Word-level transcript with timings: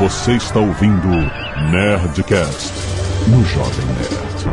Você 0.00 0.32
está 0.32 0.58
ouvindo 0.58 1.08
Nerdcast 1.70 2.72
no 3.28 3.44
Jovem 3.44 3.84
Nerd. 3.84 4.46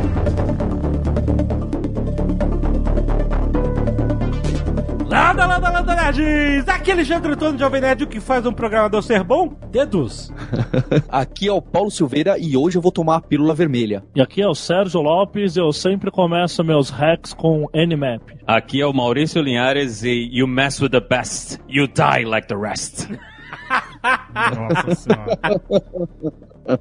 Lada, 5.09 5.45
lada, 5.45 5.69
lada, 5.69 5.95
nerds! 5.95 6.67
Aqui 6.67 6.91
é 6.91 6.93
Alexandre 6.95 7.31
Antônio, 7.31 7.57
Jovem 7.57 7.79
Nerd, 7.79 8.03
o 8.03 8.07
que 8.07 8.19
faz 8.19 8.45
um 8.45 8.51
programador 8.51 9.01
ser 9.01 9.23
bom? 9.23 9.57
Dedos. 9.71 10.33
Aqui 11.07 11.47
é 11.47 11.53
o 11.53 11.61
Paulo 11.61 11.91
Silveira 11.91 12.37
e 12.37 12.57
hoje 12.57 12.77
eu 12.77 12.81
vou 12.81 12.91
tomar 12.91 13.15
a 13.15 13.21
pílula 13.21 13.55
vermelha. 13.55 14.03
E 14.13 14.21
aqui 14.21 14.41
é 14.41 14.47
o 14.49 14.53
Sérgio 14.53 15.01
Lopes 15.01 15.55
e 15.55 15.61
eu 15.61 15.71
sempre 15.71 16.11
começo 16.11 16.61
meus 16.61 16.89
hacks 16.89 17.33
com 17.33 17.67
Nmap. 17.73 18.21
Aqui 18.45 18.81
é 18.81 18.85
o 18.85 18.91
Maurício 18.91 19.41
Linhares 19.41 20.03
e 20.03 20.27
You 20.29 20.45
mess 20.45 20.81
with 20.81 20.89
the 20.89 20.99
best, 20.99 21.57
you 21.69 21.87
die 21.87 22.25
like 22.25 22.49
the 22.49 22.57
rest. 22.57 23.07
Nossa 24.55 24.95
senhora. 24.95 25.37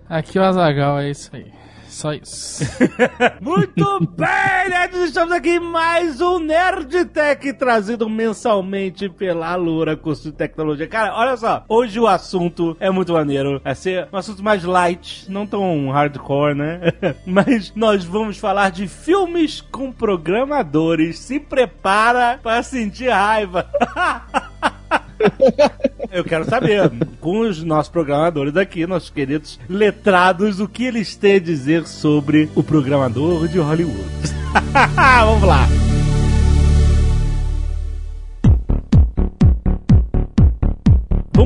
Aqui 0.08 0.38
é 0.38 0.40
o 0.40 0.44
Azagal, 0.44 0.98
é 1.00 1.10
isso 1.10 1.30
aí. 1.34 1.52
Só 1.96 2.12
isso. 2.12 2.62
Muito 3.40 4.00
bem, 4.00 4.68
nerds! 4.68 5.00
Estamos 5.00 5.32
aqui 5.32 5.52
em 5.52 5.60
mais 5.60 6.20
um 6.20 6.38
Nerd 6.38 7.06
Tech 7.06 7.52
trazido 7.54 8.06
mensalmente 8.06 9.08
pela 9.08 9.48
Alura, 9.48 9.96
curso 9.96 10.24
de 10.24 10.32
tecnologia. 10.32 10.86
Cara, 10.86 11.16
olha 11.16 11.34
só, 11.38 11.64
hoje 11.66 11.98
o 11.98 12.06
assunto 12.06 12.76
é 12.80 12.90
muito 12.90 13.14
maneiro. 13.14 13.62
Vai 13.64 13.74
ser 13.74 14.08
um 14.12 14.16
assunto 14.18 14.42
mais 14.42 14.62
light, 14.62 15.24
não 15.30 15.46
tão 15.46 15.90
hardcore, 15.90 16.54
né? 16.54 16.80
Mas 17.24 17.72
nós 17.74 18.04
vamos 18.04 18.36
falar 18.36 18.70
de 18.70 18.86
filmes 18.86 19.62
com 19.62 19.90
programadores. 19.90 21.18
Se 21.18 21.40
prepara 21.40 22.38
para 22.42 22.62
sentir 22.62 23.08
raiva. 23.08 23.70
Eu 26.10 26.24
quero 26.24 26.44
saber, 26.44 26.90
com 27.20 27.40
os 27.40 27.62
nossos 27.62 27.90
programadores 27.90 28.56
aqui, 28.56 28.86
nossos 28.86 29.10
queridos 29.10 29.58
letrados, 29.68 30.60
o 30.60 30.68
que 30.68 30.84
eles 30.84 31.16
têm 31.16 31.36
a 31.36 31.40
dizer 31.40 31.86
sobre 31.86 32.48
o 32.54 32.62
programador 32.62 33.48
de 33.48 33.58
Hollywood. 33.58 34.04
Vamos 34.94 35.42
lá! 35.42 35.66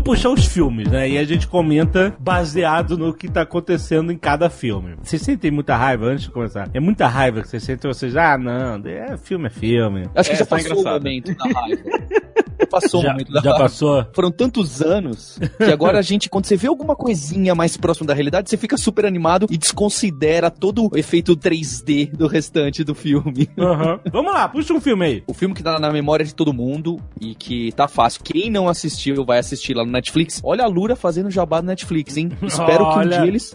Vamos 0.01 0.17
puxar 0.19 0.31
os 0.31 0.47
filmes, 0.47 0.89
né? 0.89 1.09
E 1.11 1.19
a 1.19 1.25
gente 1.25 1.47
comenta 1.47 2.15
baseado 2.19 2.97
no 2.97 3.13
que 3.13 3.29
tá 3.29 3.43
acontecendo 3.43 4.11
em 4.11 4.17
cada 4.17 4.49
filme. 4.49 4.95
Vocês 5.03 5.21
sentem 5.21 5.51
muita 5.51 5.77
raiva 5.77 6.07
antes 6.07 6.25
de 6.25 6.31
começar? 6.31 6.71
É 6.73 6.81
muita 6.81 7.07
raiva 7.07 7.43
que 7.43 7.49
vocês 7.49 7.63
sentem, 7.63 7.93
vocês, 7.93 8.17
ah, 8.17 8.39
não, 8.39 8.81
é 8.89 9.17
filme 9.19 9.47
é 9.47 9.51
filme. 9.51 10.09
Acho 10.15 10.31
que 10.31 10.37
É, 10.37 10.39
já 10.39 10.47
tá 10.47 10.57
passou 10.57 10.71
engraçado. 10.73 10.95
o 11.01 11.05
momento 11.05 11.35
da 11.37 11.61
raiva. 11.61 11.83
passou 12.71 13.03
Já, 13.03 13.09
o 13.09 13.13
momento 13.13 13.33
da 13.33 13.41
já 13.41 13.51
raiva. 13.51 13.65
passou? 13.65 14.07
Foram 14.15 14.31
tantos 14.31 14.81
anos 14.81 15.39
que 15.59 15.65
agora 15.73 15.99
a 15.99 16.03
gente, 16.03 16.29
quando 16.31 16.45
você 16.47 16.57
vê 16.57 16.69
alguma 16.69 16.95
coisinha 16.95 17.55
mais 17.55 17.77
próxima 17.77 18.07
da 18.07 18.15
realidade, 18.15 18.49
você 18.49 18.57
fica 18.57 18.77
super 18.79 19.05
animado 19.05 19.47
e 19.51 19.59
desconsidera 19.59 20.51
todo 20.51 20.85
o 20.87 20.97
efeito 20.97 21.37
3D 21.37 22.13
do 22.13 22.27
restante 22.27 22.85
do 22.85 22.95
filme. 22.95 23.49
Aham. 23.59 24.01
Vamos 24.13 24.33
lá, 24.33 24.49
puxa 24.49 24.73
um 24.73 24.81
filme 24.81 25.05
aí. 25.05 25.23
O 25.27 25.35
filme 25.35 25.55
que 25.55 25.63
tá 25.63 25.79
na 25.79 25.91
memória 25.91 26.25
de 26.25 26.35
todo 26.35 26.53
mundo 26.53 26.99
e 27.21 27.35
que 27.35 27.73
tá 27.73 27.89
fácil. 27.89 28.23
Quem 28.23 28.49
não 28.51 28.69
assistiu 28.69 29.25
vai 29.25 29.39
assistir 29.39 29.75
lá 29.75 29.85
no 29.85 29.90
Netflix. 29.93 30.41
Olha 30.43 30.65
a 30.65 30.69
Lura 30.69 30.97
fazendo 30.97 31.31
jabá 31.31 31.61
no 31.61 31.69
Netflix, 31.69 32.17
hein? 32.17 32.31
Espero 32.43 32.79
que 32.79 32.83
um 32.83 32.99
Olha. 32.99 33.21
dia 33.21 33.29
eles. 33.29 33.55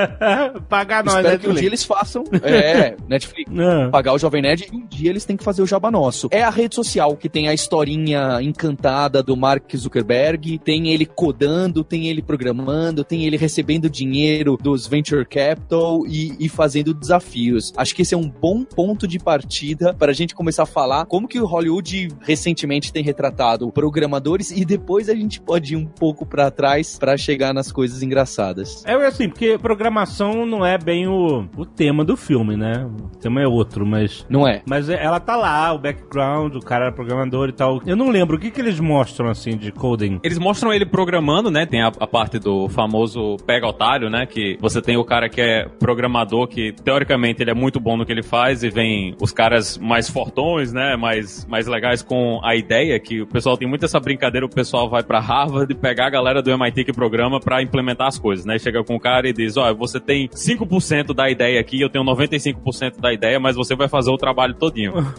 Pagar 0.68 1.04
nós, 1.04 1.16
espero 1.16 1.38
que 1.38 1.46
um 1.46 1.50
Netflix. 1.50 1.60
dia 1.60 1.68
eles 1.68 1.84
façam. 1.84 2.24
É, 2.42 2.96
Netflix. 3.08 3.50
Ah. 3.58 3.88
pagar 3.90 4.12
o 4.12 4.18
Jovem 4.18 4.42
Nerd 4.42 4.68
e 4.72 4.76
um 4.76 4.86
dia 4.86 5.10
eles 5.10 5.24
têm 5.24 5.36
que 5.36 5.44
fazer 5.44 5.62
o 5.62 5.66
jabá 5.66 5.90
nosso. 5.90 6.28
É 6.30 6.42
a 6.42 6.50
rede 6.50 6.74
social 6.74 7.16
que 7.16 7.28
tem 7.28 7.48
a 7.48 7.54
historinha 7.54 8.40
encantada 8.42 9.22
do 9.22 9.36
Mark 9.36 9.74
Zuckerberg, 9.76 10.58
tem 10.58 10.88
ele 10.88 11.06
codando, 11.06 11.84
tem 11.84 12.08
ele 12.08 12.22
programando, 12.22 13.04
tem 13.04 13.24
ele 13.24 13.36
recebendo 13.36 13.88
dinheiro 13.88 14.56
dos 14.60 14.86
Venture 14.86 15.24
Capital 15.24 16.06
e, 16.06 16.34
e 16.38 16.48
fazendo 16.48 16.92
desafios. 16.92 17.72
Acho 17.76 17.94
que 17.94 18.02
esse 18.02 18.14
é 18.14 18.18
um 18.18 18.28
bom 18.28 18.64
ponto 18.64 19.06
de 19.06 19.18
partida 19.18 19.94
para 19.94 20.10
a 20.10 20.14
gente 20.14 20.34
começar 20.34 20.64
a 20.64 20.66
falar 20.66 21.06
como 21.06 21.28
que 21.28 21.40
o 21.40 21.46
Hollywood 21.46 22.08
recentemente 22.20 22.92
tem 22.92 23.02
retratado 23.02 23.70
programadores 23.70 24.50
e 24.50 24.64
depois 24.64 25.08
a 25.08 25.14
gente 25.14 25.40
pode 25.40 25.63
ir 25.72 25.76
um 25.76 25.86
pouco 25.86 26.26
para 26.26 26.50
trás 26.50 26.98
para 26.98 27.16
chegar 27.16 27.54
nas 27.54 27.72
coisas 27.72 28.02
engraçadas. 28.02 28.84
É 28.84 28.94
assim, 29.06 29.28
porque 29.28 29.58
programação 29.58 30.44
não 30.44 30.64
é 30.64 30.76
bem 30.76 31.06
o, 31.06 31.46
o 31.56 31.64
tema 31.64 32.04
do 32.04 32.16
filme, 32.16 32.56
né? 32.56 32.86
O 32.86 33.16
tema 33.16 33.40
é 33.40 33.46
outro, 33.46 33.86
mas. 33.86 34.26
Não 34.28 34.46
é? 34.46 34.62
Mas 34.66 34.88
ela 34.88 35.20
tá 35.20 35.36
lá, 35.36 35.72
o 35.72 35.78
background, 35.78 36.56
o 36.56 36.60
cara 36.60 36.86
era 36.86 36.92
programador 36.92 37.48
e 37.48 37.52
tal. 37.52 37.80
Eu 37.86 37.96
não 37.96 38.10
lembro, 38.10 38.36
o 38.36 38.40
que 38.40 38.50
que 38.50 38.60
eles 38.60 38.80
mostram, 38.80 39.28
assim, 39.28 39.56
de 39.56 39.70
coding? 39.72 40.20
Eles 40.22 40.38
mostram 40.38 40.72
ele 40.72 40.84
programando, 40.84 41.50
né? 41.50 41.66
Tem 41.66 41.82
a, 41.82 41.88
a 41.88 42.06
parte 42.06 42.38
do 42.38 42.68
famoso 42.68 43.36
pega 43.46 43.66
otário, 43.66 44.10
né? 44.10 44.26
Que 44.26 44.58
você 44.60 44.82
tem 44.82 44.96
o 44.96 45.04
cara 45.04 45.28
que 45.28 45.40
é 45.40 45.68
programador, 45.78 46.48
que 46.48 46.72
teoricamente 46.72 47.42
ele 47.42 47.50
é 47.50 47.54
muito 47.54 47.78
bom 47.78 47.96
no 47.96 48.04
que 48.04 48.12
ele 48.12 48.22
faz, 48.22 48.62
e 48.62 48.70
vem 48.70 49.14
os 49.20 49.32
caras 49.32 49.78
mais 49.78 50.08
fortões, 50.08 50.72
né? 50.72 50.96
Mais, 50.96 51.46
mais 51.46 51.66
legais 51.66 52.02
com 52.02 52.40
a 52.42 52.54
ideia, 52.56 52.98
que 52.98 53.22
o 53.22 53.26
pessoal 53.26 53.56
tem 53.56 53.68
muito 53.68 53.84
essa 53.84 54.00
brincadeira, 54.00 54.46
o 54.46 54.50
pessoal 54.50 54.88
vai 54.88 55.02
pra 55.02 55.20
Harvard 55.20 55.53
e 55.62 55.74
pegar 55.74 56.06
a 56.06 56.10
galera 56.10 56.42
do 56.42 56.50
MIT 56.50 56.84
que 56.84 56.92
programa 56.92 57.40
pra 57.40 57.62
implementar 57.62 58.08
as 58.08 58.18
coisas, 58.18 58.44
né? 58.44 58.58
Chega 58.58 58.82
com 58.84 58.96
o 58.96 59.00
cara 59.00 59.28
e 59.28 59.32
diz, 59.32 59.56
ó, 59.56 59.72
você 59.74 59.98
tem 60.00 60.28
5% 60.28 61.14
da 61.14 61.30
ideia 61.30 61.60
aqui, 61.60 61.80
eu 61.80 61.88
tenho 61.88 62.04
95% 62.04 63.00
da 63.00 63.12
ideia, 63.12 63.38
mas 63.40 63.56
você 63.56 63.74
vai 63.74 63.88
fazer 63.88 64.10
o 64.10 64.16
trabalho 64.16 64.54
todinho. 64.54 64.92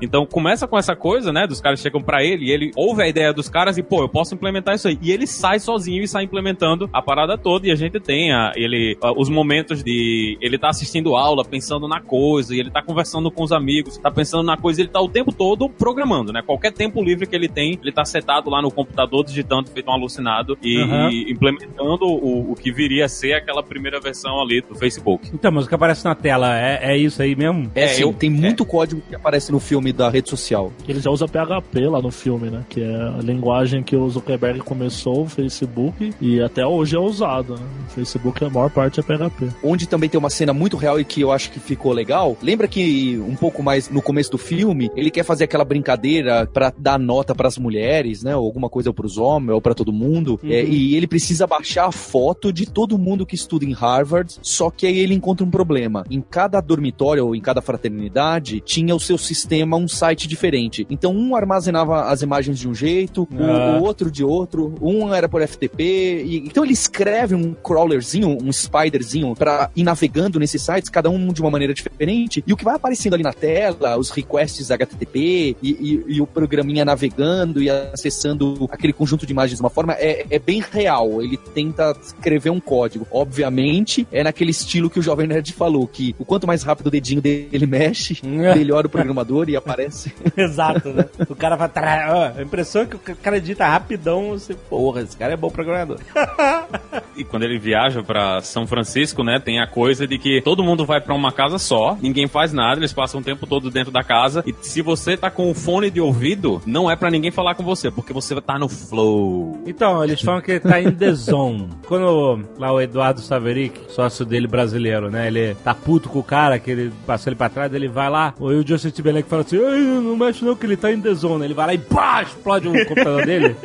Então 0.00 0.24
começa 0.26 0.66
com 0.66 0.76
essa 0.78 0.94
coisa, 0.96 1.32
né? 1.32 1.46
Dos 1.46 1.60
caras 1.60 1.80
chegam 1.80 2.00
pra 2.00 2.22
ele 2.24 2.46
e 2.46 2.50
ele 2.50 2.70
ouve 2.76 3.02
a 3.02 3.08
ideia 3.08 3.32
dos 3.32 3.48
caras 3.48 3.78
e, 3.78 3.82
pô, 3.82 4.02
eu 4.02 4.08
posso 4.08 4.34
implementar 4.34 4.74
isso 4.74 4.88
aí. 4.88 4.98
E 5.00 5.10
ele 5.10 5.26
sai 5.26 5.58
sozinho 5.58 6.02
e 6.02 6.08
sai 6.08 6.24
implementando 6.24 6.88
a 6.92 7.00
parada 7.02 7.36
toda. 7.38 7.66
E 7.66 7.70
a 7.70 7.74
gente 7.74 7.98
tem 8.00 8.32
a, 8.32 8.52
ele, 8.56 8.96
a- 9.02 9.12
os 9.12 9.28
momentos 9.28 9.82
de 9.82 10.36
ele 10.40 10.58
tá 10.58 10.68
assistindo 10.68 11.14
aula, 11.16 11.44
pensando 11.44 11.86
na 11.88 12.00
coisa, 12.00 12.54
e 12.54 12.60
ele 12.60 12.70
tá 12.70 12.82
conversando 12.82 13.30
com 13.30 13.42
os 13.42 13.52
amigos, 13.52 13.96
tá 13.98 14.10
pensando 14.10 14.42
na 14.44 14.56
coisa, 14.56 14.80
ele 14.80 14.88
tá 14.90 15.00
o 15.00 15.08
tempo 15.08 15.32
todo 15.32 15.68
programando, 15.68 16.32
né? 16.32 16.42
Qualquer 16.42 16.72
tempo 16.72 17.02
livre 17.02 17.26
que 17.26 17.34
ele 17.36 17.48
tem, 17.48 17.78
ele 17.82 17.92
tá 17.92 18.04
setado 18.04 18.50
lá 18.50 18.60
no 18.62 18.70
computador, 18.70 19.24
digitando, 19.24 19.61
feito 19.70 19.88
um 19.88 19.92
alucinado 19.92 20.56
e, 20.62 20.78
e 21.10 21.32
implementando 21.32 22.04
o, 22.06 22.52
o 22.52 22.54
que 22.54 22.72
viria 22.72 23.04
a 23.04 23.08
ser 23.08 23.34
aquela 23.34 23.62
primeira 23.62 24.00
versão 24.00 24.40
ali 24.40 24.60
do 24.60 24.74
Facebook. 24.74 25.30
Então, 25.32 25.50
mas 25.52 25.64
o 25.64 25.68
que 25.68 25.74
aparece 25.74 26.04
na 26.04 26.14
tela 26.14 26.56
é, 26.58 26.92
é 26.92 26.96
isso 26.96 27.20
aí 27.22 27.34
mesmo? 27.36 27.70
É, 27.74 27.84
É, 27.84 27.88
sim, 27.88 28.02
eu- 28.02 28.12
tem 28.12 28.30
muito 28.30 28.64
código 28.64 29.02
que 29.08 29.14
aparece 29.14 29.50
no 29.52 29.58
filme 29.60 29.92
da 29.92 30.08
rede 30.08 30.28
social. 30.30 30.72
Ele 30.88 31.00
já 31.00 31.10
usa 31.10 31.26
PHP 31.26 31.80
lá 31.88 32.00
no 32.00 32.10
filme, 32.10 32.50
né? 32.50 32.62
Que 32.68 32.82
é 32.82 32.94
a 32.96 33.18
linguagem 33.22 33.82
que 33.82 33.96
o 33.96 34.08
Zuckerberg 34.08 34.60
começou, 34.60 35.22
o 35.22 35.28
Facebook, 35.28 36.12
e 36.20 36.40
até 36.40 36.66
hoje 36.66 36.96
é 36.96 36.98
usado, 36.98 37.54
né? 37.56 37.62
O 37.88 37.90
Facebook, 37.90 38.44
a 38.44 38.50
maior 38.50 38.70
parte 38.70 39.00
é 39.00 39.02
PHP. 39.02 39.48
Onde 39.62 39.86
também 39.88 40.08
tem 40.08 40.18
uma 40.18 40.30
cena 40.30 40.52
muito 40.52 40.76
real 40.76 41.00
e 41.00 41.04
que 41.04 41.20
eu 41.20 41.32
acho 41.32 41.50
que 41.50 41.58
ficou 41.60 41.92
legal. 41.92 42.36
Lembra 42.42 42.68
que 42.68 43.18
um 43.26 43.34
pouco 43.36 43.62
mais 43.62 43.88
no 43.90 44.00
começo 44.02 44.30
do 44.30 44.38
filme, 44.38 44.90
ele 44.96 45.10
quer 45.10 45.24
fazer 45.24 45.44
aquela 45.44 45.64
brincadeira 45.64 46.46
pra 46.46 46.72
dar 46.76 46.98
nota 46.98 47.34
pras 47.34 47.58
mulheres, 47.58 48.22
né? 48.22 48.34
Ou 48.36 48.44
alguma 48.44 48.68
coisa 48.68 48.92
pros 48.92 49.18
homens, 49.18 49.51
ou 49.54 49.60
pra 49.60 49.74
todo 49.74 49.92
mundo. 49.92 50.38
É, 50.44 50.64
e 50.64 50.94
ele 50.96 51.06
precisa 51.06 51.46
baixar 51.46 51.86
a 51.86 51.92
foto 51.92 52.52
de 52.52 52.66
todo 52.66 52.98
mundo 52.98 53.26
que 53.26 53.34
estuda 53.34 53.64
em 53.64 53.72
Harvard. 53.72 54.34
Só 54.42 54.70
que 54.70 54.86
aí 54.86 54.98
ele 54.98 55.14
encontra 55.14 55.44
um 55.46 55.50
problema. 55.50 56.04
Em 56.10 56.20
cada 56.20 56.60
dormitório 56.60 57.26
ou 57.26 57.34
em 57.36 57.40
cada 57.40 57.60
fraternidade 57.60 58.60
tinha 58.64 58.94
o 58.94 59.00
seu 59.00 59.18
sistema, 59.18 59.76
um 59.76 59.88
site 59.88 60.26
diferente. 60.28 60.86
Então 60.90 61.14
um 61.14 61.34
armazenava 61.36 62.04
as 62.04 62.22
imagens 62.22 62.58
de 62.58 62.68
um 62.68 62.74
jeito, 62.74 63.22
o- 63.32 63.42
Ah. 63.42 63.78
o 63.78 63.84
outro 63.84 64.10
de 64.10 64.24
outro, 64.24 64.74
um 64.80 65.12
era 65.12 65.28
por 65.28 65.42
FTP. 65.42 65.82
e- 66.24 66.36
então 66.46 66.64
ele 66.64 66.72
escreve 66.72 67.34
um 67.34 67.52
crawlerzinho, 67.54 68.38
um 68.42 68.52
spiderzinho 68.52 69.34
pra 69.34 69.70
ir 69.74 69.82
navegando 69.82 70.38
nesses 70.38 70.62
sites, 70.62 70.88
cada 70.88 71.10
um 71.10 71.32
de 71.32 71.40
uma 71.40 71.50
maneira 71.50 71.74
diferente. 71.74 72.42
E 72.46 72.52
o 72.52 72.56
que 72.56 72.64
vai 72.64 72.74
aparecendo 72.76 73.14
ali 73.14 73.22
na 73.22 73.32
tela, 73.32 73.96
os 73.98 74.10
requests 74.10 74.70
HTTP 74.70 75.56
e, 75.62 75.70
e- 75.70 76.04
e 76.16 76.20
o 76.20 76.26
programinha 76.26 76.84
navegando 76.84 77.62
e 77.62 77.68
acessando 77.70 78.68
aquele 78.70 78.92
conjunto 78.92 79.26
de 79.26 79.32
imagens 79.32 79.41
de 79.50 79.60
uma 79.60 79.70
forma 79.70 79.94
é, 79.94 80.26
é 80.30 80.38
bem 80.38 80.62
real. 80.70 81.22
Ele 81.22 81.36
tenta 81.36 81.96
escrever 82.00 82.50
um 82.50 82.60
código. 82.60 83.06
Obviamente, 83.10 84.06
é 84.12 84.22
naquele 84.22 84.50
estilo 84.50 84.90
que 84.90 84.98
o 84.98 85.02
Jovem 85.02 85.26
Nerd 85.26 85.52
falou, 85.52 85.86
que 85.86 86.14
o 86.18 86.24
quanto 86.24 86.46
mais 86.46 86.62
rápido 86.62 86.86
o 86.86 86.90
dedinho 86.90 87.20
dele 87.20 87.66
mexe, 87.66 88.20
melhor 88.26 88.86
o 88.86 88.88
programador 88.88 89.48
e 89.48 89.56
aparece. 89.56 90.12
Exato, 90.36 90.90
né? 90.90 91.06
O 91.28 91.34
cara 91.34 91.56
vai 91.56 91.70
ó, 92.10 92.38
A 92.38 92.42
impressão 92.42 92.82
é 92.82 92.86
que 92.86 92.96
o 92.96 93.16
cara 93.16 93.36
edita 93.36 93.66
rapidão, 93.66 94.30
você, 94.30 94.54
porra, 94.54 95.02
esse 95.02 95.16
cara 95.16 95.32
é 95.32 95.36
bom 95.36 95.50
programador. 95.50 95.98
E 97.14 97.24
quando 97.24 97.42
ele 97.42 97.58
viaja 97.58 98.02
pra 98.02 98.40
São 98.40 98.66
Francisco, 98.66 99.22
né, 99.22 99.38
tem 99.38 99.60
a 99.60 99.66
coisa 99.66 100.06
de 100.06 100.18
que 100.18 100.40
todo 100.40 100.64
mundo 100.64 100.86
vai 100.86 101.00
pra 101.00 101.14
uma 101.14 101.30
casa 101.30 101.58
só, 101.58 101.96
ninguém 102.00 102.26
faz 102.26 102.52
nada, 102.52 102.80
eles 102.80 102.92
passam 102.92 103.20
o 103.20 103.22
tempo 103.22 103.46
todo 103.46 103.70
dentro 103.70 103.92
da 103.92 104.02
casa. 104.02 104.42
E 104.46 104.54
se 104.62 104.80
você 104.80 105.16
tá 105.16 105.30
com 105.30 105.50
o 105.50 105.54
fone 105.54 105.90
de 105.90 106.00
ouvido, 106.00 106.62
não 106.64 106.90
é 106.90 106.96
pra 106.96 107.10
ninguém 107.10 107.30
falar 107.30 107.54
com 107.54 107.62
você, 107.62 107.90
porque 107.90 108.12
você 108.12 108.40
tá 108.40 108.58
no 108.58 108.68
flow. 108.68 109.31
Então, 109.66 110.02
eles 110.02 110.20
falam 110.20 110.40
que 110.40 110.52
ele 110.52 110.60
tá 110.60 110.80
em 110.80 110.90
The 110.90 111.12
Zone. 111.12 111.68
Quando 111.86 112.44
lá 112.58 112.72
o 112.72 112.80
Eduardo 112.80 113.20
Saveric, 113.20 113.80
sócio 113.88 114.24
dele 114.24 114.46
brasileiro, 114.46 115.10
né? 115.10 115.26
Ele 115.26 115.54
tá 115.56 115.74
puto 115.74 116.08
com 116.08 116.18
o 116.18 116.24
cara, 116.24 116.58
que 116.58 116.70
ele 116.70 116.92
passou 117.06 117.30
ele 117.30 117.36
pra 117.36 117.48
trás, 117.48 117.72
ele 117.72 117.88
vai 117.88 118.08
lá, 118.10 118.34
o 118.38 118.52
o 118.52 118.66
Justin 118.66 118.90
Timberlake 118.90 119.28
fala 119.28 119.42
assim, 119.42 119.56
não 119.56 120.16
mexe 120.16 120.44
não 120.44 120.54
que 120.54 120.66
ele 120.66 120.76
tá 120.76 120.92
em 120.92 121.00
The 121.00 121.14
Zone. 121.14 121.44
Ele 121.44 121.54
vai 121.54 121.66
lá 121.66 121.74
e 121.74 121.78
pá, 121.78 122.22
explode 122.22 122.68
o 122.68 122.86
computador 122.86 123.26
dele. 123.26 123.56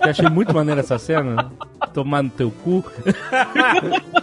Eu 0.00 0.10
achei 0.10 0.28
muito 0.28 0.54
maneiro 0.54 0.80
essa 0.80 0.98
cena. 0.98 1.50
Tomar 1.94 2.22
no 2.22 2.30
teu 2.30 2.50
cu. 2.50 2.84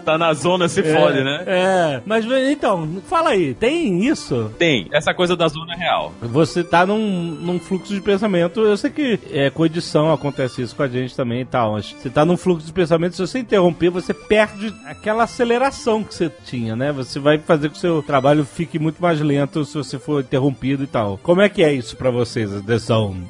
Tá 0.06 0.18
na 0.18 0.34
zona, 0.34 0.68
se 0.68 0.82
fode, 0.82 1.24
né? 1.24 1.44
É, 1.46 2.02
mas 2.08 2.26
então, 2.26 3.02
fala 3.08 3.30
aí, 3.30 3.54
tem 3.54 4.04
isso? 4.04 4.52
Tem, 4.58 4.88
essa 4.92 5.14
coisa 5.14 5.36
da 5.36 5.48
zona 5.48 5.76
real. 5.76 6.12
Você 6.22 6.64
tá 6.64 6.88
num, 6.88 6.98
num 6.98 7.60
fluxo 7.60 7.94
de 7.94 8.02
pensamento, 8.02 8.62
eu 8.62 8.76
sei 8.76 8.90
que 8.90 9.20
é, 9.32 9.52
com 9.52 9.64
edição 9.64 10.12
acontece 10.12 10.64
isso 10.64 10.76
com 10.76 10.82
a 10.82 10.88
gente 10.88 11.16
também 11.16 11.42
e 11.42 11.46
tal, 11.46 11.74
mas 11.74 11.94
você 11.94 12.10
tá 12.10 12.26
num 12.26 12.36
fluxo 12.36 12.66
de 12.66 12.74
pensamento, 12.74 13.16
se 13.16 13.22
você 13.22 13.40
interromper, 13.40 13.92
você 13.92 14.12
perde 14.12 14.74
aquela 14.86 15.26
aceleração 15.26 16.04
que 16.04 16.16
você 16.16 16.32
tinha, 16.46 16.76
né? 16.76 16.92
Você 16.92 17.20
vai 17.20 17.38
fazer 17.38 17.70
com 17.70 17.74
que 17.74 17.78
o 17.78 17.82
seu 17.82 18.04
trabalho 18.04 18.44
fique 18.44 18.78
muito 18.80 19.02
mais 19.02 19.20
lento 19.22 19.64
se 19.66 19.78
você 19.78 19.98
for 19.98 20.22
interrompido 20.22 20.84
e 20.84 20.88
tal. 20.88 21.20
Como 21.22 21.42
é 21.42 21.50
que 21.50 21.64
é 21.64 21.74
isso 21.74 21.96
pra 21.96 22.12
vocês, 22.12 22.50
The 22.64 22.78
Zone? 22.78 23.28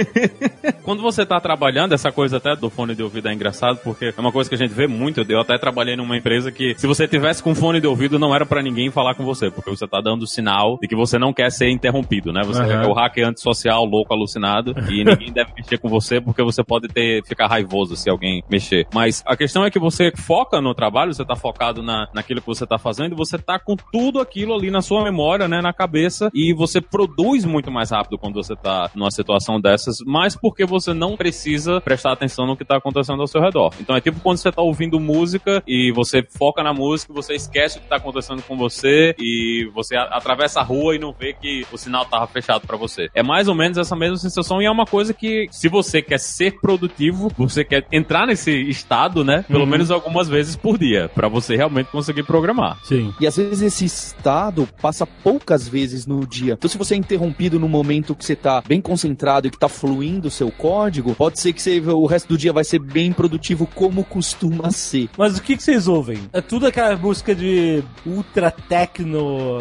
Quando 0.82 1.02
você 1.02 1.26
tá 1.26 1.40
trabalhando, 1.40 1.92
essa 1.92 2.12
coisa 2.12 2.36
até 2.36 2.54
do 2.54 2.70
fone 2.70 2.94
de 2.94 3.02
ouvido 3.02 3.28
é 3.28 3.32
engraçado, 3.56 3.78
porque 3.82 4.12
é 4.16 4.20
uma 4.20 4.30
coisa 4.30 4.48
que 4.48 4.54
a 4.54 4.58
gente 4.58 4.72
vê 4.72 4.86
muito. 4.86 5.24
Eu 5.28 5.40
até 5.40 5.58
trabalhei 5.58 5.96
numa 5.96 6.16
empresa 6.16 6.52
que, 6.52 6.74
se 6.76 6.86
você 6.86 7.08
tivesse 7.08 7.42
com 7.42 7.54
fone 7.54 7.80
de 7.80 7.86
ouvido, 7.86 8.18
não 8.18 8.34
era 8.34 8.44
pra 8.44 8.62
ninguém 8.62 8.90
falar 8.90 9.14
com 9.14 9.24
você, 9.24 9.50
porque 9.50 9.70
você 9.70 9.86
tá 9.86 10.00
dando 10.00 10.26
sinal 10.26 10.78
de 10.80 10.86
que 10.86 10.94
você 10.94 11.18
não 11.18 11.32
quer 11.32 11.50
ser 11.50 11.70
interrompido, 11.70 12.32
né? 12.32 12.42
Você 12.44 12.60
Aham. 12.60 12.82
é 12.82 12.86
o 12.86 12.92
hacker 12.92 13.26
antissocial, 13.26 13.84
louco, 13.84 14.12
alucinado, 14.12 14.74
e 14.90 15.02
ninguém 15.04 15.32
deve 15.32 15.52
mexer 15.56 15.78
com 15.78 15.88
você, 15.88 16.20
porque 16.20 16.42
você 16.42 16.62
pode 16.62 16.88
ter, 16.88 17.24
ficar 17.24 17.46
raivoso 17.46 17.96
se 17.96 18.10
alguém 18.10 18.42
mexer. 18.50 18.86
Mas 18.92 19.22
a 19.26 19.36
questão 19.36 19.64
é 19.64 19.70
que 19.70 19.78
você 19.78 20.12
foca 20.16 20.60
no 20.60 20.74
trabalho, 20.74 21.14
você 21.14 21.24
tá 21.24 21.34
focado 21.34 21.82
na, 21.82 22.08
naquilo 22.12 22.40
que 22.40 22.46
você 22.46 22.66
tá 22.66 22.78
fazendo, 22.78 23.16
você 23.16 23.38
tá 23.38 23.58
com 23.58 23.76
tudo 23.92 24.20
aquilo 24.20 24.54
ali 24.54 24.70
na 24.70 24.82
sua 24.82 25.02
memória, 25.02 25.48
né? 25.48 25.60
Na 25.60 25.72
cabeça, 25.72 26.30
e 26.34 26.52
você 26.52 26.80
produz 26.80 27.44
muito 27.44 27.70
mais 27.70 27.90
rápido 27.90 28.18
quando 28.18 28.34
você 28.34 28.54
tá 28.54 28.90
numa 28.94 29.10
situação 29.10 29.60
dessas, 29.60 29.98
mas 30.04 30.36
porque 30.36 30.64
você 30.64 30.92
não 30.92 31.16
precisa 31.16 31.80
prestar 31.80 32.12
atenção 32.12 32.46
no 32.46 32.56
que 32.56 32.64
tá 32.64 32.76
acontecendo 32.76 33.20
ao 33.20 33.26
seu 33.26 33.40
redor. 33.46 33.72
Então 33.80 33.96
é 33.96 34.00
tipo 34.00 34.20
quando 34.20 34.38
você 34.38 34.50
tá 34.50 34.62
ouvindo 34.62 35.00
música 35.00 35.62
e 35.66 35.92
você 35.92 36.22
foca 36.22 36.62
na 36.62 36.72
música, 36.72 37.12
você 37.12 37.34
esquece 37.34 37.78
o 37.78 37.80
que 37.80 37.88
tá 37.88 37.96
acontecendo 37.96 38.42
com 38.42 38.56
você 38.56 39.14
e 39.18 39.68
você 39.74 39.96
atravessa 39.96 40.60
a 40.60 40.62
rua 40.62 40.94
e 40.94 40.98
não 40.98 41.12
vê 41.12 41.32
que 41.32 41.66
o 41.72 41.78
sinal 41.78 42.04
tava 42.04 42.26
fechado 42.26 42.66
pra 42.66 42.76
você. 42.76 43.08
É 43.14 43.22
mais 43.22 43.48
ou 43.48 43.54
menos 43.54 43.78
essa 43.78 43.96
mesma 43.96 44.16
sensação 44.16 44.60
e 44.60 44.66
é 44.66 44.70
uma 44.70 44.86
coisa 44.86 45.12
que 45.14 45.48
se 45.50 45.68
você 45.68 46.02
quer 46.02 46.18
ser 46.18 46.60
produtivo, 46.60 47.30
você 47.36 47.64
quer 47.64 47.86
entrar 47.92 48.26
nesse 48.26 48.52
estado, 48.68 49.24
né? 49.24 49.44
Pelo 49.48 49.66
menos 49.66 49.90
algumas 49.90 50.28
vezes 50.28 50.56
por 50.56 50.78
dia, 50.78 51.10
pra 51.14 51.28
você 51.28 51.56
realmente 51.56 51.90
conseguir 51.90 52.24
programar. 52.24 52.78
Sim. 52.84 53.14
E 53.20 53.26
às 53.26 53.36
vezes 53.36 53.62
esse 53.62 53.84
estado 53.84 54.68
passa 54.80 55.06
poucas 55.06 55.68
vezes 55.68 56.06
no 56.06 56.26
dia. 56.26 56.54
Então, 56.54 56.68
se 56.68 56.78
você 56.78 56.94
é 56.94 56.96
interrompido 56.96 57.58
no 57.58 57.68
momento 57.68 58.14
que 58.14 58.24
você 58.24 58.36
tá 58.36 58.62
bem 58.66 58.80
concentrado 58.80 59.46
e 59.46 59.50
que 59.50 59.58
tá 59.58 59.68
fluindo 59.68 60.28
o 60.28 60.30
seu 60.30 60.50
código, 60.50 61.14
pode 61.14 61.40
ser 61.40 61.52
que 61.52 61.62
você, 61.62 61.80
o 61.80 62.06
resto 62.06 62.28
do 62.28 62.38
dia 62.38 62.52
vai 62.52 62.64
ser 62.64 62.78
bem 62.78 63.12
produtivo 63.12 63.35
como 63.74 64.04
costuma 64.04 64.70
ser. 64.70 65.08
Mas 65.16 65.36
o 65.38 65.42
que, 65.42 65.56
que 65.56 65.62
vocês 65.62 65.88
ouvem? 65.88 66.18
É 66.32 66.40
tudo 66.40 66.66
aquela 66.66 66.96
música 66.96 67.34
de 67.34 67.82
ultra 68.04 68.50
techno. 68.50 69.58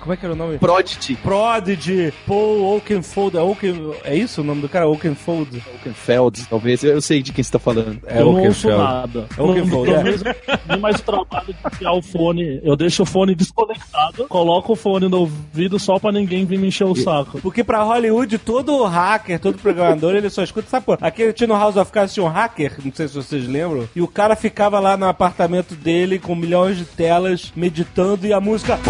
Como 0.00 0.12
é 0.12 0.16
que 0.16 0.24
era 0.24 0.34
o 0.34 0.36
nome? 0.36 0.58
Prodigy, 0.58 1.16
Prodigy, 1.16 2.12
Paul 2.26 2.74
Oakenfold. 2.74 3.36
É, 3.36 3.40
Oaken, 3.42 3.94
é 4.04 4.14
isso 4.16 4.40
o 4.40 4.44
nome 4.44 4.60
do 4.62 4.68
cara? 4.68 4.88
Oakenfold? 4.88 5.62
Oakenfeld, 5.74 6.46
talvez. 6.48 6.82
Eu 6.84 7.00
sei 7.00 7.22
de 7.22 7.32
quem 7.32 7.42
você 7.42 7.52
tá 7.52 7.58
falando. 7.58 8.00
É 8.06 8.20
eu 8.20 8.32
não 8.32 8.42
ouço 8.44 8.68
nada. 8.68 9.26
É 9.36 9.42
Oakenfold, 9.42 9.90
Não- 9.90 9.96
é. 9.98 10.02
talvez 10.02 10.22
nem 10.68 10.78
mais 10.80 10.96
o 10.96 11.02
trabalho 11.02 11.46
de 11.46 11.56
enfiar 11.66 11.92
o 11.92 12.02
fone. 12.02 12.60
Eu 12.62 12.76
deixo 12.76 13.02
o 13.02 13.06
fone 13.06 13.34
desconectado, 13.34 14.26
coloco 14.28 14.72
o 14.72 14.76
fone 14.76 15.08
no 15.08 15.20
ouvido 15.20 15.78
só 15.78 15.98
pra 15.98 16.12
ninguém 16.12 16.44
vir 16.44 16.58
me 16.58 16.68
encher 16.68 16.84
o 16.84 16.94
saco. 16.94 17.40
Porque 17.40 17.62
pra 17.64 17.82
Hollywood, 17.82 18.38
todo 18.38 18.84
hacker, 18.84 19.38
todo 19.40 19.58
programador, 19.58 20.14
ele 20.14 20.30
só 20.30 20.42
escuta 20.42 20.66
essa 20.66 20.80
porra. 20.80 20.98
Aquele 21.02 21.32
tinha 21.32 21.46
no 21.46 21.54
House 21.54 21.76
of 21.76 21.90
Cards 21.90 22.14
tinha 22.14 22.24
um 22.24 22.28
hacker, 22.28 22.76
não 22.84 22.92
sei 22.92 23.07
se 23.08 23.14
vocês 23.14 23.46
lembram, 23.46 23.88
e 23.94 24.00
o 24.00 24.08
cara 24.08 24.36
ficava 24.36 24.78
lá 24.78 24.96
no 24.96 25.06
apartamento 25.06 25.74
dele 25.74 26.18
com 26.18 26.34
milhões 26.34 26.76
de 26.76 26.84
telas, 26.84 27.52
meditando 27.56 28.26
e 28.26 28.32
a 28.32 28.40
música 28.40 28.78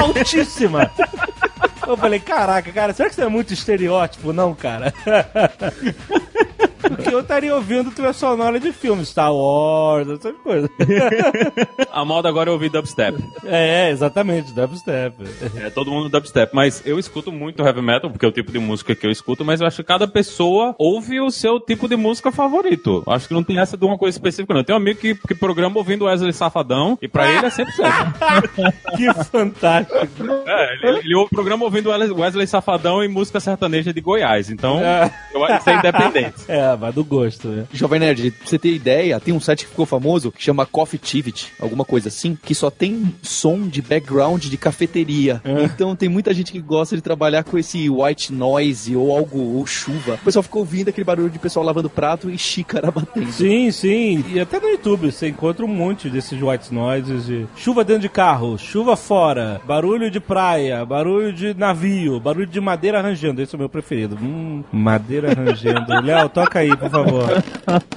altíssima. 0.00 0.90
Eu 1.86 1.96
falei, 1.96 2.20
caraca, 2.20 2.70
cara, 2.70 2.92
será 2.92 3.08
que 3.08 3.14
isso 3.14 3.22
é 3.22 3.28
muito 3.28 3.52
estereótipo? 3.52 4.32
Não, 4.32 4.54
cara. 4.54 4.92
Porque 6.80 7.12
eu 7.14 7.20
estaria 7.20 7.54
ouvindo 7.54 7.90
trilha 7.90 8.12
sonora 8.12 8.58
de 8.60 8.72
filmes, 8.72 9.08
Star 9.08 9.32
Wars, 9.34 10.08
essas 10.08 10.34
coisas. 10.42 10.70
A 11.92 12.04
moda 12.04 12.28
agora 12.28 12.50
é 12.50 12.52
ouvir 12.52 12.70
dubstep. 12.70 13.18
É, 13.44 13.90
exatamente, 13.90 14.52
dubstep. 14.52 15.14
É 15.56 15.70
todo 15.70 15.90
mundo 15.90 16.08
dubstep, 16.08 16.54
mas 16.54 16.82
eu 16.86 16.98
escuto 16.98 17.32
muito 17.32 17.62
heavy 17.64 17.82
metal, 17.82 18.10
porque 18.10 18.24
é 18.24 18.28
o 18.28 18.32
tipo 18.32 18.52
de 18.52 18.58
música 18.58 18.94
que 18.94 19.06
eu 19.06 19.10
escuto, 19.10 19.44
mas 19.44 19.60
eu 19.60 19.66
acho 19.66 19.76
que 19.78 19.84
cada 19.84 20.06
pessoa 20.06 20.74
ouve 20.78 21.20
o 21.20 21.30
seu 21.30 21.58
tipo 21.60 21.88
de 21.88 21.96
música 21.96 22.30
favorito. 22.30 23.02
Eu 23.06 23.12
Acho 23.12 23.28
que 23.28 23.34
não 23.34 23.42
tem 23.42 23.58
essa 23.58 23.76
de 23.76 23.84
uma 23.84 23.98
coisa 23.98 24.16
específica, 24.16 24.54
não. 24.54 24.62
Tem 24.64 24.74
um 24.74 24.78
amigo 24.78 25.00
que, 25.00 25.14
que 25.14 25.34
programa 25.34 25.78
ouvindo 25.78 26.04
Wesley 26.04 26.32
Safadão, 26.32 26.98
e 27.02 27.08
pra 27.08 27.26
ele 27.28 27.46
é 27.46 27.50
100%. 27.50 27.68
Que 28.96 29.12
fantástico. 29.24 29.96
É, 30.46 30.88
ele, 30.88 30.98
ele 31.00 31.14
ouve 31.14 31.26
o 31.26 31.34
programa 31.34 31.64
ouvindo 31.64 31.90
Wesley- 31.90 32.12
Wesley 32.12 32.46
Safadão 32.46 33.02
e 33.02 33.08
música 33.08 33.40
sertaneja 33.40 33.92
de 33.92 34.00
Goiás, 34.00 34.50
então 34.50 34.78
É. 34.80 35.10
eu 35.32 35.44
acho 35.44 35.54
que 35.54 35.60
isso 35.60 35.70
é 35.70 35.74
independente. 35.78 36.34
É, 36.48 36.67
vai 36.76 36.92
do 36.92 37.04
gosto, 37.04 37.48
né? 37.48 37.66
Jovem 37.72 38.00
Nerd, 38.00 38.30
pra 38.30 38.46
você 38.46 38.58
ter 38.58 38.72
ideia, 38.72 39.20
tem 39.20 39.34
um 39.34 39.40
site 39.40 39.64
que 39.64 39.70
ficou 39.70 39.86
famoso 39.86 40.32
que 40.32 40.42
chama 40.42 40.66
Coffeetivity, 40.66 41.52
alguma 41.60 41.84
coisa 41.84 42.08
assim, 42.08 42.36
que 42.40 42.54
só 42.54 42.70
tem 42.70 43.14
som 43.22 43.66
de 43.66 43.82
background 43.82 44.44
de 44.44 44.56
cafeteria. 44.56 45.40
Então 45.44 45.94
tem 45.96 46.08
muita 46.08 46.32
gente 46.32 46.52
que 46.52 46.60
gosta 46.60 46.96
de 46.96 47.02
trabalhar 47.02 47.44
com 47.44 47.58
esse 47.58 47.88
white 47.88 48.32
noise 48.32 48.94
ou 48.94 49.16
algo, 49.16 49.38
ou 49.56 49.66
chuva. 49.66 50.14
O 50.14 50.24
pessoal 50.24 50.42
ficou 50.42 50.60
ouvindo 50.60 50.88
aquele 50.88 51.04
barulho 51.04 51.30
de 51.30 51.38
pessoal 51.38 51.64
lavando 51.64 51.90
prato 51.90 52.30
e 52.30 52.38
xícara 52.38 52.90
batendo. 52.90 53.30
Sim, 53.32 53.70
sim. 53.70 54.24
E 54.32 54.40
até 54.40 54.60
no 54.60 54.68
YouTube 54.68 55.10
você 55.10 55.28
encontra 55.28 55.64
um 55.64 55.68
monte 55.68 56.08
desses 56.08 56.40
white 56.40 56.72
noises 56.72 57.26
de 57.26 57.46
chuva 57.56 57.84
dentro 57.84 58.02
de 58.02 58.08
carro, 58.08 58.58
chuva 58.58 58.96
fora, 58.96 59.60
barulho 59.66 60.10
de 60.10 60.20
praia, 60.20 60.84
barulho 60.84 61.32
de 61.32 61.54
navio, 61.54 62.20
barulho 62.20 62.46
de 62.46 62.60
madeira 62.60 63.00
rangendo. 63.00 63.42
Esse 63.42 63.54
é 63.54 63.56
o 63.56 63.58
meu 63.58 63.68
preferido. 63.68 64.18
Hum, 64.20 64.62
madeira 64.72 65.32
rangendo. 65.34 65.92
Léo, 66.02 66.28
toca 66.28 66.57
aí, 66.58 66.76
por 66.76 66.90
favor. 66.90 67.28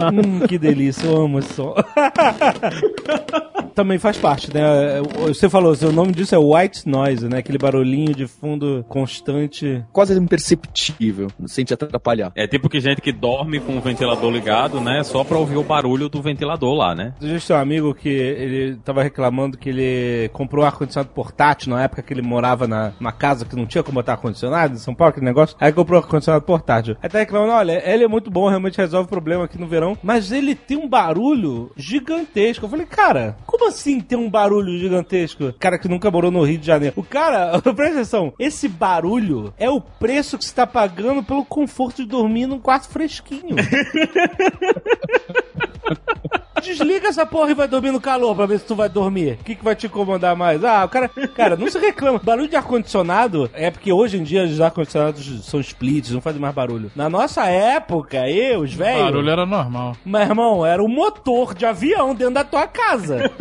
Hum, 0.02 0.46
que 0.48 0.58
delícia, 0.58 1.08
eu 1.08 1.16
amo 1.16 1.40
esse 1.40 1.54
som. 1.54 1.74
Também 3.74 3.98
faz 3.98 4.18
parte, 4.18 4.54
né? 4.54 4.62
Você 5.28 5.50
falou, 5.50 5.74
o 5.74 5.92
nome 5.92 6.12
disso 6.12 6.36
é 6.36 6.38
white 6.38 6.88
noise, 6.88 7.28
né? 7.28 7.40
Aquele 7.40 7.58
barulhinho 7.58 8.14
de 8.14 8.28
fundo 8.28 8.86
constante. 8.88 9.84
Quase 9.92 10.18
imperceptível, 10.18 11.28
sem 11.46 11.66
te 11.66 11.74
atrapalhar. 11.74 12.32
É 12.36 12.48
tipo 12.48 12.70
que 12.70 12.80
gente 12.80 13.02
que 13.02 13.12
dorme 13.12 13.60
com 13.60 13.78
o 13.78 13.82
ventilador 13.82 14.32
ligado, 14.32 14.80
né? 14.80 15.04
Só 15.04 15.24
pra 15.24 15.38
ouvir 15.38 15.58
o 15.58 15.64
barulho 15.64 16.10
do 16.10 16.22
ventilador 16.22 16.74
lá, 16.76 16.96
né? 16.96 17.14
A 17.22 17.26
gente 17.26 17.46
tem 17.46 17.56
um 17.56 17.60
amigo 17.60 17.94
que 17.94 18.10
ele 18.10 18.76
tava 18.84 19.04
reclamando 19.04 19.58
que 19.58 19.70
ele 19.70 20.30
comprou 20.30 20.64
um 20.64 20.68
ar-condicionado 20.68 21.14
portátil 21.14 21.72
na 21.72 21.84
época 21.84 22.02
que 22.02 22.14
ele 22.14 22.22
morava 22.22 22.68
na, 22.68 22.94
numa 23.00 23.12
casa 23.12 23.46
que 23.46 23.56
não 23.56 23.66
tinha 23.66 23.84
como 23.84 23.96
botar 23.96 24.14
ar-condicionado 24.14 24.74
em 24.74 24.78
São 24.78 24.94
Paulo, 24.94 25.12
aquele 25.12 25.26
negócio. 25.26 25.56
Aí 25.60 25.72
comprou 25.72 26.00
um 26.00 26.04
ar-condicionado 26.04 26.44
portátil. 26.44 26.98
Aí 27.02 27.10
tá 27.10 27.20
reclamando, 27.20 27.54
olha, 27.54 27.82
ele 27.86 28.04
é 28.04 28.08
muito 28.08 28.30
bom, 28.30 28.50
realmente 28.50 28.78
resolve 28.78 29.06
o 29.06 29.10
problema 29.10 29.46
aqui 29.46 29.60
no 29.60 29.68
verão, 29.68 29.98
mas 30.02 30.32
ele 30.32 30.56
tem 30.56 30.78
um 30.78 30.90
barulho 30.90 31.72
gigantesco. 31.76 32.66
Eu 32.66 32.70
falei, 32.70 32.86
cara, 32.86 33.38
como 33.46 33.61
assim 33.68 34.00
tem 34.00 34.18
um 34.18 34.30
barulho 34.30 34.78
gigantesco? 34.78 35.54
Cara 35.60 35.78
que 35.78 35.88
nunca 35.88 36.12
morou 36.12 36.32
no 36.32 36.44
Rio 36.44 36.58
de 36.58 36.68
Janeiro. 36.68 36.94
O 36.98 37.04
cara, 37.04 37.60
presta 37.62 37.96
atenção, 37.96 38.34
esse 38.40 38.68
barulho 38.68 39.54
é 39.58 39.70
o 39.70 39.82
preço 39.82 40.38
que 40.38 40.46
você 40.46 40.54
tá 40.54 40.68
pagando 40.68 41.24
pelo 41.24 41.46
conforto 41.46 42.04
de 42.04 42.10
dormir 42.10 42.48
num 42.48 42.60
quarto 42.60 42.90
fresquinho. 42.90 43.56
Desliga 46.62 47.08
essa 47.08 47.26
porra 47.26 47.52
e 47.52 47.54
vai 47.54 47.68
dormir 47.68 47.92
no 47.92 48.00
calor 48.00 48.36
pra 48.36 48.46
ver 48.46 48.60
se 48.60 48.66
tu 48.66 48.76
vai 48.76 48.88
dormir. 48.88 49.38
O 49.42 49.44
que, 49.44 49.56
que 49.56 49.64
vai 49.64 49.76
te 49.76 49.88
incomodar 49.88 50.36
mais? 50.36 50.64
Ah, 50.64 50.86
o 50.86 50.90
cara. 50.90 51.10
Cara, 51.36 51.56
não 51.56 51.70
se 51.70 51.78
reclama. 51.80 52.20
Barulho 52.24 52.48
de 52.48 52.56
ar-condicionado 52.56 53.50
é 53.54 53.70
porque 53.72 53.92
hoje 53.92 54.18
em 54.18 54.24
dia 54.24 54.44
os 54.44 54.62
ar-condicionados 54.62 55.46
são 55.46 55.60
splits, 55.60 56.12
não 56.12 56.22
fazem 56.22 56.40
mais 56.42 56.54
barulho. 56.54 56.92
Na 56.96 57.10
nossa 57.10 57.46
época, 57.48 58.30
eu, 58.30 58.62
os 58.62 58.74
O 58.74 58.78
velhos. 58.78 59.04
barulho 59.04 59.30
era 59.30 59.46
normal. 59.46 59.96
Meu 60.06 60.22
irmão, 60.22 60.66
era 60.66 60.82
o 60.84 60.88
motor 60.88 61.54
de 61.54 61.66
avião 61.66 62.14
dentro 62.16 62.36
da 62.36 62.44
tua 62.44 62.68
casa. 62.68 63.30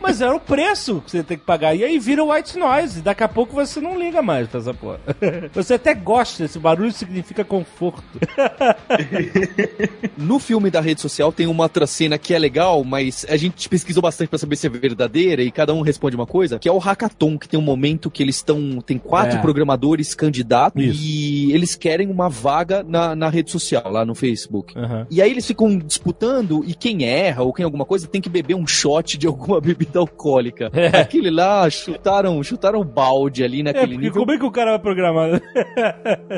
Mas 0.00 0.20
era 0.20 0.32
o 0.36 0.38
preço 0.38 1.02
que 1.04 1.10
você 1.10 1.22
tem 1.24 1.36
que 1.36 1.44
pagar. 1.44 1.74
E 1.74 1.82
aí 1.82 1.98
vira 1.98 2.22
white 2.22 2.56
noise. 2.56 3.00
Daqui 3.02 3.24
a 3.24 3.28
pouco 3.28 3.52
você 3.54 3.80
não 3.80 3.98
liga 3.98 4.22
mais 4.22 4.46
pra 4.46 4.60
essa 4.60 4.72
porra. 4.72 5.00
Você 5.52 5.74
até 5.74 5.94
gosta, 5.94 6.44
esse 6.44 6.60
barulho 6.60 6.92
significa 6.92 7.44
conforto. 7.44 8.04
No 10.16 10.38
filme 10.38 10.70
da 10.70 10.80
rede 10.80 10.95
social 11.00 11.32
tem 11.32 11.46
uma 11.46 11.64
outra 11.64 11.86
cena 11.86 12.18
que 12.18 12.34
é 12.34 12.38
legal, 12.38 12.82
mas 12.84 13.26
a 13.28 13.36
gente 13.36 13.68
pesquisou 13.68 14.02
bastante 14.02 14.28
pra 14.28 14.38
saber 14.38 14.56
se 14.56 14.66
é 14.66 14.70
verdadeira 14.70 15.42
e 15.42 15.50
cada 15.50 15.72
um 15.74 15.80
responde 15.80 16.16
uma 16.16 16.26
coisa, 16.26 16.58
que 16.58 16.68
é 16.68 16.72
o 16.72 16.78
hackathon, 16.78 17.38
que 17.38 17.48
tem 17.48 17.58
um 17.58 17.62
momento 17.62 18.10
que 18.10 18.22
eles 18.22 18.36
estão, 18.36 18.80
tem 18.84 18.98
quatro 18.98 19.38
É. 19.38 19.40
programadores 19.42 20.14
candidatos 20.14 20.82
Isso. 20.82 21.02
e 21.04 21.52
eles 21.52 21.74
querem 21.74 22.08
uma 22.10 22.28
vaga 22.28 22.82
na, 22.82 23.14
na 23.16 23.28
rede 23.28 23.50
social, 23.50 23.90
lá 23.90 24.04
no 24.04 24.14
Facebook. 24.14 24.76
Aham. 24.78 25.06
E 25.10 25.20
aí 25.22 25.30
eles 25.30 25.46
ficam 25.46 25.76
disputando 25.78 26.64
e 26.66 26.74
quem 26.74 27.04
erra 27.04 27.42
ou 27.42 27.52
quem 27.52 27.64
alguma 27.64 27.84
coisa 27.84 28.06
tem 28.06 28.20
que 28.20 28.28
beber 28.28 28.54
um 28.54 28.66
shot 28.66 29.16
de 29.18 29.26
alguma 29.26 29.60
bebida 29.62 29.98
alcoólica. 29.98 30.70
Aquele 30.98 31.30
lá, 31.30 31.68
chutaram, 31.70 32.42
chutaram 32.42 32.84
balde 32.84 33.42
ali 33.44 33.60
É, 33.60 33.62
naquele 33.64 33.86
porque 33.94 33.98
nível. 34.06 34.20
como 34.20 34.32
é 34.32 34.38
que 34.38 34.44
o 34.44 34.50
cara 34.50 34.70
vai 34.72 34.78
programar? 34.80 35.40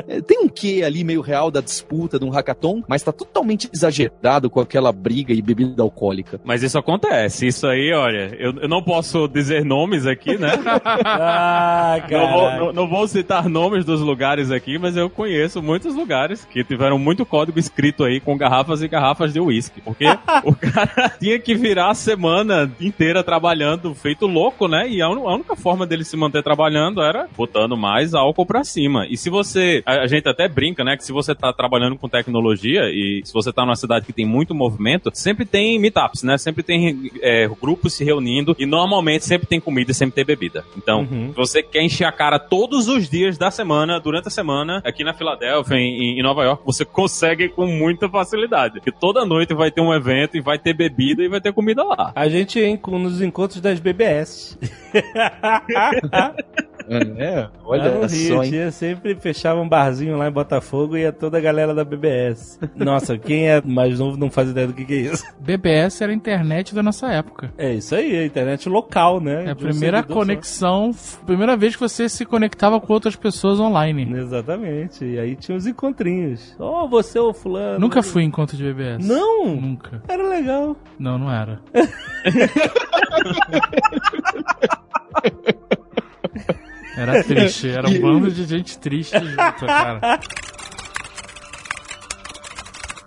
É, 0.07 0.21
Tem 0.21 0.39
um 0.39 0.47
quê 0.47 0.81
ali 0.85 1.03
meio 1.03 1.21
real 1.21 1.51
da 1.51 1.61
disputa, 1.61 2.19
de 2.19 2.25
um 2.25 2.29
hackathon, 2.29 2.83
mas 2.87 3.03
tá 3.03 3.11
totalmente 3.11 3.69
exagerado 3.73 4.48
com 4.49 4.59
aquela 4.59 4.91
briga 4.91 5.33
e 5.33 5.41
bebida 5.41 5.81
alcoólica. 5.83 6.39
Mas 6.43 6.63
isso 6.63 6.77
acontece. 6.77 7.47
Isso 7.47 7.67
aí, 7.67 7.91
olha, 7.93 8.35
eu, 8.39 8.53
eu 8.61 8.67
não 8.67 8.81
posso 8.81 9.27
dizer 9.27 9.63
nomes 9.65 10.05
aqui, 10.07 10.37
né? 10.37 10.51
ah, 11.19 11.97
Não 12.09 12.31
vou, 12.31 12.41
cara. 12.45 12.59
não- 12.59 12.73
não 12.73 12.87
vou 12.87 13.07
citar 13.07 13.47
nomes 13.49 13.83
dos 13.85 14.01
lugares 14.01 14.51
aqui, 14.51 14.77
mas 14.77 14.95
eu 14.95 15.09
conheço 15.09 15.61
muitos 15.61 15.95
lugares 15.95 16.45
que 16.45 16.63
tiveram 16.63 16.97
muito 16.97 17.25
código 17.25 17.59
escrito 17.59 18.03
aí 18.03 18.19
com 18.19 18.37
garrafas 18.37 18.81
e 18.81 18.87
garrafas 18.87 19.33
de 19.33 19.39
uísque. 19.39 19.81
Porque 19.81 20.05
o 20.43 20.55
cara 20.55 21.09
tinha 21.19 21.39
que 21.39 21.55
virar 21.55 21.89
a 21.91 21.93
semana 21.95 22.71
inteira 22.79 23.23
trabalhando, 23.23 23.93
feito 23.93 24.25
louco, 24.27 24.67
né? 24.67 24.87
E 24.89 25.01
a 25.01 25.09
única 25.09 25.55
forma 25.55 25.85
dele 25.85 26.03
se 26.03 26.15
manter 26.17 26.43
trabalhando 26.43 27.01
era 27.01 27.27
botando 27.35 27.75
mais 27.77 28.13
álcool 28.13 28.45
pra 28.45 28.63
cima. 28.63 29.05
E 29.09 29.17
se 29.17 29.29
você. 29.29 29.81
A, 29.85 30.01
a 30.03 30.07
gente 30.07 30.27
até 30.27 30.47
brinca, 30.47 30.83
né? 30.83 30.95
Que 30.95 31.03
se 31.03 31.11
você 31.11 31.35
tá 31.35 31.51
trabalhando 31.53 31.97
com 31.97 32.07
tecnologia 32.07 32.83
e 32.89 33.21
se 33.23 33.33
você 33.33 33.51
tá 33.51 33.63
numa 33.65 33.75
cidade 33.75 34.05
que 34.05 34.13
tem 34.13 34.25
muito 34.25 34.38
movimento, 34.53 35.09
sempre 35.13 35.45
tem 35.45 35.79
meetups, 35.79 36.23
né? 36.23 36.37
Sempre 36.37 36.63
tem 36.63 37.11
é, 37.21 37.47
grupos 37.61 37.93
se 37.93 38.03
reunindo 38.03 38.55
e 38.57 38.65
normalmente 38.65 39.25
sempre 39.25 39.47
tem 39.47 39.59
comida 39.59 39.91
e 39.91 39.93
sempre 39.93 40.15
tem 40.15 40.25
bebida. 40.25 40.63
Então, 40.77 41.01
Uhum. 41.09 41.29
se 41.29 41.35
você 41.35 41.63
quer 41.63 41.81
encher 41.83 42.05
a 42.05 42.11
cara 42.11 42.37
todos 42.39 42.87
os 42.87 43.09
dias 43.09 43.37
da 43.37 43.49
semana, 43.51 43.99
durante 43.99 44.27
a 44.27 44.31
semana, 44.31 44.81
aqui 44.85 45.03
na 45.03 45.13
Filadélfia, 45.13 45.75
em, 45.75 46.19
em 46.19 46.23
Nova 46.23 46.43
York, 46.43 46.63
você 46.65 46.83
consegue 46.85 47.49
com 47.49 47.65
muita 47.65 48.07
facilidade. 48.09 48.75
Porque 48.75 48.91
toda 48.91 49.25
noite 49.25 49.53
vai 49.53 49.71
ter 49.71 49.81
um 49.81 49.93
evento 49.93 50.37
e 50.37 50.41
vai 50.41 50.57
ter 50.57 50.73
bebida 50.73 51.23
e 51.23 51.27
vai 51.27 51.41
ter 51.41 51.53
comida 51.53 51.83
lá. 51.83 52.11
A 52.15 52.27
gente 52.29 52.59
nos 52.87 53.21
encontros 53.21 53.61
das 53.61 53.79
BBS. 53.79 54.57
É, 56.89 57.41
Lá 57.41 57.51
olha 57.63 57.91
no 57.91 58.07
Rio, 58.07 58.35
só, 58.35 58.43
hein? 58.43 58.49
tinha, 58.49 58.71
sempre 58.71 59.15
fechava 59.15 59.61
um 59.61 59.69
barzinho 59.69 60.17
lá 60.17 60.27
em 60.27 60.31
Botafogo 60.31 60.97
e 60.97 61.01
ia 61.01 61.11
toda 61.13 61.37
a 61.37 61.41
galera 61.41 61.73
da 61.73 61.83
BBS. 61.83 62.59
Nossa, 62.75 63.17
quem 63.17 63.47
é 63.47 63.61
mais 63.61 63.99
novo 63.99 64.17
não 64.17 64.31
faz 64.31 64.49
ideia 64.49 64.67
do 64.67 64.73
que, 64.73 64.85
que 64.85 64.93
é 64.93 64.97
isso. 65.13 65.23
BBS 65.39 66.01
era 66.01 66.11
a 66.11 66.15
internet 66.15 66.73
da 66.73 66.81
nossa 66.81 67.07
época. 67.07 67.53
É 67.57 67.73
isso 67.73 67.93
aí, 67.93 68.17
a 68.17 68.25
internet 68.25 68.67
local, 68.67 69.21
né? 69.21 69.45
É 69.45 69.49
a 69.49 69.53
um 69.53 69.55
primeira 69.55 69.97
servidor 69.97 70.07
só. 70.07 70.13
conexão, 70.13 70.91
primeira 71.25 71.55
vez 71.55 71.75
que 71.75 71.81
você 71.81 72.09
se 72.09 72.25
conectava 72.25 72.79
com 72.81 72.91
outras 72.91 73.15
pessoas 73.15 73.59
online. 73.59 74.11
Exatamente. 74.17 75.05
E 75.05 75.19
aí 75.19 75.35
tinha 75.35 75.57
os 75.57 75.67
encontrinhos. 75.67 76.55
Oh, 76.59 76.87
você 76.87 77.19
ou 77.19 77.33
fulano. 77.33 77.79
Nunca 77.79 78.01
fui 78.01 78.23
em 78.23 78.27
encontro 78.27 78.57
de 78.57 78.63
BBS. 78.63 79.07
Não! 79.07 79.55
Nunca. 79.55 80.01
Era 80.07 80.27
legal. 80.27 80.75
Não, 80.97 81.17
não 81.17 81.31
era. 81.31 81.59
Era 86.95 87.23
triste, 87.23 87.69
era 87.69 87.87
um 87.87 87.99
bando 87.99 88.31
de 88.31 88.45
gente 88.45 88.77
triste 88.77 89.17
junto, 89.17 89.65
cara. 89.65 90.19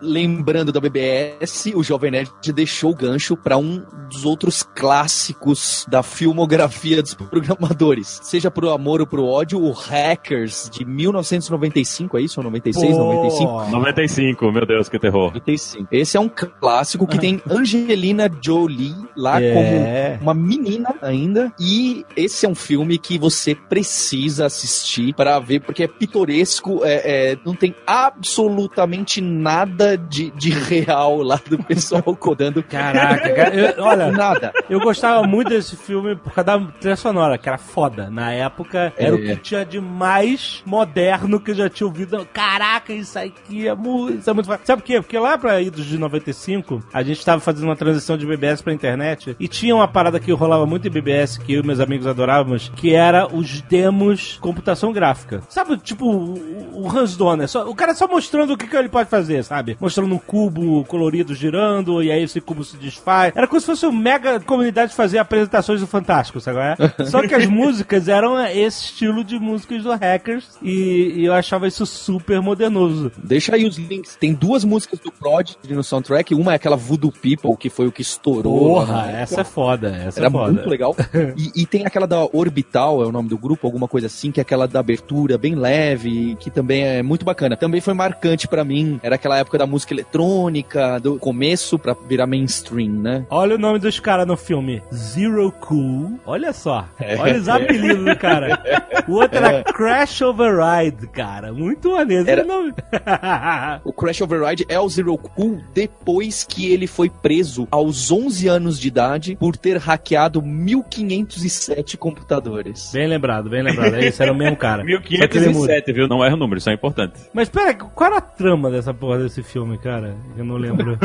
Lembrando 0.03 0.73
da 0.73 0.81
BBS, 0.81 1.73
o 1.77 1.83
Jovem 1.83 2.11
Nerd 2.11 2.31
deixou 2.53 2.91
o 2.91 2.95
gancho 2.95 3.37
para 3.37 3.57
um 3.57 3.85
dos 4.11 4.25
outros 4.25 4.63
clássicos 4.63 5.87
da 5.89 6.03
filmografia 6.03 7.01
dos 7.01 7.15
programadores. 7.15 8.19
Seja 8.23 8.51
pro 8.51 8.71
amor 8.71 9.01
ou 9.01 9.07
pro 9.07 9.25
ódio, 9.25 9.63
o 9.63 9.71
Hackers, 9.71 10.69
de 10.71 10.85
1995, 10.85 12.19
é 12.19 12.23
isso? 12.23 12.41
Ou 12.41 12.45
96, 12.45 12.97
95? 12.97 13.71
95, 13.71 14.53
meu 14.53 14.67
Deus, 14.67 14.89
que 14.89 14.99
terror. 14.99 15.27
95. 15.29 15.89
Esse 15.93 16.17
é 16.17 16.21
um 16.21 16.29
clássico 16.29 17.07
que 17.07 17.19
tem 17.19 17.41
Angelina 17.49 18.31
Jolie 18.45 18.95
lá 19.17 19.41
É. 19.41 20.17
como 20.19 20.23
uma 20.23 20.35
menina 20.35 20.95
ainda. 21.01 21.53
E 21.61 22.05
esse 22.17 22.45
é 22.45 22.49
um 22.49 22.55
filme 22.55 22.99
que 22.99 23.19
você 23.19 23.55
precisa 23.55 24.47
assistir 24.47 25.15
para 25.15 25.39
ver, 25.39 25.61
porque 25.61 25.85
é 25.85 25.89
pitoresco, 25.89 26.81
é, 26.85 27.31
é, 27.33 27.39
não 27.45 27.55
tem 27.55 27.75
absolutamente 27.87 29.21
nada 29.21 29.92
de, 29.97 30.31
de 30.31 30.51
real 30.51 31.23
lá 31.23 31.41
do 31.49 31.59
pessoal 31.63 32.03
codando. 32.17 32.63
Caraca, 32.63 33.31
cara. 33.35 33.55
eu- 33.55 33.85
olha, 33.85 34.11
Nada. 34.13 34.53
eu 34.69 34.81
gostava 34.81 35.23
muito 35.27 35.49
desse 35.49 35.77
filme 35.77 36.17
por 36.17 36.33
causa 36.33 36.59
da 36.59 36.67
trilha 36.81 36.97
sonora, 36.97 37.39
que 37.39 37.49
era 37.49 37.59
foda. 37.59 38.11
Na 38.11 38.33
época, 38.33 38.93
era 38.97 39.15
o 39.15 39.19
É. 39.19 39.35
que 39.35 39.37
tinha 39.37 39.65
de 39.65 39.81
mais 39.81 40.63
moderno 40.67 41.41
que 41.41 41.51
eu 41.51 41.55
já 41.55 41.69
tinha 41.69 41.87
ouvido. 41.87 42.27
Caraca, 42.33 42.93
isso 42.93 43.19
aqui 43.19 43.67
é 43.69 43.75
muito, 43.75 44.19
isso 44.19 44.31
é 44.31 44.33
muito 44.33 44.47
foda. 44.47 44.61
Sabe 44.65 44.83
por 44.83 44.87
quê? 44.87 45.01
Porque 45.01 45.19
lá 45.19 45.37
pra 45.39 45.61
idos 45.61 45.85
de 45.85 45.99
95, 45.99 46.83
a 46.93 47.03
gente 47.03 47.25
tava 47.25 47.41
fazendo 47.41 47.65
uma 47.65 47.77
transição 47.77 48.17
de 48.17 48.27
BBS 48.27 48.63
pra 48.63 48.73
internet 48.73 49.37
e 49.39 49.49
tinha 49.49 49.75
uma 49.75 49.89
parada 49.89 50.19
que 50.21 50.33
rolava 50.33 50.67
muito 50.67 50.87
em 50.87 50.91
BBS, 50.91 51.39
que 51.39 51.53
eu 51.55 51.63
e 51.63 51.67
meus 51.67 51.81
amigos 51.81 52.07
adorávamos, 52.07 52.71
que 52.77 52.95
era 52.95 53.27
os 53.27 53.61
demos 53.63 54.39
computação 54.41 54.93
gráfica. 54.93 55.43
Sabe, 55.49 55.77
tipo, 55.79 56.07
o, 56.11 56.83
o 56.85 56.91
Hans 56.99 57.17
Donner, 57.17 57.49
só, 57.49 57.69
o 57.69 57.75
cara 57.75 57.95
só 57.95 58.07
mostrando 58.09 58.53
o 58.53 58.57
que, 58.57 58.67
que 58.67 58.77
ele 58.77 58.89
pode 58.89 59.09
fazer, 59.09 59.43
sabe? 59.45 59.77
Mostrando 59.83 60.15
um 60.15 60.19
cubo 60.19 60.85
colorido 60.85 61.35
girando, 61.35 62.03
e 62.03 62.11
aí 62.11 62.23
esse 62.23 62.41
cubo 62.41 62.65
se 62.65 62.77
desfaz. 62.77 63.33
Era 63.37 63.47
como 63.47 63.61
se 63.61 63.67
fosse 63.67 63.85
uma 63.85 64.01
mega 64.01 64.41
comunidade 64.41 64.95
fazer 64.95 65.19
apresentações 65.19 65.81
do 65.81 65.87
Fantástico, 65.87 66.41
sabe? 66.41 66.59
é? 66.61 67.05
Só 67.05 67.27
que 67.27 67.35
as 67.35 67.47
músicas 67.51 68.09
eram 68.09 68.41
esse 68.47 68.85
estilo 68.85 69.25
de 69.25 69.39
músicas 69.39 69.83
do 69.83 69.93
Hackers, 69.93 70.57
e, 70.62 71.15
e 71.17 71.25
eu 71.25 71.35
achava 71.35 71.67
isso 71.67 71.85
super 71.85 72.41
modernoso. 72.41 73.11
Deixa 73.23 73.55
aí 73.55 73.67
os 73.67 73.77
links. 73.77 74.17
Tem 74.17 74.33
duas 74.33 74.65
músicas 74.65 75.01
do 75.01 75.11
Prodigy 75.11 75.57
no 75.71 75.83
soundtrack. 75.83 76.35
Uma 76.35 76.53
é 76.53 76.55
aquela 76.57 76.77
Voodoo 76.77 77.11
People, 77.12 77.57
que 77.59 77.69
foi 77.69 77.87
o 77.87 77.93
que 77.93 78.03
estourou. 78.03 78.59
Porra, 78.59 79.03
época. 79.07 79.19
essa 79.19 79.41
é 79.41 79.45
foda, 79.45 79.89
essa 80.07 80.21
Era 80.21 80.29
é 80.29 80.31
foda. 80.31 80.53
muito 80.53 80.69
legal. 80.69 80.97
E, 81.37 81.62
e 81.62 81.67
tem 81.67 81.87
aquela 81.87 82.07
da 82.07 82.25
Orbital, 82.33 83.03
é 83.03 83.07
o 83.07 83.12
nome 83.12 83.29
do 83.29 83.39
grupo, 83.39 83.67
alguma 83.67 83.89
coisa 83.89 84.07
assim, 84.07 84.31
que 84.31 84.39
é 84.39 84.43
aquela 84.43 84.67
da 84.69 84.81
abertura, 84.81 85.39
bem 85.39 85.55
leve, 85.55 86.37
que 86.39 86.51
também 86.51 86.85
é 86.85 87.03
muito 87.03 87.25
bacana. 87.25 87.57
Também 87.57 87.81
foi 87.81 87.95
marcante 87.95 88.47
pra 88.47 88.65
mim. 88.65 89.01
Era 89.03 89.15
aquela 89.15 89.39
época 89.39 89.57
da 89.57 89.67
música 89.73 89.95
eletrônica, 89.95 90.99
do 91.00 91.19
começo 91.19 91.79
pra 91.79 91.97
virar 92.07 92.26
mainstream, 92.26 92.91
né? 92.93 93.26
Olha 93.31 93.57
o 93.57 93.59
nome 93.59 93.79
dos 93.79 93.99
caras 93.99 94.26
no 94.26 94.37
filme. 94.37 94.83
Zero 94.95 95.50
Cool. 95.61 96.21
Olha 96.26 96.52
só. 96.52 96.87
É. 97.00 97.17
Olha 97.19 97.38
os 97.41 97.49
apelidos 97.49 98.05
do 98.05 98.17
cara. 98.17 98.62
O 99.09 99.12
outro 99.14 99.38
era 99.38 99.64
Crash 99.64 100.21
Override, 100.21 101.07
cara. 101.09 101.52
Muito 101.52 101.91
maneiro. 101.93 102.29
Era- 102.29 102.45
nome. 102.45 102.73
O 103.85 103.93
Crash 103.93 104.21
Override 104.21 104.64
é 104.69 104.79
o 104.79 104.88
Zero 104.88 105.17
Cool 105.17 105.61
depois 105.75 106.45
que 106.45 106.71
ele 106.73 106.87
foi 106.87 107.09
preso 107.09 107.67
aos 107.71 108.11
11 108.11 108.49
anos 108.49 108.79
de 108.79 108.88
idade 108.88 109.37
por 109.37 109.57
ter 109.57 109.79
hackeado 109.79 110.43
1507 110.43 111.97
computadores. 111.97 112.91
bem 112.93 113.07
lembrado, 113.07 113.49
bem 113.49 113.62
lembrado. 113.62 113.95
Esse 113.97 114.23
era 114.23 114.33
o 114.33 114.37
mesmo 114.37 114.57
cara. 114.57 114.83
Só 114.93 115.00
que 115.00 115.14
ele 115.14 115.49
muda. 115.49 115.69
1507, 115.73 115.93
viu? 115.93 116.09
Não 116.09 116.25
erra 116.25 116.35
o 116.35 116.38
número, 116.38 116.59
isso 116.59 116.71
é 116.71 116.75
importante. 116.75 117.14
Mas 117.33 117.49
pera, 117.49 117.75
qual 117.75 118.11
era 118.11 118.19
a 118.19 118.21
trama 118.21 118.71
dessa 118.71 118.93
porra 118.93 119.19
desse 119.19 119.43
filme, 119.43 119.62
cara? 119.78 120.16
Eu 120.37 120.45
não 120.45 120.57
lembro. 120.57 120.99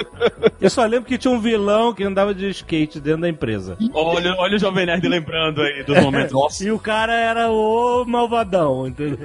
Eu 0.60 0.70
só 0.70 0.84
lembro 0.84 1.06
que 1.06 1.18
tinha 1.18 1.32
um 1.32 1.40
vilão 1.40 1.92
que 1.92 2.02
andava 2.04 2.34
de 2.34 2.48
skate 2.48 2.98
dentro 3.00 3.22
da 3.22 3.28
empresa. 3.28 3.76
Olha, 3.92 4.34
olha 4.38 4.56
o 4.56 4.58
Jovem 4.58 4.86
Nerd 4.86 5.06
lembrando 5.06 5.60
aí 5.60 5.82
dos 5.84 6.00
momentos. 6.00 6.32
Nossa, 6.32 6.64
E 6.64 6.70
o 6.70 6.78
cara 6.78 7.12
era 7.12 7.50
o 7.50 8.04
malvadão, 8.06 8.86
entendeu? 8.86 9.18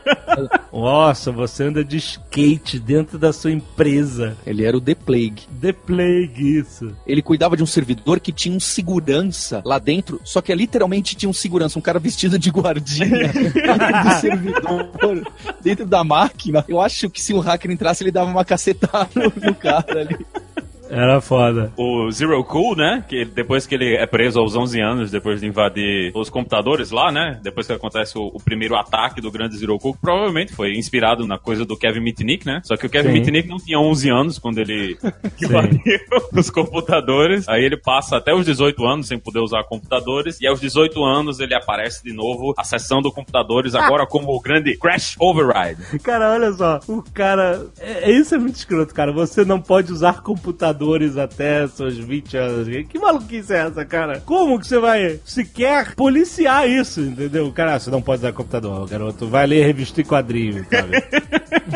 Nossa, 0.72 1.30
você 1.30 1.64
anda 1.64 1.84
de 1.84 1.96
skate 1.98 2.78
dentro 2.78 3.18
da 3.18 3.32
sua 3.32 3.52
empresa. 3.52 4.36
ele 4.46 4.64
era 4.64 4.76
o 4.76 4.80
The 4.80 4.94
Plague. 4.94 5.42
The 5.60 5.72
Plague, 5.72 6.58
isso. 6.58 6.94
Ele 7.06 7.20
cuidava 7.22 7.56
de 7.56 7.62
um 7.62 7.66
servidor 7.66 8.18
que 8.20 8.32
tinha 8.32 8.54
um 8.56 8.60
segurança 8.60 9.62
lá 9.64 9.78
dentro, 9.78 10.20
só 10.24 10.40
que 10.40 10.54
literalmente 10.54 11.14
tinha 11.14 11.28
um 11.28 11.32
segurança, 11.32 11.78
um 11.78 11.82
cara 11.82 11.98
vestido 11.98 12.38
de 12.38 12.50
guardinha 12.50 13.28
dentro 13.28 13.52
do 13.52 14.20
servidor, 14.20 15.22
dentro 15.62 15.86
da 15.86 16.02
máquina. 16.02 16.64
Eu 16.66 16.80
acho 16.80 17.10
que 17.10 17.20
se 17.20 17.34
um 17.34 17.40
hacker 17.40 17.70
entrasse, 17.70 17.93
ele 18.02 18.10
dava 18.10 18.30
uma 18.30 18.44
cacetada 18.44 19.08
no 19.14 19.54
cara 19.54 20.00
ali. 20.00 20.18
Era 20.88 21.20
foda. 21.20 21.72
O 21.76 22.10
Zero 22.10 22.42
Cool, 22.44 22.76
né? 22.76 23.04
Que 23.08 23.24
depois 23.24 23.66
que 23.66 23.74
ele 23.74 23.94
é 23.94 24.06
preso 24.06 24.38
aos 24.38 24.54
11 24.54 24.80
anos, 24.80 25.10
depois 25.10 25.40
de 25.40 25.46
invadir 25.46 26.12
os 26.14 26.28
computadores 26.28 26.90
lá, 26.90 27.10
né? 27.10 27.38
Depois 27.42 27.66
que 27.66 27.72
acontece 27.72 28.16
o, 28.18 28.26
o 28.26 28.42
primeiro 28.42 28.76
ataque 28.76 29.20
do 29.20 29.30
grande 29.30 29.56
Zero 29.56 29.78
Cool, 29.78 29.96
provavelmente 30.00 30.52
foi 30.52 30.76
inspirado 30.76 31.26
na 31.26 31.38
coisa 31.38 31.64
do 31.64 31.76
Kevin 31.76 32.00
Mitnick, 32.00 32.46
né? 32.46 32.60
Só 32.64 32.76
que 32.76 32.86
o 32.86 32.90
Kevin 32.90 33.08
Sim. 33.08 33.14
Mitnick 33.14 33.48
não 33.48 33.58
tinha 33.58 33.78
11 33.78 34.10
anos 34.10 34.38
quando 34.38 34.58
ele 34.58 34.96
invadiu 35.40 35.80
os 36.32 36.50
computadores. 36.50 37.48
Aí 37.48 37.64
ele 37.64 37.76
passa 37.76 38.16
até 38.16 38.34
os 38.34 38.44
18 38.44 38.84
anos 38.84 39.08
sem 39.08 39.18
poder 39.18 39.40
usar 39.40 39.64
computadores. 39.64 40.40
E 40.40 40.46
aos 40.46 40.60
18 40.60 41.02
anos 41.04 41.40
ele 41.40 41.54
aparece 41.54 42.02
de 42.02 42.12
novo 42.12 42.54
acessando 42.56 43.10
computadores, 43.10 43.74
agora 43.74 44.06
como 44.06 44.34
o 44.34 44.40
grande 44.40 44.76
Crash 44.76 45.16
Override. 45.18 45.98
Cara, 46.02 46.32
olha 46.32 46.52
só, 46.52 46.80
o 46.88 47.02
cara. 47.02 47.66
É, 47.78 48.10
isso 48.10 48.34
é 48.34 48.38
muito 48.38 48.56
escroto, 48.56 48.94
cara. 48.94 49.12
Você 49.12 49.44
não 49.44 49.60
pode 49.60 49.92
usar 49.92 50.22
computadores 50.22 50.73
até 51.16 51.66
seus 51.68 51.96
20 51.96 52.36
anos. 52.36 52.68
Que 52.88 52.98
maluquice 52.98 53.52
é 53.52 53.66
essa, 53.66 53.84
cara? 53.84 54.20
Como 54.20 54.58
que 54.58 54.66
você 54.66 54.78
vai 54.78 55.20
sequer 55.24 55.94
policiar 55.94 56.68
isso, 56.68 57.00
entendeu? 57.00 57.50
Cara, 57.52 57.78
você 57.78 57.90
não 57.90 58.02
pode 58.02 58.20
usar 58.20 58.32
computador, 58.32 58.88
garoto. 58.88 59.26
Vai 59.26 59.46
ler 59.46 59.66
revista 59.66 60.00
e 60.00 60.04
quadrinho, 60.04 60.66
sabe? 60.70 61.02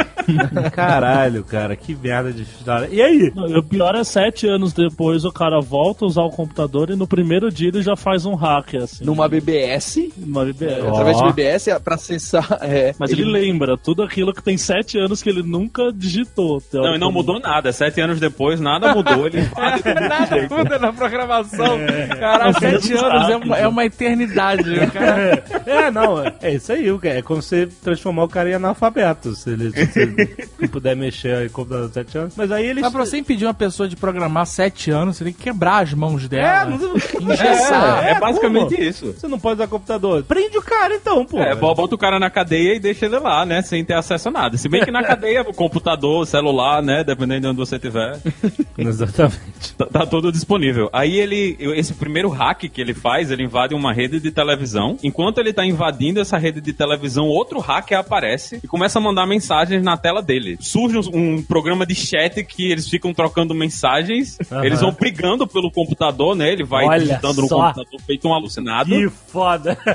Caralho, 0.73 1.45
cara, 1.45 1.75
que 1.77 1.95
merda 1.95 2.33
de 2.33 2.43
história. 2.43 2.89
E 2.91 3.01
aí? 3.01 3.33
Não, 3.35 3.45
o 3.59 3.63
pior 3.63 3.95
é 3.95 4.05
sete 4.05 4.47
anos 4.47 4.73
depois 4.73 5.25
o 5.25 5.33
cara 5.33 5.61
volta 5.61 6.05
a 6.05 6.09
usar 6.09 6.23
o 6.23 6.31
computador 6.31 6.91
e 6.91 6.97
no 6.97 7.07
primeiro 7.07 7.51
dia 7.51 7.69
ele 7.69 7.83
já 7.83 7.97
faz 7.97 8.25
um 8.27 8.35
hack, 8.35 8.75
assim. 8.77 9.05
Numa 9.05 9.29
BBS, 9.29 10.11
Numa 10.17 10.45
BBS. 10.45 10.83
Ó. 10.85 10.89
através 10.91 11.17
de 11.19 11.25
BBS, 11.25 11.69
pra 11.83 11.95
acessar. 11.95 12.59
é, 12.63 12.95
Mas 12.99 13.11
ele... 13.11 13.25
lembra 13.25 13.77
tudo 13.77 14.03
aquilo 14.03 14.33
que 14.33 14.43
tem 14.43 14.57
sete 14.57 14.99
anos 14.99 15.23
que 15.23 15.29
ele 15.31 15.43
nunca 15.43 15.93
digitou. 15.93 16.63
Não, 16.73 16.95
e 16.95 16.99
não 16.99 17.11
mudou 17.13 17.39
nada. 17.41 17.73
Sete 17.73 18.01
anos 18.01 18.21
depois, 18.21 18.61
nada 18.61 18.95
mudou. 18.95 19.27
Ele 19.27 19.39
Nada 19.57 20.49
muda 20.51 20.79
na 20.79 20.93
programação. 20.93 21.79
Caralho, 22.19 22.59
sete 22.59 22.93
anos 22.95 23.29
é 23.31 23.37
uma, 23.37 23.57
é 23.59 23.69
uma 23.69 23.85
eternidade. 23.85 24.65
Cara. 24.93 25.39
É, 25.69 25.91
não, 25.91 26.23
é 26.41 26.55
isso 26.55 26.73
aí, 26.73 26.91
o 26.91 26.99
que- 26.99 27.09
é 27.09 27.21
como 27.21 27.43
você 27.43 27.69
transformar 27.83 28.25
o 28.25 28.29
cara 28.29 28.49
em 28.49 28.55
analfabeto, 28.55 29.35
se 29.35 29.51
ele, 29.51 29.71
se 29.71 30.01
ele 30.01 30.18
não 30.61 30.69
puder 30.69 30.97
mexer 30.97 31.47
em 31.47 31.49
computador 31.49 31.89
de 31.89 31.95
7 31.95 32.19
anos. 32.19 32.35
Mas 32.37 32.51
aí 32.53 32.67
eles... 32.67 32.83
Mas 32.83 32.93
pra 32.93 33.05
você 33.05 33.19
impedir 33.19 33.45
uma 33.47 33.55
pessoa 33.55 33.89
de 33.89 33.97
programar 33.97 34.47
sete 34.47 34.91
anos, 34.91 35.17
você 35.17 35.25
tem 35.25 35.33
que 35.33 35.43
quebrar 35.43 35.83
as 35.83 35.93
mãos 35.95 36.25
É, 36.25 36.29
dela. 36.29 36.71
não, 36.71 36.97
engessar. 37.21 38.07
É, 38.07 38.11
é 38.13 38.21
basicamente 38.21 38.75
como? 38.75 38.83
isso. 38.89 39.13
Você 39.13 39.29
não 39.29 39.39
pode 39.39 39.55
usar 39.61 39.69
computador. 39.69 40.23
Prende 40.25 40.57
o 40.59 40.63
cara 40.63 40.95
então, 40.95 41.25
pô. 41.25 41.39
É, 41.39 41.55
bo- 41.55 41.75
bota 41.75 41.95
o 41.95 41.99
cara 41.99 42.19
na 42.19 42.31
cadeia 42.31 42.75
e 42.75 42.81
deixa 42.81 43.07
ele 43.07 43.19
lá, 43.19 43.45
né? 43.45 43.63
Sem 43.63 43.85
ter 43.85 43.95
acesso 43.95 44.29
a 44.29 44.33
nada. 44.33 44.57
Se 44.57 44.69
bem 44.69 44.85
que 44.85 44.91
na 44.91 45.03
cadeia, 45.05 45.43
o 45.43 45.55
computador, 45.55 46.27
celular, 46.27 46.83
né? 46.83 47.05
Dependendo 47.05 47.41
de 47.43 47.47
onde 47.49 47.59
você 47.59 47.79
tiver, 47.79 48.19
Exatamente. 48.77 49.75
tá, 49.77 49.87
tá 49.87 50.07
tudo 50.07 50.31
disponível. 50.33 50.89
Aí 50.93 51.19
ele, 51.19 51.57
esse 51.77 51.95
primeiro 51.95 52.29
hack 52.29 52.61
que 52.69 52.81
ele 52.81 52.95
faz, 52.95 53.31
ele 53.31 53.43
invade 53.45 53.75
uma 53.75 53.93
rede 53.93 54.21
de 54.21 54.31
televisão. 54.31 54.97
Enquanto 55.03 55.39
ele 55.39 55.53
tá 55.53 55.65
invadindo 55.65 56.21
essa 56.21 56.39
rede 56.39 56.61
de 56.61 56.73
televisão, 56.73 57.27
outro 57.27 57.59
hacker 57.61 57.99
aparece 57.99 58.61
e 58.63 58.67
começa 58.69 58.99
a 58.99 59.03
mandar 59.03 59.27
mensagens 59.27 59.83
na 59.83 59.97
tela 59.97 60.08
dele. 60.23 60.57
Surge 60.61 60.99
um, 60.99 61.37
um 61.37 61.43
programa 61.43 61.85
de 61.87 61.95
chat 61.95 62.43
que 62.45 62.71
eles 62.71 62.89
ficam 62.89 63.13
trocando 63.15 63.55
mensagens. 63.55 64.39
Aham. 64.51 64.65
Eles 64.65 64.81
vão 64.81 64.93
brigando 64.93 65.47
pelo 65.47 65.71
computador, 65.71 66.35
né? 66.35 66.51
Ele 66.53 66.65
vai 66.65 66.85
Olha 66.87 66.99
digitando 67.01 67.43
no 67.43 67.49
computador 67.49 68.01
feito 68.07 68.29
um 68.29 68.35
alucinado. 68.35 68.91
Que 68.91 69.09
foda. 69.09 69.77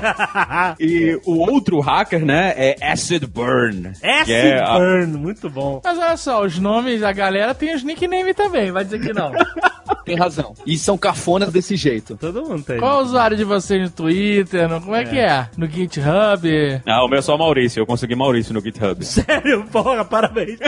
E 0.80 1.18
o 1.24 1.38
outro 1.50 1.80
hacker, 1.80 2.24
né, 2.24 2.52
é 2.56 2.76
Acid 2.80 3.24
Burn. 3.26 3.88
Acid 3.88 4.24
que 4.26 4.32
é 4.32 4.60
a- 4.62 4.78
Burn, 4.78 5.06
muito 5.18 5.48
bom. 5.50 5.80
Mas 5.84 5.98
olha 5.98 6.16
só, 6.16 6.44
os 6.44 6.58
nomes 6.58 7.00
da 7.00 7.12
galera 7.12 7.54
tem 7.54 7.74
os 7.74 7.82
nicknames 7.82 8.34
também, 8.34 8.70
vai 8.70 8.84
dizer 8.84 9.00
que 9.00 9.12
não. 9.12 9.32
Tem 10.04 10.16
razão. 10.16 10.54
E 10.66 10.76
são 10.76 10.98
cafonas 10.98 11.50
desse 11.52 11.76
jeito. 11.76 12.16
Todo 12.16 12.42
mundo 12.42 12.62
tem. 12.62 12.78
Qual 12.78 13.00
é 13.00 13.02
o 13.02 13.06
usuário 13.06 13.36
de 13.36 13.44
vocês 13.44 13.82
no 13.82 13.90
Twitter? 13.90 14.68
No, 14.68 14.80
como 14.80 14.94
é, 14.94 15.04
que 15.04 15.18
é? 15.18 15.48
No 15.56 15.66
GitHub? 15.66 16.82
Ah, 16.86 17.04
o 17.04 17.08
meu 17.08 17.18
é 17.18 17.22
só 17.22 17.36
Maurício. 17.38 17.80
Eu 17.80 17.86
consegui 17.86 18.14
Maurício 18.14 18.52
no 18.52 18.60
GitHub. 18.60 19.02
Sério, 19.04 19.64
porra, 19.70 20.04
parabéns. 20.04 20.58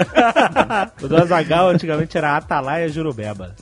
o 1.03 1.09
do 1.09 1.17
Azagal 1.17 1.69
antigamente 1.69 2.17
era 2.17 2.37
Atalaia 2.37 2.89
Jurubeba. 2.89 3.55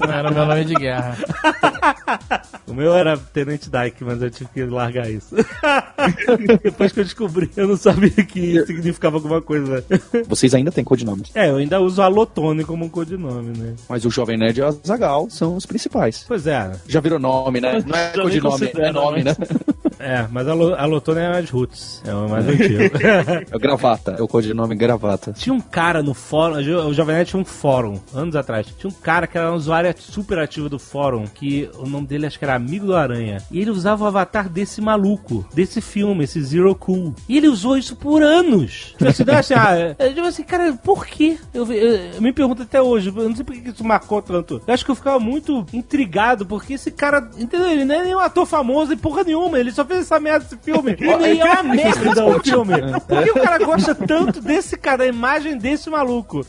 Não 0.00 0.12
era 0.12 0.30
o 0.30 0.34
meu 0.34 0.46
nome 0.46 0.64
de 0.64 0.74
guerra. 0.74 1.16
O 2.66 2.74
meu 2.74 2.94
era 2.94 3.16
Tenente 3.16 3.70
Dyke, 3.70 4.02
mas 4.04 4.20
eu 4.20 4.30
tive 4.30 4.50
que 4.50 4.64
largar 4.64 5.08
isso. 5.08 5.34
Depois 6.62 6.92
que 6.92 7.00
eu 7.00 7.04
descobri, 7.04 7.50
eu 7.56 7.68
não 7.68 7.76
sabia 7.76 8.10
que 8.10 8.64
significava 8.66 9.16
alguma 9.16 9.40
coisa. 9.40 9.84
Vocês 10.26 10.52
ainda 10.54 10.72
têm 10.72 10.84
codinomes. 10.84 11.30
É, 11.34 11.48
eu 11.50 11.56
ainda 11.56 11.80
uso 11.80 12.02
Alotone 12.02 12.64
como 12.64 12.84
um 12.84 12.88
codinome, 12.88 13.56
né? 13.56 13.74
Mas 13.88 14.04
o 14.04 14.10
Jovem 14.10 14.36
Nerd 14.36 14.58
e 14.58 14.62
o 14.62 14.66
Azagal 14.66 15.28
são 15.30 15.56
os 15.56 15.64
principais. 15.64 16.24
Pois 16.26 16.46
é, 16.46 16.72
Já 16.88 17.00
virou 17.00 17.18
nome, 17.18 17.60
né? 17.60 17.82
Não 17.86 17.96
é 17.96 18.10
codinome, 18.10 18.70
é 18.74 18.92
nome, 18.92 19.22
né? 19.22 19.36
é, 19.98 20.26
mas 20.30 20.46
Alo- 20.48 20.74
Alotone 20.74 21.20
é 21.20 21.28
mais 21.30 21.50
roots, 21.50 22.02
é 22.06 22.14
o 22.14 22.28
mais 22.28 22.46
antigo. 22.48 22.82
É 23.50 23.56
o 23.56 23.58
gravata. 23.58 24.16
É 24.18 24.22
o 24.22 24.28
codinome 24.28 24.74
gravata. 24.74 25.32
Tinha 25.32 25.54
um 25.54 25.60
cara 25.60 26.02
no 26.02 26.14
fórum, 26.14 26.56
o 26.56 26.94
Jovem 26.94 27.14
Nerd 27.16 27.30
tinha 27.30 27.40
um 27.40 27.44
fórum, 27.44 27.98
anos 28.14 28.34
atrás. 28.36 28.66
Tinha 28.78 28.90
um 28.90 28.94
cara 28.94 29.26
que 29.26 29.36
era 29.38 29.50
um 29.52 29.54
usuário 29.56 29.94
super 29.98 30.38
ativo 30.38 30.68
do 30.68 30.78
fórum, 30.78 31.24
que 31.26 31.68
o 31.78 31.86
nome 31.88 32.06
dele 32.06 32.26
acho 32.26 32.38
que 32.38 32.44
era 32.44 32.54
Amigo 32.54 32.86
do 32.86 32.96
Aranha. 32.96 33.38
E 33.50 33.60
ele 33.60 33.70
usava 33.70 34.04
o 34.04 34.06
avatar 34.06 34.48
desse 34.48 34.80
maluco, 34.80 35.46
desse 35.54 35.80
filme, 35.80 36.24
esse 36.24 36.42
Zero 36.42 36.74
Cool. 36.74 37.14
E 37.28 37.36
ele 37.36 37.48
usou 37.48 37.76
isso 37.76 37.94
por 37.96 38.22
anos. 38.22 38.94
Tipo 38.98 39.08
assim, 39.08 39.24
assim, 39.30 39.54
ah, 39.54 39.76
é- 39.76 39.96
é, 39.98 40.08
tipo 40.12 40.26
assim, 40.26 40.42
cara, 40.42 40.72
por 40.82 41.06
quê? 41.06 41.38
Eu, 41.54 41.70
eu- 41.72 41.96
eu 42.14 42.22
me 42.22 42.32
pergunto 42.32 42.62
até 42.62 42.80
hoje, 42.80 43.12
eu 43.14 43.28
não 43.28 43.34
sei 43.36 43.44
por 43.44 43.54
que 43.54 43.68
isso 43.70 43.84
marcou 43.84 44.20
tanto. 44.22 44.60
Eu 44.66 44.74
acho 44.74 44.84
que 44.84 44.90
eu 44.90 44.94
ficava 44.94 45.18
muito 45.18 45.64
intrigado, 45.72 46.44
porque 46.46 46.74
esse 46.74 46.90
cara, 46.90 47.28
entendeu? 47.38 47.68
Ele 47.70 47.84
não 47.84 47.94
é 47.94 48.04
nenhum 48.04 48.18
ator 48.18 48.46
famoso 48.46 48.92
e 48.92 48.96
porra 48.96 49.22
nenhuma, 49.24 49.58
ele 49.58 49.70
só 49.72 49.84
fez 49.86 50.00
essa 50.00 50.20
merda 50.20 50.40
desse 50.40 50.56
filme. 50.56 50.96
E 50.98 51.16
nem 51.16 51.40
é 51.40 51.44
uma 51.44 51.62
merda 51.74 52.26
o 52.26 52.42
filme. 52.42 52.74
Por 53.06 53.24
que 53.24 53.30
o 53.30 53.34
cara 53.34 53.58
gosta 53.58 53.94
tanto 53.94 54.40
desse 54.40 54.76
cara, 54.76 54.98
da 54.98 55.06
imagem 55.06 55.56
desse 55.56 55.88
maluco? 55.88 56.44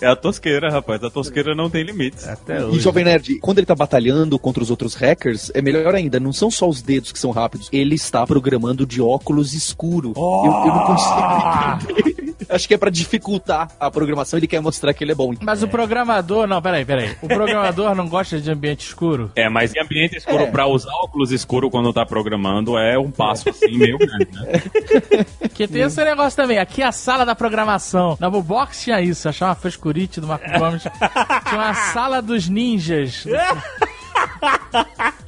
É 0.00 0.06
a 0.06 0.16
tosqueira, 0.16 0.70
rapaz. 0.70 1.02
A 1.02 1.10
tosqueira 1.10 1.54
não 1.54 1.68
tem 1.70 1.82
limites. 1.82 2.26
Até 2.26 2.60
E 2.68 2.80
Jovem 2.80 3.04
Nerd, 3.04 3.38
quando 3.40 3.58
ele 3.58 3.66
tá 3.66 3.74
batalhando 3.74 4.38
contra 4.38 4.62
os 4.62 4.70
outros 4.70 4.94
hackers, 4.94 5.50
é 5.54 5.62
melhor 5.62 5.94
ainda, 5.94 6.20
não 6.20 6.32
são 6.32 6.50
só 6.50 6.68
os 6.68 6.82
dedos 6.82 7.12
que 7.12 7.18
são 7.18 7.30
rápidos, 7.30 7.68
ele 7.72 7.94
está 7.94 8.26
programando 8.26 8.86
de 8.86 9.00
óculos 9.00 9.54
escuro. 9.54 10.12
Eu, 10.16 10.22
eu 10.22 10.74
não 10.74 10.86
consigo 10.86 12.00
entender. 12.00 12.19
Acho 12.50 12.66
que 12.68 12.74
é 12.74 12.78
pra 12.78 12.90
dificultar 12.90 13.68
a 13.78 13.90
programação, 13.90 14.38
ele 14.38 14.46
quer 14.46 14.60
mostrar 14.60 14.92
que 14.92 15.04
ele 15.04 15.12
é 15.12 15.14
bom. 15.14 15.32
Mas 15.40 15.62
o 15.62 15.68
programador. 15.68 16.46
Não, 16.46 16.60
peraí, 16.60 16.84
peraí. 16.84 17.16
O 17.22 17.28
programador 17.28 17.94
não 17.94 18.08
gosta 18.08 18.40
de 18.40 18.50
ambiente 18.50 18.80
escuro? 18.86 19.30
É, 19.36 19.48
mas 19.48 19.74
em 19.74 19.80
ambiente 19.80 20.16
escuro, 20.16 20.42
É. 20.44 20.50
pra 20.50 20.66
usar 20.66 20.90
óculos 21.02 21.30
escuro 21.32 21.70
quando 21.70 21.92
tá 21.92 22.04
programando, 22.04 22.76
é 22.76 22.98
um 22.98 23.10
passo 23.10 23.48
assim 23.50 23.76
meio 23.78 23.96
grande, 23.98 24.28
né? 24.32 25.24
Porque 25.40 25.68
tem 25.68 25.82
esse 25.82 26.04
negócio 26.04 26.36
também. 26.36 26.58
Aqui 26.58 26.82
é 26.82 26.86
a 26.86 26.92
sala 26.92 27.24
da 27.24 27.34
programação. 27.34 28.16
Na 28.20 28.28
Bubox 28.28 28.82
tinha 28.82 29.00
isso. 29.00 29.28
Achava 29.28 29.50
uma 29.52 29.56
frescurite 29.56 30.20
do 30.20 30.26
Marco 30.26 30.50
Gomes. 30.58 30.82
Tinha 30.82 31.60
uma 31.60 31.74
sala 31.74 32.20
dos 32.20 32.48
ninjas. 32.48 33.24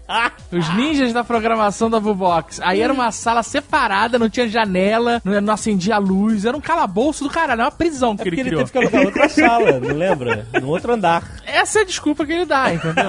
Os 0.52 0.74
ninjas 0.74 1.12
da 1.12 1.24
programação 1.24 1.88
da 1.88 1.98
Bubox. 1.98 2.60
Aí 2.62 2.80
era 2.82 2.92
uma 2.92 3.10
sala 3.10 3.42
separada, 3.42 4.18
não 4.18 4.28
tinha 4.28 4.46
janela, 4.48 5.22
não, 5.24 5.54
acendia 5.54 5.94
a 5.94 5.98
luz. 5.98 6.44
Era 6.44 6.54
um 6.56 6.60
calabouço 6.60 7.24
do 7.24 7.30
caralho, 7.30 7.52
era 7.60 7.64
uma 7.64 7.70
prisão 7.70 8.14
que 8.16 8.24
É 8.24 8.26
ele 8.28 8.40
ele 8.40 8.48
criou. 8.50 8.64
teve 8.64 8.72
que 8.72 8.78
alugar 8.78 9.04
outra 9.06 9.28
sala, 9.30 9.80
não 9.80 9.94
lembra? 9.96 10.46
No 10.60 10.68
outro 10.68 10.92
andar. 10.92 11.22
Essa 11.46 11.78
é 11.78 11.82
a 11.82 11.86
desculpa 11.86 12.26
que 12.26 12.32
ele 12.32 12.44
dá, 12.44 12.72
entendeu? 12.74 13.04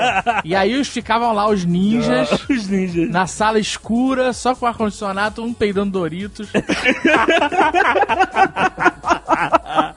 E 0.46 0.56
aí 0.56 0.76
os 0.80 0.88
ficavam 0.88 1.34
lá 1.34 1.48
os 1.50 1.66
ninjas. 1.66 2.30
Os 2.50 2.68
ninjas. 2.68 3.10
Na 3.10 3.26
sala 3.28 3.60
escura, 3.60 4.32
só 4.34 4.54
com 4.56 4.66
ar-condicionado, 4.66 5.44
um 5.44 5.54
peidando 5.54 5.92
Doritos. 5.92 6.48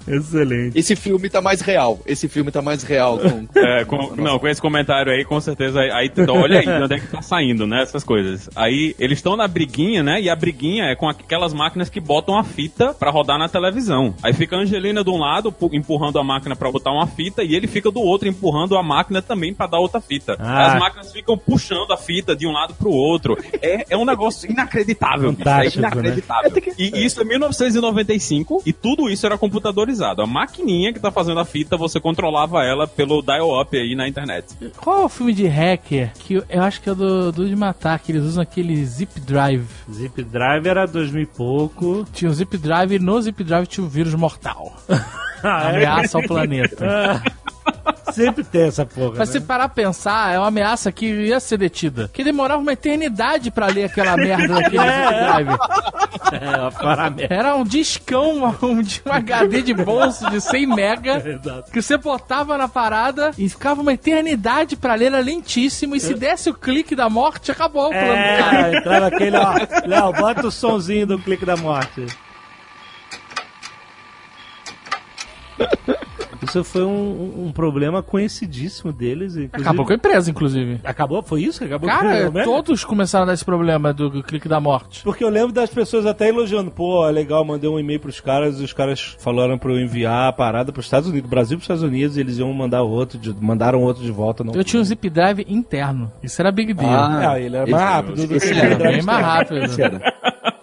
Excelente. 0.06 0.78
Esse 0.78 0.96
filme 0.96 1.28
tá 1.28 1.40
mais 1.40 1.61
real. 1.61 1.98
Esse 2.06 2.28
filme 2.28 2.50
tá 2.50 2.62
mais 2.62 2.82
real. 2.82 3.18
Com... 3.18 3.46
É, 3.59 3.85
com- 3.85 4.14
não, 4.16 4.38
com 4.38 4.48
esse 4.48 4.61
comentário 4.61 5.12
aí, 5.12 5.24
com 5.24 5.40
certeza, 5.40 5.80
aí, 5.80 5.90
aí 5.90 6.12
então, 6.16 6.37
olha 6.40 6.61
aí 6.61 6.66
é 6.96 7.00
que 7.00 7.06
tá 7.09 7.22
saindo, 7.22 7.66
né, 7.66 7.82
essas 7.82 8.02
coisas. 8.04 8.48
Aí, 8.54 8.94
eles 8.98 9.18
estão 9.18 9.37
na 9.37 9.46
briguinha, 9.48 10.02
né, 10.02 10.20
e 10.20 10.28
a 10.30 10.37
briguinha 10.37 10.85
é 10.85 10.94
com 10.94 11.09
aquelas 11.09 11.52
máquinas 11.54 11.88
que 11.88 12.00
botam 12.00 12.38
a 12.38 12.44
fita 12.44 12.94
pra 12.94 13.11
rodar 13.11 13.38
na 13.38 13.48
televisão. 13.48 14.14
Aí 14.22 14.32
fica 14.32 14.56
a 14.56 14.61
Angelina 14.61 15.02
de 15.04 15.11
um 15.11 15.18
lado, 15.18 15.50
pu- 15.52 15.70
empurrando 15.72 16.18
a 16.18 16.24
máquina 16.24 16.54
pra 16.56 16.70
botar 16.70 16.90
uma 16.92 17.06
fita, 17.06 17.42
e 17.42 17.54
ele 17.54 17.66
fica 17.66 17.90
do 17.90 18.00
outro, 18.00 18.28
empurrando 18.28 18.76
a 18.76 18.82
máquina 18.82 19.22
também 19.22 19.52
pra 19.54 19.66
dar 19.66 19.78
outra 19.78 20.00
fita. 20.00 20.37
Ah. 20.38 20.72
As 20.74 20.80
máquinas 20.80 21.12
ficam 21.12 21.37
puxando 21.38 21.92
a 21.92 21.96
fita 21.96 22.35
de 22.35 22.46
um 22.46 22.52
lado 22.52 22.74
pro 22.74 22.90
outro. 22.90 23.37
É, 23.62 23.87
é 23.90 23.96
um 23.96 24.04
negócio 24.04 24.50
inacreditável, 24.50 25.30
bicho. 25.32 25.42
É 25.42 25.44
Fantástico, 25.44 25.80
né? 25.82 25.88
inacreditável. 25.88 26.52
E 26.78 27.04
isso 27.04 27.20
é 27.20 27.24
1995, 27.24 28.62
e 28.66 28.72
tudo 28.72 29.09
isso 29.09 29.24
era 29.26 29.37
computadorizado. 29.38 30.22
A 30.22 30.26
maquininha 30.26 30.92
que 30.92 31.00
tá 31.00 31.11
fazendo 31.11 31.40
a 31.40 31.44
fita, 31.44 31.76
você 31.76 32.00
controlava 32.00 32.64
ela 32.64 32.87
pelo 32.87 33.22
dial-up 33.22 33.76
aí 33.76 33.94
na 33.94 34.09
internet. 34.09 34.46
Qual 34.78 35.02
é 35.02 35.04
o 35.04 35.09
filme 35.09 35.32
de 35.32 35.46
hacker 35.46 36.12
que 36.18 36.35
eu, 36.35 36.44
eu 36.48 36.62
acho 36.76 36.82
que 36.82 36.90
é 36.90 36.94
do, 36.94 37.32
do 37.32 37.48
de 37.48 37.56
matar, 37.56 37.98
que 37.98 38.12
eles 38.12 38.22
usam 38.22 38.42
aquele 38.42 38.84
zip 38.84 39.18
drive. 39.20 39.66
Zip 39.90 40.22
Drive 40.22 40.66
era 40.66 40.86
2000 40.86 41.22
e 41.22 41.26
pouco. 41.26 42.06
Tinha 42.12 42.30
o 42.30 42.34
zip 42.34 42.56
drive 42.58 42.96
e 42.96 42.98
no 42.98 43.20
zip 43.20 43.42
drive 43.42 43.66
tinha 43.66 43.84
o 43.84 43.88
vírus 43.88 44.14
mortal. 44.14 44.76
Ah, 45.42 45.70
é? 45.70 45.76
Ameaça 45.76 46.16
ao 46.16 46.24
planeta. 46.24 47.22
Sempre 48.16 48.42
tem 48.44 48.62
essa 48.68 48.87
porra. 48.87 49.16
Mas 49.18 49.29
se 49.29 49.38
né? 49.38 49.44
parar 49.46 49.68
pra 49.68 49.74
pensar, 49.85 50.35
é 50.35 50.38
uma 50.38 50.48
ameaça 50.48 50.90
que 50.90 51.05
ia 51.07 51.38
ser 51.38 51.59
detida. 51.59 52.09
Que 52.12 52.24
demorava 52.24 52.61
uma 52.62 52.72
eternidade 52.72 53.50
pra 53.50 53.66
ler 53.66 53.85
aquela 53.85 54.16
merda 54.16 54.55
daquele 54.57 54.83
drive. 54.83 55.48
É, 56.33 56.57
uma 56.57 56.72
paramé- 56.72 57.26
Era 57.29 57.55
um 57.55 57.62
discão, 57.64 58.57
um, 58.62 58.81
de 58.81 59.02
um 59.05 59.12
HD 59.12 59.61
de 59.61 59.74
bolso 59.74 60.31
de 60.31 60.40
100 60.40 60.66
mega. 60.66 61.16
Exato. 61.29 61.70
Que 61.70 61.83
você 61.83 61.98
botava 61.98 62.57
na 62.57 62.66
parada 62.68 63.33
e 63.37 63.48
ficava 63.50 63.83
uma 63.83 63.92
eternidade 63.92 64.76
pra 64.76 64.94
ler, 64.94 65.07
era 65.07 65.20
lentíssimo. 65.20 65.94
E 65.94 66.00
se 66.00 66.14
desse 66.14 66.48
o 66.48 66.55
clique 66.55 66.96
da 66.96 67.11
morte, 67.11 67.50
acabou 67.52 67.88
o 67.88 67.90
plano 67.90 68.07
do 68.09 68.38
cara. 68.42 68.68
É, 68.74 68.79
entrava 68.79 69.07
aquele, 69.09 69.37
ó. 69.37 69.52
Léo, 69.87 70.12
bota 70.14 70.46
o 70.46 70.50
sonzinho 70.50 71.07
do 71.07 71.18
clique 71.18 71.44
da 71.44 71.57
morte. 71.57 72.07
Isso 76.42 76.62
foi 76.64 76.83
um, 76.85 77.46
um 77.46 77.53
problema 77.53 78.03
conhecidíssimo 78.03 78.92
deles. 78.92 79.37
inclusive- 79.37 79.51
Acabou 79.62 79.85
com 79.87 79.92
a 79.92 79.96
empresa, 79.96 80.31
inclusive. 80.31 80.81
Acabou? 80.85 81.22
Foi 81.22 81.42
isso 81.42 81.59
que 81.61 81.64
acabou 81.66 81.88
com 81.88 81.94
Cara, 81.96 82.29
o 82.29 82.33
né? 82.33 82.44
todos 82.44 82.85
começaram 82.85 83.25
a 83.25 83.27
dar 83.27 83.35
esse 83.35 83.44
problema 83.44 83.92
do, 83.92 84.22
clique 84.22 84.49
da 84.49 84.61
morte. 84.61 85.03
Porque 85.03 85.22
eu 85.25 85.29
lembro 85.29 85.53
das 85.53 85.70
pessoas 85.70 86.07
até 86.07 86.29
elogiando. 86.29 86.70
Pô, 86.70 87.07
é 87.09 87.11
legal, 87.12 87.44
mandei 87.44 87.68
um 87.68 87.79
e-mail 87.79 88.01
pros 88.01 88.20
caras 88.20 88.61
e 88.61 88.64
os 88.64 88.72
caras 88.72 89.16
falaram 89.18 89.57
pra 89.59 89.70
eu 89.72 89.81
enviar 89.81 90.29
a 90.29 90.33
parada 90.33 90.72
pros 90.72 90.87
Estados 90.87 91.09
Unidos, 91.09 91.29
Brasil 91.29 91.57
pros 91.59 91.64
Estados 91.64 91.83
Unidos, 91.83 92.16
e 92.16 92.20
eles 92.20 92.38
iam 92.38 92.53
mandar 92.53 92.83
outro, 92.83 93.18
de- 93.18 93.35
mandaram 93.40 93.83
outro 93.83 94.03
de 94.03 94.11
volta. 94.11 94.42
Não. 94.44 94.55
Eu 94.55 94.64
tinha 94.64 94.81
um 94.81 94.85
zip 94.85 95.09
drive 95.11 95.44
interno. 95.49 96.11
Isso 96.22 96.40
era 96.40 96.51
big 96.53 96.72
deal. 96.75 96.90
Ah, 96.92 97.38
ele 97.40 97.57
era 97.57 97.66
mais 97.66 97.83
rápido 97.83 98.37
esse 98.37 98.53
era 98.53 98.77
bem 98.77 99.03
mais 99.03 99.25
rápido. 99.25 99.64
Esse 99.64 99.83
era. 99.83 100.14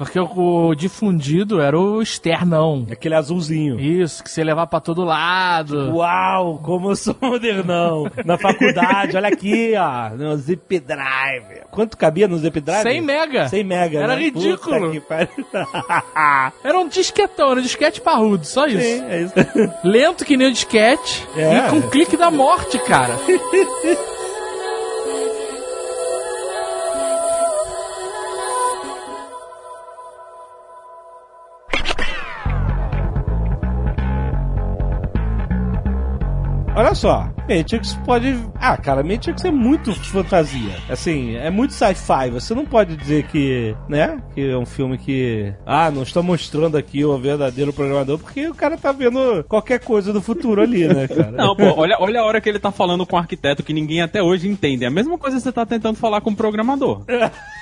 Porque 0.04 0.20
o, 0.20 0.68
o 0.70 0.76
difundido 0.76 1.62
era 1.62 1.78
o 1.80 2.02
externão. 2.02 2.86
Aquele 2.92 3.16
azulzinho. 3.16 3.80
Isso, 3.80 4.24
que 4.24 4.30
você 4.30 4.44
levar 4.44 4.68
pra 4.68 4.80
todo 4.80 5.04
lado. 5.04 5.96
Uau, 5.96 6.60
como 6.64 6.92
eu 6.92 6.96
sou 6.96 7.16
modernão. 7.22 8.10
Na 8.26 8.38
faculdade, 8.38 9.16
olha 9.16 9.28
aqui, 9.30 9.74
ó, 9.78 10.10
no 10.16 10.36
Zip 10.38 10.80
Drive. 10.80 11.62
Quanto 11.72 11.98
cabia 11.98 12.28
no 12.28 12.38
Zip 12.38 12.60
Drive? 12.60 12.84
100 12.84 13.02
mega. 13.02 13.48
100 13.50 13.64
mega, 13.64 14.00
Era 14.00 14.16
né? 14.16 14.22
ridículo. 14.24 14.94
Era 16.64 16.78
um 16.80 16.88
disquetão, 16.88 17.52
era 17.52 17.60
um 17.60 17.64
disquete 17.64 18.02
parrudo, 18.02 18.46
só 18.46 18.66
isso. 18.68 18.80
Sim, 18.80 19.04
é 19.10 19.22
isso. 19.22 19.34
Lento 19.84 20.26
que 20.26 20.36
nem 20.38 20.48
o 20.48 20.52
disquete 20.52 21.28
É. 21.36 21.58
e 21.58 21.70
com 21.70 21.82
clique 21.90 22.16
da 22.18 22.30
morte, 22.32 22.78
cara. 22.80 23.14
só, 37.04 37.30
Matrix 37.50 37.96
pode. 38.06 38.40
Ah, 38.56 38.78
cara, 38.78 39.04
Matrix 39.04 39.44
é 39.44 39.52
muito 39.52 39.94
fantasia. 39.94 40.78
Assim, 40.90 41.36
é 41.36 41.50
muito 41.50 41.74
sci-fi. 41.74 42.30
Você 42.32 42.56
não 42.56 42.66
pode 42.66 42.96
dizer 42.96 43.28
que, 43.28 43.76
né? 43.90 44.22
Que 44.34 44.52
é 44.52 44.58
um 44.58 44.66
filme 44.66 44.98
que. 44.98 45.54
Ah, 45.66 45.92
não 45.92 46.04
está 46.04 46.22
mostrando 46.22 46.78
aqui 46.78 47.04
o 47.04 47.18
verdadeiro 47.18 47.74
programador, 47.74 48.18
porque 48.20 48.48
o 48.48 48.56
cara 48.56 48.78
tá 48.78 48.94
vendo 48.94 49.44
qualquer 49.50 49.82
coisa 49.82 50.14
do 50.14 50.22
futuro 50.22 50.62
ali, 50.62 50.88
né, 50.88 51.06
cara? 51.14 51.32
Não, 51.32 51.54
pô, 51.54 51.74
olha, 51.76 51.98
olha 52.00 52.22
a 52.22 52.24
hora 52.24 52.40
que 52.40 52.48
ele 52.48 52.58
tá 52.58 52.72
falando 52.72 53.06
com 53.06 53.18
o 53.18 53.20
arquiteto 53.20 53.64
que 53.64 53.74
ninguém 53.74 54.02
até 54.02 54.24
hoje 54.24 54.48
entende. 54.48 54.86
É 54.86 54.88
a 54.88 54.92
mesma 54.92 55.18
coisa 55.18 55.36
que 55.36 55.44
você 55.44 55.52
tá 55.52 55.66
tentando 55.66 55.98
falar 55.98 56.22
com 56.22 56.30
o 56.30 56.36
programador. 56.36 57.04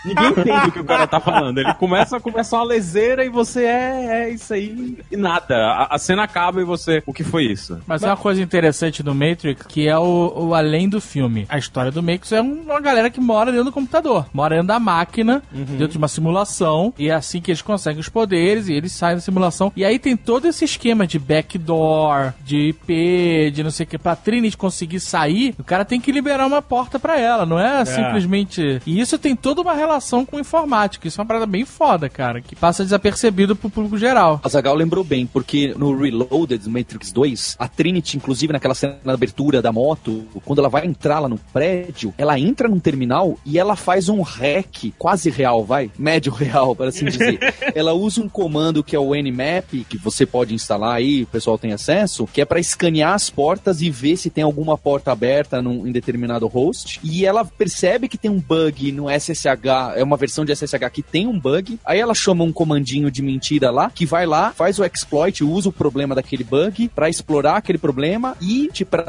Ninguém 0.04 0.30
entende 0.30 0.70
o 0.70 0.72
que 0.72 0.80
o 0.80 0.84
cara 0.84 1.06
tá 1.06 1.20
falando. 1.20 1.60
Ele 1.60 1.74
começa, 1.76 2.20
começa 2.20 2.56
uma 2.56 2.64
leseira 2.64 3.24
e 3.24 3.30
você 3.30 3.66
é, 3.66 4.06
é 4.06 4.30
isso 4.30 4.52
aí 4.52 4.98
e 5.12 5.16
nada. 5.16 5.56
A, 5.56 5.96
a 5.96 5.98
cena 6.00 6.24
acaba 6.24 6.60
e 6.60 6.64
você. 6.64 7.04
O 7.06 7.14
que 7.14 7.24
foi 7.24 7.46
isso? 7.46 7.80
Mas, 7.86 8.02
é 8.02 8.08
uma 8.08 8.18
coisa 8.18 8.42
interessante 8.42 9.04
do 9.04 9.14
Matrix, 9.32 9.66
que 9.68 9.88
é 9.88 9.98
o, 9.98 10.34
o 10.36 10.54
além 10.56 10.88
do 10.88 11.00
filme. 11.02 11.46
A 11.50 11.58
história 11.58 11.92
do 11.92 12.02
Matrix 12.04 12.32
é 12.32 12.42
um- 12.42 12.62
uma 12.64 12.80
galera 12.80 13.10
que 13.10 13.20
mora 13.20 13.52
dentro 13.52 13.66
do 13.66 13.72
computador. 13.72 14.26
Mora 14.34 14.56
dentro 14.56 14.68
da 14.68 14.80
máquina, 14.80 15.42
dentro 15.52 15.90
de 15.90 15.98
uma 15.98 16.08
simulação. 16.08 16.94
E 16.98 17.10
é 17.10 17.14
assim 17.14 17.42
que 17.42 17.52
eles 17.52 17.62
conseguem 17.62 18.00
os 18.00 18.10
poderes 18.10 18.68
e 18.68 18.74
eles 18.74 18.92
saem 18.92 19.16
da 19.16 19.22
simulação. 19.22 19.72
E 19.76 19.84
aí 19.86 19.98
tem 20.00 20.16
todo 20.16 20.48
esse 20.48 20.66
esquema 20.66 21.06
de 21.08 21.18
backdoor, 21.20 22.34
de 22.44 22.70
IP, 22.70 23.52
de 23.54 23.64
não 23.64 23.72
sei 23.72 23.86
o 23.86 23.88
que. 23.88 23.98
Pra 23.98 24.16
Trinity 24.16 24.58
conseguir 24.58 25.00
sair, 25.00 25.54
o 25.60 25.64
cara 25.64 25.86
tem 25.86 26.00
que 26.00 26.12
liberar 26.12 26.46
uma 26.48 26.62
porta 26.62 27.00
pra 27.00 27.20
ela. 27.20 27.46
Não 27.46 27.60
é, 27.60 27.84
simplesmente... 27.86 28.82
E 28.86 29.00
isso 29.00 29.18
tem 29.18 29.36
toda 29.36 29.62
uma 29.62 29.74
relação 29.74 30.26
com 30.26 30.40
informática. 30.40 31.08
Isso 31.08 31.20
é 31.20 31.22
uma 31.22 31.28
parada 31.28 31.46
bem 31.46 31.66
foda, 31.66 32.10
cara. 32.10 32.42
Que 32.42 32.56
passa 32.56 32.84
desapercebido 32.84 33.56
pro 33.56 33.70
público 33.70 33.98
geral. 33.98 34.40
A 34.44 34.50
Zagal 34.50 34.76
lembrou 34.76 35.04
bem, 35.04 35.26
porque 35.26 35.74
no 35.78 35.96
Reloaded, 35.96 36.64
do 36.64 36.70
Matrix 36.70 37.12
2, 37.12 37.56
a 37.60 37.68
Trinity, 37.68 38.18
inclusive 38.18 38.54
naquela 38.54 38.74
cena 38.76 39.11
da 39.12 39.16
abertura 39.16 39.62
da 39.62 39.72
moto, 39.72 40.24
quando 40.46 40.60
ela 40.60 40.70
vai 40.70 40.86
entrar 40.86 41.20
lá 41.20 41.28
no 41.28 41.38
prédio, 41.38 42.14
ela 42.18 42.40
entra 42.40 42.68
num 42.68 42.80
terminal 42.80 43.38
e 43.46 43.60
ela 43.60 43.76
faz 43.76 44.10
um 44.10 44.22
hack 44.22 44.94
quase 44.98 45.30
real, 45.30 45.64
vai? 45.64 45.92
Médio 45.98 46.32
real, 46.32 46.76
para 46.76 46.90
assim 46.90 47.06
dizer. 47.06 47.40
ela 47.76 47.94
usa 47.94 48.22
um 48.22 48.30
comando 48.30 48.84
que 48.84 48.96
é 48.96 49.00
o 49.00 49.14
Nmap, 49.14 49.86
que 49.88 49.98
você 49.98 50.26
pode 50.26 50.54
instalar 50.54 50.96
aí, 50.96 51.24
o 51.24 51.28
pessoal 51.28 51.58
tem 51.58 51.74
acesso, 51.74 52.28
que 52.28 52.42
é 52.42 52.46
para 52.46 52.60
escanear 52.60 53.14
as 53.14 53.30
portas 53.30 53.82
e 53.82 53.90
ver 53.90 54.18
se 54.18 54.30
tem 54.30 54.44
alguma 54.44 54.78
porta 54.78 55.12
aberta 55.12 55.62
num, 55.62 55.86
em 55.86 55.92
determinado 55.92 56.48
host. 56.48 57.00
E 57.04 57.26
ela 57.26 57.44
percebe 57.46 58.08
que 58.08 58.18
tem 58.18 58.32
um 58.32 58.40
bug 58.40 58.92
no 58.92 59.08
SSH, 59.10 59.96
é 59.96 60.04
uma 60.04 60.18
versão 60.18 60.46
de 60.46 60.56
SSH 60.56 60.90
que 60.92 61.02
tem 61.02 61.28
um 61.28 61.40
bug. 61.40 61.80
Aí 61.86 62.00
ela 62.00 62.14
chama 62.14 62.44
um 62.44 62.52
comandinho 62.52 63.12
de 63.12 63.22
mentira 63.22 63.70
lá, 63.72 63.90
que 63.90 64.06
vai 64.06 64.26
lá, 64.26 64.52
faz 64.52 64.80
o 64.80 64.86
exploit, 64.86 65.44
usa 65.44 65.70
o 65.70 65.74
problema 65.74 66.16
daquele 66.16 66.44
bug 66.44 66.90
pra 66.90 67.10
explorar 67.10 67.58
aquele 67.58 67.78
problema 67.78 68.36
e 68.42 68.70
te 68.72 68.86
trazia 68.86 69.01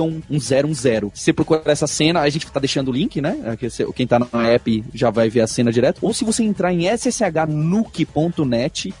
um, 0.00 0.22
um 0.30 0.38
010. 0.38 0.76
Se 1.14 1.24
você 1.24 1.32
procurar 1.32 1.62
essa 1.66 1.86
cena, 1.86 2.20
a 2.20 2.28
gente 2.28 2.46
tá 2.46 2.60
deixando 2.60 2.88
o 2.88 2.92
link, 2.92 3.20
né? 3.20 3.56
Quem 3.94 4.06
tá 4.06 4.18
na 4.18 4.48
app 4.48 4.84
já 4.94 5.10
vai 5.10 5.28
ver 5.28 5.40
a 5.40 5.46
cena 5.46 5.72
direto. 5.72 5.98
Ou 6.02 6.14
se 6.14 6.24
você 6.24 6.42
entrar 6.42 6.72
em 6.72 6.86
sshnuke.net, 6.88 8.04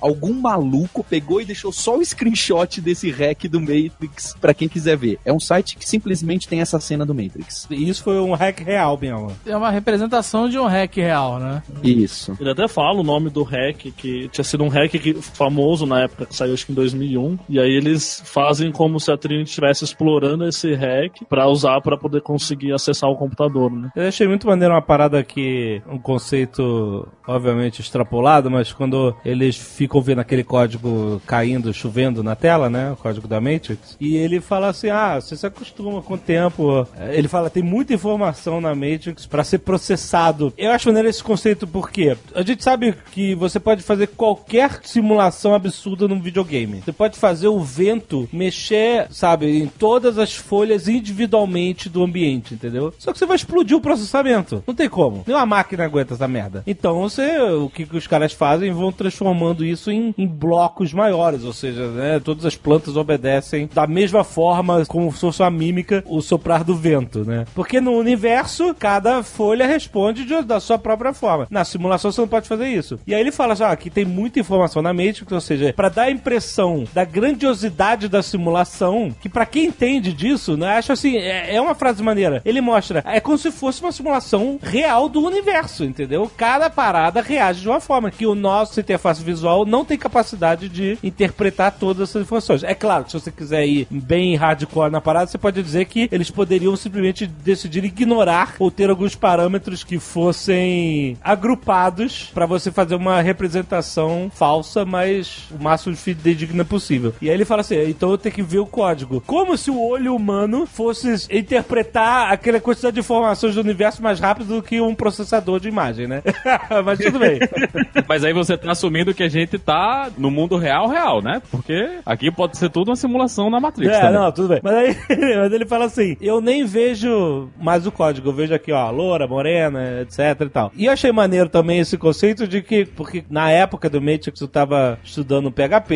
algum 0.00 0.32
maluco 0.34 1.04
pegou 1.04 1.40
e 1.40 1.44
deixou 1.44 1.72
só 1.72 1.96
o 1.96 2.04
screenshot 2.04 2.80
desse 2.80 3.10
hack 3.10 3.44
do 3.48 3.60
Matrix 3.60 4.34
pra 4.40 4.52
quem 4.52 4.68
quiser 4.68 4.96
ver. 4.96 5.18
É 5.24 5.32
um 5.32 5.40
site 5.40 5.76
que 5.76 5.88
simplesmente 5.88 6.48
tem 6.48 6.60
essa 6.60 6.80
cena 6.80 7.06
do 7.06 7.14
Matrix. 7.14 7.66
E 7.70 7.88
isso 7.88 8.02
foi 8.02 8.18
um 8.18 8.34
hack 8.34 8.60
real, 8.60 8.98
mesmo. 9.00 9.30
É 9.46 9.56
uma 9.56 9.70
representação 9.70 10.48
de 10.48 10.58
um 10.58 10.66
hack 10.66 10.96
real, 10.96 11.38
né? 11.38 11.62
Isso. 11.82 12.36
Ele 12.40 12.50
até 12.50 12.66
fala 12.66 13.00
o 13.00 13.04
nome 13.04 13.30
do 13.30 13.42
hack, 13.42 13.92
que 13.96 14.28
tinha 14.28 14.44
sido 14.44 14.64
um 14.64 14.68
hack 14.68 14.90
que, 14.90 15.14
famoso 15.14 15.86
na 15.86 16.02
época, 16.02 16.26
que 16.26 16.34
saiu 16.34 16.54
acho 16.54 16.66
que 16.66 16.72
em 16.72 16.74
2001. 16.74 17.38
E 17.48 17.60
aí 17.60 17.70
eles 17.70 18.22
fazem 18.24 18.72
como 18.72 18.98
se 18.98 19.10
a 19.12 19.16
Trinity 19.16 19.50
estivesse 19.50 19.84
explorando 19.84 20.25
esse 20.46 20.74
hack 20.74 21.22
pra 21.28 21.46
usar 21.48 21.80
pra 21.80 21.96
poder 21.96 22.20
conseguir 22.20 22.72
acessar 22.72 23.10
o 23.10 23.16
computador, 23.16 23.70
né? 23.70 23.90
Eu 23.94 24.08
achei 24.08 24.26
muito 24.26 24.46
maneiro 24.46 24.74
uma 24.74 24.82
parada 24.82 25.22
que. 25.22 25.82
Um 25.88 25.98
conceito, 25.98 27.08
obviamente, 27.26 27.80
extrapolado, 27.80 28.50
mas 28.50 28.72
quando 28.72 29.14
eles 29.24 29.56
ficam 29.56 30.00
vendo 30.00 30.20
aquele 30.20 30.44
código 30.44 31.20
caindo, 31.26 31.72
chovendo 31.72 32.22
na 32.22 32.34
tela, 32.34 32.68
né? 32.68 32.92
O 32.92 32.96
código 32.96 33.28
da 33.28 33.40
Matrix. 33.40 33.96
E 34.00 34.16
ele 34.16 34.40
fala 34.40 34.68
assim: 34.68 34.88
ah, 34.88 35.20
você 35.20 35.36
se 35.36 35.46
acostuma 35.46 36.02
com 36.02 36.14
o 36.14 36.18
tempo. 36.18 36.86
Ele 37.10 37.28
fala: 37.28 37.50
tem 37.50 37.62
muita 37.62 37.94
informação 37.94 38.60
na 38.60 38.74
Matrix 38.74 39.26
pra 39.26 39.44
ser 39.44 39.58
processado. 39.58 40.52
Eu 40.56 40.70
acho 40.72 40.88
maneiro 40.88 41.08
esse 41.08 41.22
conceito 41.22 41.66
porque 41.66 42.16
a 42.34 42.42
gente 42.42 42.62
sabe 42.62 42.94
que 43.12 43.34
você 43.34 43.58
pode 43.60 43.82
fazer 43.82 44.08
qualquer 44.08 44.80
simulação 44.82 45.54
absurda 45.54 46.08
num 46.08 46.20
videogame. 46.20 46.82
Você 46.84 46.92
pode 46.92 47.18
fazer 47.18 47.48
o 47.48 47.60
vento 47.60 48.28
mexer, 48.32 49.06
sabe, 49.10 49.62
em 49.62 49.66
todas 49.66 50.15
as 50.18 50.34
folhas 50.34 50.88
individualmente 50.88 51.88
do 51.88 52.02
ambiente, 52.02 52.54
entendeu? 52.54 52.92
Só 52.98 53.12
que 53.12 53.18
você 53.18 53.26
vai 53.26 53.36
explodir 53.36 53.76
o 53.76 53.80
processamento. 53.80 54.62
Não 54.66 54.74
tem 54.74 54.88
como. 54.88 55.24
Nenhuma 55.26 55.46
máquina 55.46 55.84
aguenta 55.84 56.14
essa 56.14 56.28
merda. 56.28 56.62
Então 56.66 57.00
você, 57.00 57.38
o 57.40 57.68
que, 57.68 57.84
que 57.86 57.96
os 57.96 58.06
caras 58.06 58.32
fazem? 58.32 58.72
Vão 58.72 58.92
transformando 58.92 59.64
isso 59.64 59.90
em, 59.90 60.14
em 60.16 60.26
blocos 60.26 60.92
maiores, 60.92 61.44
ou 61.44 61.52
seja, 61.52 61.88
né, 61.88 62.20
todas 62.20 62.44
as 62.44 62.56
plantas 62.56 62.96
obedecem 62.96 63.68
da 63.72 63.86
mesma 63.86 64.24
forma, 64.24 64.84
como 64.86 65.12
se 65.12 65.20
fosse 65.20 65.42
uma 65.42 65.50
mímica, 65.50 66.02
o 66.06 66.20
soprar 66.20 66.64
do 66.64 66.74
vento, 66.76 67.24
né? 67.24 67.44
Porque 67.54 67.80
no 67.80 67.92
universo, 67.92 68.74
cada 68.74 69.22
folha 69.22 69.66
responde 69.66 70.24
de- 70.24 70.42
da 70.42 70.60
sua 70.60 70.78
própria 70.78 71.12
forma. 71.12 71.46
Na 71.50 71.64
simulação 71.64 72.10
você 72.12 72.20
não 72.20 72.28
pode 72.28 72.48
fazer 72.48 72.68
isso. 72.68 72.98
E 73.06 73.14
aí 73.14 73.20
ele 73.20 73.32
fala 73.32 73.52
assim, 73.54 73.64
ah, 73.64 73.76
que 73.76 73.90
tem 73.90 74.04
muita 74.04 74.38
informação 74.40 74.82
na 74.82 74.92
Matrix, 74.92 75.30
ou 75.30 75.40
seja, 75.40 75.72
pra 75.72 75.88
dar 75.88 76.02
a 76.04 76.10
impressão 76.10 76.84
da 76.94 77.04
grandiosidade 77.04 78.08
da 78.08 78.22
simulação, 78.22 79.14
que 79.20 79.28
pra 79.28 79.46
quem 79.46 79.66
entende 79.66 80.05
disso, 80.12 80.56
né, 80.56 80.76
acho 80.78 80.92
assim, 80.92 81.16
é, 81.16 81.54
é 81.54 81.60
uma 81.60 81.74
frase 81.74 82.02
maneira. 82.02 82.42
Ele 82.44 82.60
mostra, 82.60 83.02
é 83.06 83.20
como 83.20 83.38
se 83.38 83.50
fosse 83.50 83.80
uma 83.82 83.92
simulação 83.92 84.58
real 84.62 85.08
do 85.08 85.20
universo, 85.20 85.84
entendeu? 85.84 86.30
Cada 86.36 86.68
parada 86.70 87.20
reage 87.20 87.60
de 87.60 87.68
uma 87.68 87.80
forma, 87.80 88.10
que 88.10 88.26
o 88.26 88.34
nosso 88.34 88.78
interface 88.80 89.22
visual 89.22 89.64
não 89.64 89.84
tem 89.84 89.98
capacidade 89.98 90.68
de 90.68 90.98
interpretar 91.02 91.72
todas 91.72 92.10
essas 92.10 92.22
informações. 92.22 92.62
É 92.62 92.74
claro, 92.74 93.04
que 93.04 93.10
se 93.10 93.20
você 93.20 93.30
quiser 93.30 93.66
ir 93.66 93.86
bem 93.90 94.36
hardcore 94.36 94.90
na 94.90 95.00
parada, 95.00 95.26
você 95.26 95.38
pode 95.38 95.62
dizer 95.62 95.86
que 95.86 96.08
eles 96.12 96.30
poderiam 96.30 96.76
simplesmente 96.76 97.26
decidir 97.26 97.84
ignorar 97.84 98.54
ou 98.58 98.70
ter 98.70 98.90
alguns 98.90 99.14
parâmetros 99.14 99.82
que 99.82 99.98
fossem 99.98 101.16
agrupados 101.22 102.30
pra 102.34 102.46
você 102.46 102.70
fazer 102.70 102.94
uma 102.94 103.20
representação 103.20 104.30
falsa, 104.34 104.84
mas 104.84 105.44
o 105.50 105.62
máximo 105.62 105.96
fidedigna 105.96 106.64
possível. 106.64 107.14
E 107.20 107.28
aí 107.28 107.34
ele 107.34 107.44
fala 107.44 107.60
assim: 107.60 107.76
então 107.88 108.10
eu 108.10 108.18
tenho 108.18 108.34
que 108.34 108.42
ver 108.42 108.58
o 108.58 108.66
código. 108.66 109.22
Como 109.26 109.56
se 109.56 109.70
o 109.70 109.78
olho 109.96 110.14
humano 110.14 110.66
fosse 110.66 111.26
interpretar 111.30 112.32
aquela 112.32 112.60
quantidade 112.60 112.94
de 112.94 113.00
informações 113.00 113.54
do 113.54 113.60
universo 113.60 114.02
mais 114.02 114.20
rápido 114.20 114.56
do 114.56 114.62
que 114.62 114.80
um 114.80 114.94
processador 114.94 115.58
de 115.58 115.68
imagem, 115.68 116.06
né? 116.06 116.22
Mas 116.84 116.98
tudo 116.98 117.18
bem. 117.18 117.38
Mas 118.06 118.24
aí 118.24 118.32
você 118.32 118.56
tá 118.56 118.72
assumindo 118.72 119.14
que 119.14 119.22
a 119.22 119.28
gente 119.28 119.58
tá 119.58 120.10
no 120.16 120.30
mundo 120.30 120.56
real, 120.56 120.88
real, 120.88 121.22
né? 121.22 121.42
Porque 121.50 121.90
aqui 122.04 122.30
pode 122.30 122.56
ser 122.56 122.70
tudo 122.70 122.88
uma 122.88 122.96
simulação 122.96 123.50
na 123.50 123.60
Matrix. 123.60 123.94
É, 123.94 124.00
também. 124.00 124.14
não, 124.14 124.32
tudo 124.32 124.48
bem. 124.48 124.60
Mas 124.62 124.74
aí 124.74 124.96
mas 125.36 125.52
ele 125.52 125.66
fala 125.66 125.86
assim: 125.86 126.16
eu 126.20 126.40
nem 126.40 126.64
vejo 126.64 127.48
mais 127.58 127.86
o 127.86 127.92
código, 127.92 128.28
eu 128.28 128.32
vejo 128.32 128.54
aqui, 128.54 128.72
ó, 128.72 128.90
loura, 128.90 129.26
morena, 129.26 130.02
etc 130.02 130.40
e 130.40 130.48
tal. 130.48 130.72
E 130.76 130.86
eu 130.86 130.92
achei 130.92 131.10
maneiro 131.12 131.48
também 131.48 131.78
esse 131.78 131.96
conceito 131.96 132.46
de 132.46 132.62
que, 132.62 132.84
porque 132.84 133.24
na 133.30 133.50
época 133.50 133.88
do 133.88 134.00
Matrix 134.00 134.40
eu 134.40 134.48
tava 134.48 134.98
estudando 135.02 135.50
PHP, 135.50 135.94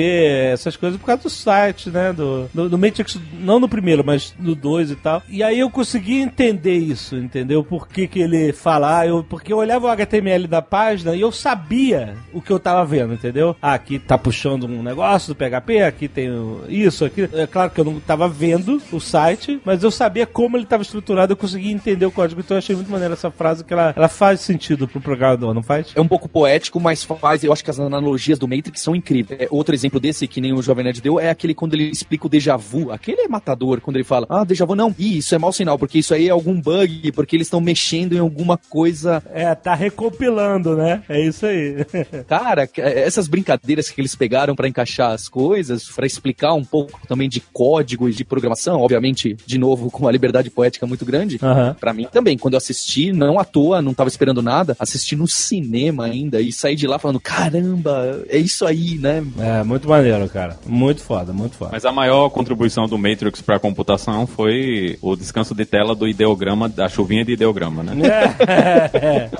essas 0.52 0.76
coisas, 0.76 0.98
por 0.98 1.06
causa 1.06 1.22
do 1.22 1.30
site, 1.30 1.90
né? 1.90 2.12
Do, 2.12 2.48
do, 2.52 2.68
do 2.68 2.78
Matrix, 2.78 3.18
não 3.38 3.60
no 3.60 3.68
primeiro, 3.68 3.89
mas 4.04 4.34
no 4.38 4.54
2 4.54 4.90
e 4.90 4.96
tal. 4.96 5.22
E 5.28 5.42
aí 5.42 5.58
eu 5.58 5.70
consegui 5.70 6.20
entender 6.20 6.76
isso, 6.76 7.16
entendeu? 7.16 7.62
Por 7.64 7.88
que, 7.88 8.06
que 8.06 8.20
ele 8.20 8.52
fala, 8.52 9.00
ah, 9.00 9.06
eu, 9.06 9.24
porque 9.24 9.52
eu 9.52 9.58
olhava 9.58 9.86
o 9.86 9.90
HTML 9.90 10.46
da 10.46 10.62
página 10.62 11.14
e 11.14 11.20
eu 11.20 11.32
sabia 11.32 12.16
o 12.32 12.40
que 12.40 12.50
eu 12.50 12.58
tava 12.58 12.84
vendo, 12.84 13.14
entendeu? 13.14 13.56
Ah, 13.60 13.74
aqui 13.74 13.98
tá 13.98 14.16
puxando 14.16 14.64
um 14.64 14.82
negócio 14.82 15.32
do 15.32 15.36
PHP, 15.36 15.82
aqui 15.82 16.08
tem 16.08 16.30
isso, 16.68 17.04
aqui. 17.04 17.28
É 17.32 17.46
claro 17.46 17.70
que 17.70 17.80
eu 17.80 17.84
não 17.84 18.00
tava 18.00 18.28
vendo 18.28 18.80
o 18.92 19.00
site, 19.00 19.60
mas 19.64 19.82
eu 19.82 19.90
sabia 19.90 20.26
como 20.26 20.56
ele 20.56 20.66
tava 20.66 20.82
estruturado, 20.82 21.32
eu 21.32 21.36
conseguia 21.36 21.72
entender 21.72 22.06
o 22.06 22.10
código, 22.10 22.40
então 22.40 22.56
eu 22.56 22.58
achei 22.58 22.74
muito 22.74 22.90
maneiro 22.90 23.14
essa 23.14 23.30
frase 23.30 23.64
que 23.64 23.72
ela, 23.72 23.92
ela 23.96 24.08
faz 24.08 24.40
sentido 24.40 24.86
pro 24.86 25.00
programador, 25.00 25.54
não 25.54 25.62
faz? 25.62 25.92
É 25.94 26.00
um 26.00 26.08
pouco 26.08 26.28
poético, 26.28 26.80
mas 26.80 27.04
faz. 27.04 27.42
Eu 27.44 27.52
acho 27.52 27.64
que 27.64 27.70
as 27.70 27.80
analogias 27.80 28.38
do 28.38 28.48
Matrix 28.48 28.80
são 28.80 28.94
incríveis. 28.94 29.40
É, 29.40 29.48
outro 29.50 29.74
exemplo 29.74 30.00
desse, 30.00 30.26
que 30.26 30.40
nem 30.40 30.52
o 30.52 30.62
Jovem 30.62 30.84
Nerd 30.84 31.00
deu, 31.00 31.18
é 31.18 31.30
aquele 31.30 31.54
quando 31.54 31.74
ele 31.74 31.90
explica 31.90 32.26
o 32.26 32.30
déjà 32.30 32.56
vu. 32.56 32.90
Aquele 32.90 33.22
é 33.22 33.28
matador, 33.28 33.79
quando 33.80 33.96
ele 33.96 34.04
fala, 34.04 34.26
ah, 34.28 34.44
déjà 34.44 34.64
vu, 34.64 34.74
não. 34.74 34.94
Ih, 34.98 35.18
isso 35.18 35.34
é 35.34 35.38
mau 35.38 35.52
sinal, 35.52 35.78
porque 35.78 35.98
isso 35.98 36.14
aí 36.14 36.28
é 36.28 36.30
algum 36.30 36.60
bug, 36.60 37.12
porque 37.12 37.36
eles 37.36 37.46
estão 37.46 37.60
mexendo 37.60 38.14
em 38.14 38.18
alguma 38.18 38.56
coisa. 38.56 39.22
É, 39.32 39.54
tá 39.54 39.74
recopilando, 39.74 40.76
né? 40.76 41.02
É 41.08 41.20
isso 41.20 41.46
aí. 41.46 41.84
Cara, 42.26 42.68
é, 42.76 43.00
essas 43.00 43.28
brincadeiras 43.28 43.88
que 43.90 44.00
eles 44.00 44.14
pegaram 44.14 44.54
pra 44.54 44.68
encaixar 44.68 45.12
as 45.12 45.28
coisas, 45.28 45.88
pra 45.88 46.06
explicar 46.06 46.54
um 46.54 46.64
pouco 46.64 47.00
também 47.06 47.28
de 47.28 47.40
código 47.40 48.08
e 48.08 48.12
de 48.12 48.24
programação, 48.24 48.80
obviamente, 48.80 49.36
de 49.46 49.58
novo, 49.58 49.90
com 49.90 50.02
uma 50.02 50.12
liberdade 50.12 50.50
poética 50.50 50.86
muito 50.86 51.04
grande. 51.04 51.38
Aham. 51.42 51.76
Pra 51.78 51.92
mim 51.92 52.06
também, 52.10 52.36
quando 52.36 52.54
eu 52.54 52.58
assisti, 52.58 53.12
não 53.12 53.38
à 53.38 53.44
toa, 53.44 53.82
não 53.82 53.94
tava 53.94 54.08
esperando 54.08 54.42
nada, 54.42 54.76
assisti 54.78 55.16
no 55.16 55.26
cinema 55.26 56.04
ainda 56.04 56.40
e 56.40 56.52
saí 56.52 56.76
de 56.76 56.86
lá 56.86 56.98
falando, 56.98 57.20
caramba, 57.20 58.24
é 58.28 58.38
isso 58.38 58.66
aí, 58.66 58.98
né? 58.98 59.24
É, 59.38 59.62
muito 59.62 59.88
maneiro, 59.88 60.28
cara. 60.28 60.58
Muito 60.66 61.02
foda, 61.02 61.32
muito 61.32 61.56
foda. 61.56 61.70
Mas 61.72 61.84
a 61.84 61.92
maior 61.92 62.28
contribuição 62.30 62.86
do 62.86 62.98
Matrix 62.98 63.40
pra 63.40 63.58
computação 63.70 64.26
foi 64.26 64.98
o 65.00 65.14
descanso 65.16 65.54
de 65.54 65.64
tela 65.64 65.94
do 65.94 66.06
ideograma, 66.08 66.68
da 66.68 66.88
chuvinha 66.88 67.24
de 67.24 67.32
ideograma, 67.32 67.82
né? 67.82 67.92
É, 68.06 68.96
é. 68.96 69.30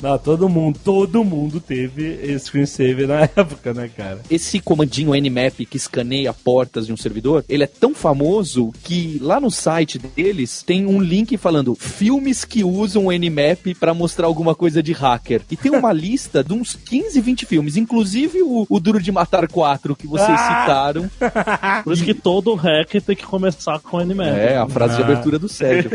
Não, 0.00 0.18
todo 0.18 0.48
mundo, 0.48 0.78
todo 0.84 1.24
mundo 1.24 1.60
teve 1.60 2.18
esse 2.22 2.46
screensaver 2.46 3.06
na 3.08 3.20
época, 3.36 3.74
né, 3.74 3.90
cara? 3.94 4.20
Esse 4.30 4.60
comandinho 4.60 5.12
Nmap 5.14 5.64
que 5.68 5.76
escaneia 5.76 6.32
portas 6.32 6.86
de 6.86 6.92
um 6.92 6.96
servidor, 6.96 7.44
ele 7.48 7.64
é 7.64 7.66
tão 7.66 7.94
famoso 7.94 8.72
que 8.82 9.18
lá 9.20 9.40
no 9.40 9.50
site 9.50 9.98
deles 9.98 10.62
tem 10.62 10.86
um 10.86 11.00
link 11.00 11.36
falando 11.36 11.74
filmes 11.74 12.44
que 12.44 12.64
usam 12.64 13.06
o 13.06 13.12
Nmap 13.12 13.74
pra 13.78 13.94
mostrar 13.94 14.26
alguma 14.26 14.54
coisa 14.54 14.82
de 14.82 14.92
hacker. 14.92 15.42
E 15.50 15.56
tem 15.56 15.72
uma 15.72 15.92
lista 15.94 16.42
de 16.42 16.52
uns 16.52 16.74
15, 16.74 17.20
20 17.20 17.46
filmes, 17.46 17.76
inclusive 17.76 18.42
o, 18.42 18.66
o 18.68 18.80
Duro 18.80 19.00
de 19.00 19.12
Matar 19.12 19.48
4 19.48 19.94
que 19.96 20.06
vocês 20.06 20.28
Ah! 20.30 20.60
citaram. 20.62 21.10
Por 21.84 21.92
isso 21.92 22.04
que 22.04 22.14
todo 22.14 22.54
hack 22.54 22.90
tem 23.04 23.16
que 23.16 23.24
começar 23.26 23.61
com 23.82 23.98
anime. 23.98 24.24
É, 24.24 24.56
a 24.56 24.68
frase 24.68 24.96
de 24.96 25.02
abertura 25.02 25.38
do 25.38 25.48
Sérgio. 25.48 25.90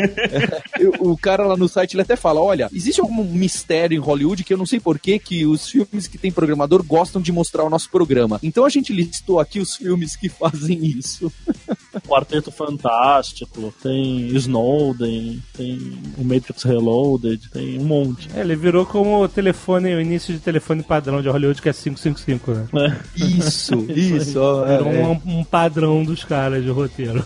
o, 1.00 1.18
cara 1.18 1.46
lá 1.46 1.58
no 1.58 1.68
site 1.68 1.94
ele 1.94 2.02
até 2.02 2.16
fala: 2.16 2.42
olha, 2.42 2.70
existe 2.74 3.02
algum 3.02 3.24
mistério 3.24 3.96
em 3.96 4.00
Hollywood 4.00 4.44
que 4.44 4.54
eu 4.54 4.58
não 4.58 4.66
sei 4.66 4.80
por 4.80 5.00
que 5.00 5.20
que 5.20 5.46
os 5.46 5.70
filmes 5.70 6.08
que 6.08 6.18
tem 6.18 6.32
programador 6.32 6.84
gostam 6.84 7.22
de 7.22 7.32
mostrar 7.32 7.64
o 7.64 7.70
nosso 7.70 7.90
programa. 7.90 8.40
Então 8.44 8.66
a 8.66 8.70
gente 8.70 8.94
listou 8.94 9.40
aqui 9.40 9.60
os 9.60 9.76
filmes 9.76 10.16
que 10.16 10.30
fazem 10.30 10.86
isso. 10.86 11.32
Quarteto 12.08 12.52
Fantástico, 12.52 13.74
tem 13.82 14.28
Snowden, 14.36 15.42
tem 15.56 16.00
o 16.18 16.24
Matrix 16.24 16.64
Reloaded, 16.64 17.50
tem 17.52 17.80
um 17.80 17.84
monte. 17.84 18.30
É, 18.36 18.42
ele 18.42 18.56
virou 18.56 18.86
como 18.86 19.24
o 19.24 19.28
telefone, 19.28 19.94
o 19.96 20.02
início 20.02 20.34
de 20.34 20.40
telefone 20.40 20.84
padrão 20.84 21.22
de 21.22 21.30
Hollywood, 21.30 21.62
que 21.62 21.70
é 21.70 21.74
555, 21.74 22.52
né? 22.52 22.68
né? 22.74 23.00
Isso, 23.16 23.76
isso. 23.92 24.40
ó, 24.40 24.66
é, 24.66 24.78
Virou 24.78 24.94
é. 24.94 25.08
um, 25.08 25.40
um 25.40 25.44
padrão 25.44 26.04
dos 26.04 26.24
caras 26.24 26.64
de 26.64 26.70
roteiro. 26.70 27.26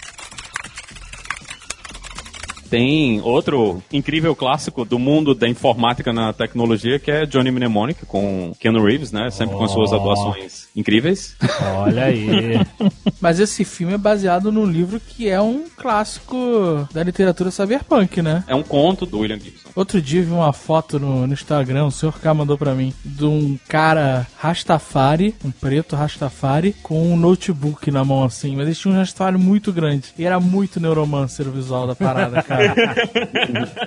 Tem 2.71 3.19
outro 3.19 3.83
incrível 3.91 4.33
clássico 4.33 4.85
do 4.85 4.97
mundo 4.97 5.35
da 5.35 5.45
informática 5.45 6.13
na 6.13 6.31
tecnologia, 6.31 6.97
que 6.97 7.11
é 7.11 7.25
Johnny 7.25 7.51
Mnemonic, 7.51 8.05
com 8.05 8.53
Keanu 8.57 8.81
Reeves, 8.81 9.11
né? 9.11 9.29
Sempre 9.29 9.57
com 9.57 9.65
as 9.65 9.71
suas 9.71 9.91
atuações 9.91 10.69
incríveis. 10.73 11.35
Olha 11.75 12.05
aí. 12.05 12.61
Mas 13.19 13.41
esse 13.41 13.65
filme 13.65 13.93
é 13.93 13.97
baseado 13.97 14.53
num 14.53 14.65
livro 14.65 15.01
que 15.01 15.27
é 15.27 15.41
um 15.41 15.65
clássico 15.75 16.87
da 16.93 17.03
literatura 17.03 17.51
cyberpunk, 17.51 18.21
né? 18.21 18.45
É 18.47 18.55
um 18.55 18.63
conto 18.63 19.05
do 19.05 19.19
William 19.19 19.37
Gibson. 19.37 19.69
Outro 19.75 20.01
dia 20.01 20.23
vi 20.23 20.31
uma 20.31 20.53
foto 20.53 20.97
no, 20.97 21.27
no 21.27 21.33
Instagram, 21.33 21.87
o 21.87 21.91
senhor 21.91 22.17
K 22.19 22.33
mandou 22.33 22.57
pra 22.57 22.73
mim, 22.73 22.93
de 23.03 23.25
um 23.25 23.59
cara 23.67 24.25
Rastafari, 24.37 25.35
um 25.43 25.51
preto 25.51 25.97
Rastafari, 25.97 26.73
com 26.81 27.11
um 27.11 27.17
notebook 27.17 27.91
na 27.91 28.05
mão 28.05 28.23
assim, 28.23 28.55
mas 28.55 28.65
ele 28.65 28.75
tinha 28.75 28.93
um 28.93 28.97
Rastafari 28.97 29.37
muito 29.37 29.73
grande. 29.73 30.13
E 30.17 30.25
era 30.25 30.39
muito 30.39 30.79
neuromancer 30.79 31.45
o 31.47 31.51
visual 31.51 31.85
da 31.85 31.95
parada, 31.95 32.41
cara. 32.43 32.60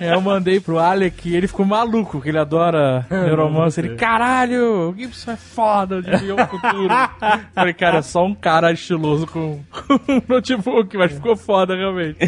Aí 0.01 0.09
eu 0.09 0.21
mandei 0.21 0.61
pro 0.61 0.79
Alec 0.79 1.29
e 1.29 1.37
ele 1.37 1.47
ficou 1.49 1.65
maluco, 1.67 2.21
que 2.21 2.29
ele 2.29 2.39
adora 2.39 3.07
neuromancer. 3.11 3.85
Ele, 3.85 3.97
caralho, 3.97 4.91
o 4.91 4.95
Gibson 4.97 5.33
é 5.33 5.37
foda, 5.37 6.03
de 6.03 6.33
o 6.33 6.39
futuro. 6.47 6.95
Falei, 7.55 7.75
cara, 7.75 7.99
é 7.99 8.03
só 8.03 8.25
um 8.25 8.35
cara 8.35 8.73
estiloso 8.73 9.27
com 9.27 9.61
um 10.09 10.23
notebook, 10.29 10.97
mas 10.97 11.13
ficou 11.13 11.37
foda 11.37 11.77
realmente. 11.77 12.19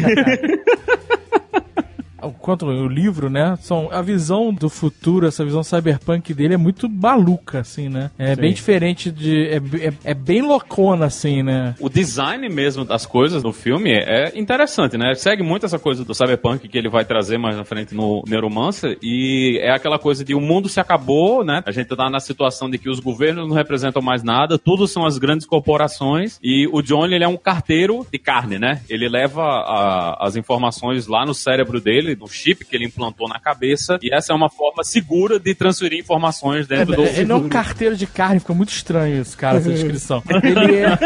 Quanto 2.39 2.65
o 2.65 2.87
livro, 2.87 3.29
né? 3.29 3.57
São 3.61 3.89
a 3.91 4.01
visão 4.01 4.53
do 4.53 4.69
futuro, 4.69 5.27
essa 5.27 5.43
visão 5.45 5.63
cyberpunk 5.63 6.33
dele 6.33 6.53
é 6.55 6.57
muito 6.57 6.89
maluca, 6.89 7.59
assim, 7.59 7.89
né? 7.89 8.09
É 8.17 8.35
bem 8.35 8.53
diferente 8.53 9.11
de. 9.11 9.47
É, 9.47 9.57
é, 9.87 9.93
é 10.05 10.13
bem 10.13 10.41
loucona, 10.41 11.05
assim, 11.05 11.43
né? 11.43 11.75
O 11.79 11.89
design 11.89 12.47
mesmo 12.49 12.83
das 12.83 13.05
coisas 13.05 13.43
no 13.43 13.53
filme 13.53 13.91
é 13.91 14.31
interessante, 14.37 14.97
né? 14.97 15.13
Segue 15.15 15.43
muito 15.43 15.65
essa 15.65 15.77
coisa 15.79 16.03
do 16.03 16.13
cyberpunk 16.15 16.67
que 16.67 16.77
ele 16.77 16.89
vai 16.89 17.05
trazer 17.05 17.37
mais 17.37 17.55
na 17.55 17.63
frente 17.63 17.93
no 17.93 18.23
Neuromancer 18.27 18.97
e 19.01 19.59
é 19.61 19.71
aquela 19.71 19.99
coisa 19.99 20.23
de 20.23 20.33
o 20.33 20.41
mundo 20.41 20.67
se 20.69 20.79
acabou, 20.79 21.43
né? 21.43 21.61
A 21.65 21.71
gente 21.71 21.87
tá 21.95 22.09
na 22.09 22.19
situação 22.19 22.69
de 22.69 22.77
que 22.77 22.89
os 22.89 22.99
governos 22.99 23.47
não 23.47 23.55
representam 23.55 24.01
mais 24.01 24.23
nada, 24.23 24.57
tudo 24.57 24.87
são 24.87 25.05
as 25.05 25.17
grandes 25.17 25.45
corporações 25.45 26.39
e 26.43 26.67
o 26.71 26.81
Johnny 26.81 27.13
ele 27.15 27.23
é 27.23 27.27
um 27.27 27.37
carteiro 27.37 28.05
de 28.11 28.17
carne, 28.17 28.57
né? 28.57 28.81
Ele 28.89 29.07
leva 29.07 29.43
a- 29.43 30.17
as 30.25 30.35
informações 30.35 31.07
lá 31.07 31.25
no 31.25 31.33
cérebro 31.33 31.79
dele, 31.79 32.16
no 32.17 32.27
chip 32.27 32.65
que 32.65 32.75
ele 32.75 32.85
implantou 32.85 33.27
na 33.27 33.39
cabeça 33.39 33.97
e 34.01 34.13
essa 34.13 34.33
é 34.33 34.35
uma 34.35 34.49
forma 34.49 34.83
segura 34.83 35.39
de 35.39 35.53
transferir 35.53 35.99
informações 35.99 36.67
dentro 36.67 36.95
do 36.95 37.03
Ele 37.03 37.25
não 37.25 37.37
é 37.37 37.39
um 37.39 37.49
carteiro 37.49 37.95
de 37.95 38.07
carne, 38.07 38.39
ficou 38.39 38.55
muito 38.55 38.69
estranho 38.69 39.21
esse 39.21 39.35
cara, 39.35 39.57
essa 39.57 39.69
descrição. 39.69 40.23
Ele 40.43 40.75
é. 40.75 40.97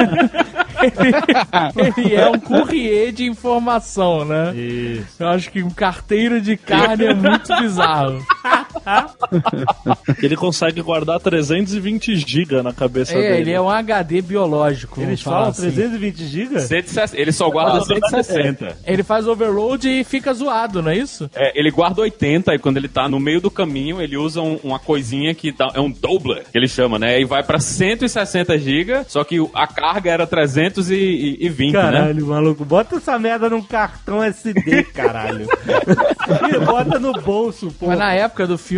ele, 0.83 2.01
ele 2.05 2.15
é 2.15 2.29
um 2.29 2.39
courrier 2.39 3.11
de 3.11 3.25
informação, 3.25 4.25
né? 4.25 4.55
Isso. 4.55 5.15
Eu 5.19 5.27
acho 5.27 5.51
que 5.51 5.63
um 5.63 5.69
carteiro 5.69 6.41
de 6.41 6.57
carne 6.57 7.05
é 7.05 7.13
muito 7.13 7.55
bizarro. 7.59 8.25
Ele 10.21 10.35
consegue 10.35 10.81
guardar 10.81 11.19
320 11.19 12.15
GB 12.15 12.61
na 12.61 12.73
cabeça 12.73 13.13
É, 13.13 13.21
dele. 13.21 13.41
ele 13.41 13.51
é 13.51 13.61
um 13.61 13.69
HD 13.69 14.21
biológico. 14.21 15.01
Eles 15.01 15.21
falam 15.21 15.49
assim. 15.49 15.61
320 15.63 16.25
GB? 16.25 16.59
160, 16.59 17.17
ele 17.21 17.31
só 17.31 17.49
guarda 17.49 17.81
160. 17.83 18.77
Ele 18.85 19.03
faz 19.03 19.27
overload 19.27 19.87
e 19.89 20.03
fica 20.03 20.33
zoado, 20.33 20.81
não 20.81 20.91
é 20.91 20.97
isso? 20.97 21.29
É, 21.35 21.57
ele 21.59 21.71
guarda 21.71 22.01
80 22.01 22.53
e 22.53 22.59
quando 22.59 22.77
ele 22.77 22.87
tá 22.87 23.07
no 23.07 23.19
meio 23.19 23.41
do 23.41 23.49
caminho, 23.51 24.01
ele 24.01 24.17
usa 24.17 24.41
um- 24.41 24.59
uma 24.63 24.79
coisinha 24.79 25.33
que 25.33 25.51
dá, 25.51 25.69
é 25.73 25.79
um 25.79 25.89
doubler, 25.91 26.43
que 26.51 26.57
ele 26.57 26.67
chama, 26.67 26.97
né? 26.99 27.19
E 27.19 27.25
vai 27.25 27.43
pra 27.43 27.59
160 27.59 28.57
GB, 28.57 29.03
só 29.07 29.23
que 29.23 29.37
a 29.53 29.67
carga 29.67 30.11
era 30.11 30.27
320, 30.27 31.73
né? 31.73 31.81
Caralho, 31.81 32.27
maluco. 32.27 32.65
Bota 32.65 32.95
essa 32.97 33.17
merda 33.17 33.49
num 33.49 33.61
cartão 33.61 34.23
SD, 34.23 34.83
caralho. 34.93 35.47
e 36.53 36.59
bota 36.65 36.99
no 36.99 37.13
bolso, 37.13 37.73
pô. 37.79 37.87
Mas 37.87 37.99
na 37.99 38.13
época 38.13 38.45
do 38.47 38.57
filme 38.57 38.70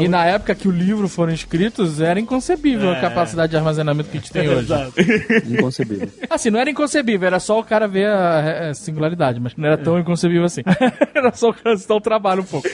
e 0.00 0.08
na 0.08 0.24
época 0.26 0.54
que 0.54 0.68
o 0.68 0.70
livro 0.70 1.08
foram 1.08 1.32
escritos, 1.32 2.00
era 2.00 2.18
inconcebível 2.18 2.90
a 2.90 2.96
capacidade 2.96 3.50
de 3.50 3.56
armazenamento 3.56 4.10
que 4.10 4.18
a 4.18 4.20
gente 4.20 4.32
tem 4.32 4.48
hoje. 4.48 4.60
Exato. 4.60 4.92
Inconcebível. 5.48 6.08
Assim, 6.28 6.50
não 6.50 6.58
era 6.58 6.70
inconcebível, 6.70 7.26
era 7.26 7.40
só 7.40 7.58
o 7.58 7.64
cara 7.64 7.86
ver 7.86 8.06
a, 8.06 8.70
a 8.70 8.74
singularidade, 8.74 9.40
mas 9.40 9.54
não 9.56 9.66
era 9.66 9.78
tão 9.78 9.98
inconcebível 9.98 10.44
assim. 10.44 10.62
era 11.14 11.32
só 11.32 11.50
o 11.50 11.54
cara 11.54 11.76
citar 11.76 11.96
o 11.96 12.00
trabalho 12.00 12.42
um 12.42 12.46
pouco. 12.46 12.68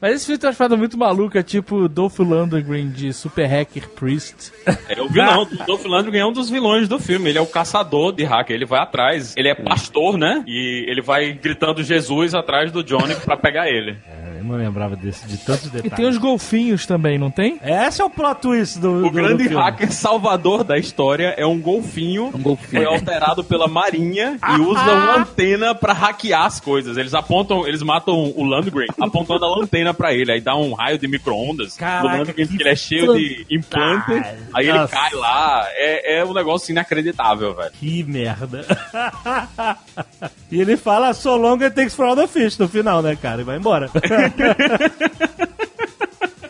Mas 0.00 0.16
esse 0.16 0.26
filme 0.26 0.38
tem 0.38 0.50
uma 0.50 0.56
parada 0.56 0.76
muito 0.76 0.98
maluca, 0.98 1.42
tipo 1.42 1.88
Dolph 1.88 2.18
Lundgren 2.18 2.90
de 2.90 3.12
Super 3.12 3.46
Hacker 3.46 3.88
Priest. 3.90 4.52
É 4.88 5.00
o 5.00 5.08
vilão. 5.08 5.42
O 5.42 5.66
Dolph 5.66 5.84
Lundgren 5.84 6.20
é 6.20 6.26
um 6.26 6.32
dos 6.32 6.50
vilões 6.50 6.88
do 6.88 6.98
filme. 6.98 7.28
Ele 7.28 7.38
é 7.38 7.40
o 7.40 7.46
caçador 7.46 8.12
de 8.12 8.24
hacker. 8.24 8.54
Ele 8.54 8.66
vai 8.66 8.80
atrás. 8.80 9.34
Ele 9.36 9.48
é 9.48 9.54
pastor, 9.54 10.16
né? 10.16 10.44
E 10.46 10.84
ele 10.88 11.00
vai 11.00 11.32
gritando 11.32 11.82
Jesus 11.82 12.34
atrás 12.34 12.70
do 12.70 12.82
Johnny 12.82 13.14
pra 13.16 13.36
pegar 13.36 13.68
ele. 13.68 13.96
Eu 14.44 14.48
não 14.48 14.56
lembrava 14.56 14.94
desse, 14.96 15.26
de 15.26 15.38
tantos 15.38 15.66
E 15.66 15.70
detalhes. 15.70 15.96
tem 15.96 16.06
os 16.06 16.18
golfinhos 16.18 16.84
também, 16.86 17.18
não 17.18 17.30
tem? 17.30 17.58
Esse 17.62 18.02
é 18.02 18.04
o 18.04 18.10
plot 18.10 18.40
twist 18.42 18.78
do, 18.78 18.90
O 18.98 19.02
do- 19.02 19.10
grande 19.10 19.44
do 19.44 19.48
filme. 19.48 19.56
hacker 19.64 19.90
salvador 19.92 20.62
da 20.64 20.76
história 20.76 21.34
é 21.36 21.46
um 21.46 21.58
golfinho. 21.58 22.26
Um 22.34 22.42
golfinho. 22.42 22.82
Foi 22.82 22.84
alterado 22.84 23.42
pela 23.42 23.66
marinha 23.68 24.38
e 24.56 24.60
usa 24.60 24.82
uma 24.82 25.16
antena 25.18 25.74
pra 25.74 25.92
hackear 25.92 26.44
as 26.44 26.60
coisas. 26.60 26.96
Eles 26.98 27.14
apontam, 27.14 27.66
eles 27.66 27.82
matam 27.82 28.14
o 28.36 28.44
Landgren 28.44 28.88
apontando 29.00 29.44
a 29.46 29.60
antena 29.62 29.94
pra 29.94 30.12
ele. 30.12 30.30
Aí 30.32 30.40
dá 30.40 30.54
um 30.56 30.74
raio 30.74 30.98
de 30.98 31.08
micro-ondas. 31.08 31.76
Caraca, 31.76 32.06
O 32.06 32.18
Landgren, 32.18 32.46
que 32.46 32.60
ele 32.62 32.68
é 32.68 32.76
cheio 32.76 33.14
de 33.14 33.46
implante. 33.50 34.06
fantástico. 34.06 34.42
Aí 34.54 34.68
ele 34.68 34.78
Nossa. 34.78 34.94
cai 34.94 35.14
lá. 35.14 35.66
É, 35.76 36.18
é 36.18 36.24
um 36.24 36.34
negócio 36.34 36.70
inacreditável, 36.70 37.54
velho. 37.54 37.70
Que 37.72 38.02
merda. 38.02 38.64
e 40.50 40.60
ele 40.60 40.76
fala 40.76 41.12
so 41.14 41.36
long 41.36 41.60
it 41.62 41.74
takes 41.74 41.94
for 41.94 42.04
all 42.06 42.16
the 42.16 42.26
fish 42.26 42.58
no 42.58 42.68
final, 42.68 43.00
né, 43.02 43.16
cara? 43.16 43.40
E 43.40 43.44
vai 43.44 43.56
embora. 43.56 43.88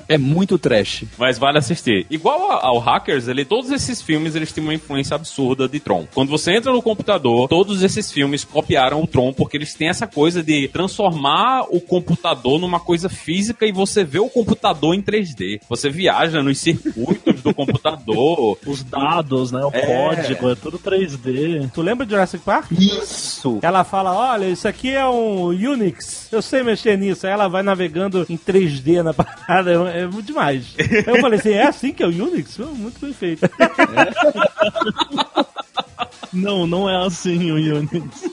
É 0.08 0.18
muito 0.18 0.58
trash. 0.58 1.04
Mas 1.18 1.38
vale 1.38 1.58
assistir. 1.58 2.06
Igual 2.10 2.52
ao 2.52 2.78
Hackers, 2.78 3.28
ele, 3.28 3.44
todos 3.44 3.70
esses 3.70 4.02
filmes 4.02 4.34
eles 4.34 4.52
têm 4.52 4.62
uma 4.62 4.74
influência 4.74 5.14
absurda 5.14 5.68
de 5.68 5.80
Tron. 5.80 6.06
Quando 6.12 6.28
você 6.28 6.52
entra 6.54 6.72
no 6.72 6.82
computador, 6.82 7.48
todos 7.48 7.82
esses 7.82 8.12
filmes 8.12 8.44
copiaram 8.44 9.02
o 9.02 9.06
Tron 9.06 9.32
porque 9.32 9.56
eles 9.56 9.74
têm 9.74 9.88
essa 9.88 10.06
coisa 10.06 10.42
de 10.42 10.68
transformar 10.68 11.62
o 11.70 11.80
computador 11.80 12.58
numa 12.58 12.80
coisa 12.80 13.08
física 13.08 13.66
e 13.66 13.72
você 13.72 14.04
vê 14.04 14.18
o 14.18 14.28
computador 14.28 14.94
em 14.94 15.02
3D. 15.02 15.60
Você 15.68 15.88
viaja 15.88 16.42
nos 16.42 16.58
circuitos 16.58 17.33
do 17.44 17.54
computador. 17.54 18.58
Os 18.66 18.82
dados, 18.82 19.52
né? 19.52 19.60
O 19.64 19.70
É. 19.72 19.80
código, 20.14 20.50
é 20.50 20.54
tudo 20.54 20.78
3D. 20.78 21.70
tu 21.72 21.82
lembra 21.82 22.04
de 22.06 22.12
Jurassic 22.12 22.42
Park? 22.44 22.72
Isso. 22.72 23.58
Ela 23.62 23.84
fala, 23.84 24.12
olha, 24.14 24.46
isso 24.46 24.66
aqui 24.66 24.90
é 24.90 25.06
um 25.06 25.46
Unix. 25.48 26.28
Eu 26.32 26.42
sei 26.42 26.62
mexer 26.62 26.96
nisso. 26.98 27.26
Aí 27.26 27.32
ela 27.32 27.46
vai 27.48 27.62
navegando 27.62 28.26
em 28.28 28.36
3D 28.36 29.02
na 29.02 29.12
parada. 29.14 29.70
É, 29.92 30.00
é 30.00 30.06
muito 30.06 30.26
demais. 30.26 30.74
Eu 31.06 31.20
falei 31.20 31.38
assim, 31.38 31.50
é 31.52 31.66
assim 31.66 31.92
que 31.92 32.02
é 32.02 32.06
o 32.06 32.10
Unix? 32.10 32.58
Muito 32.58 32.98
bem 33.00 33.12
feito. 33.12 33.48
Não, 36.32 36.66
não 36.66 36.90
é 36.90 37.06
assim 37.06 37.52
o 37.52 37.54
Unix. 37.78 38.28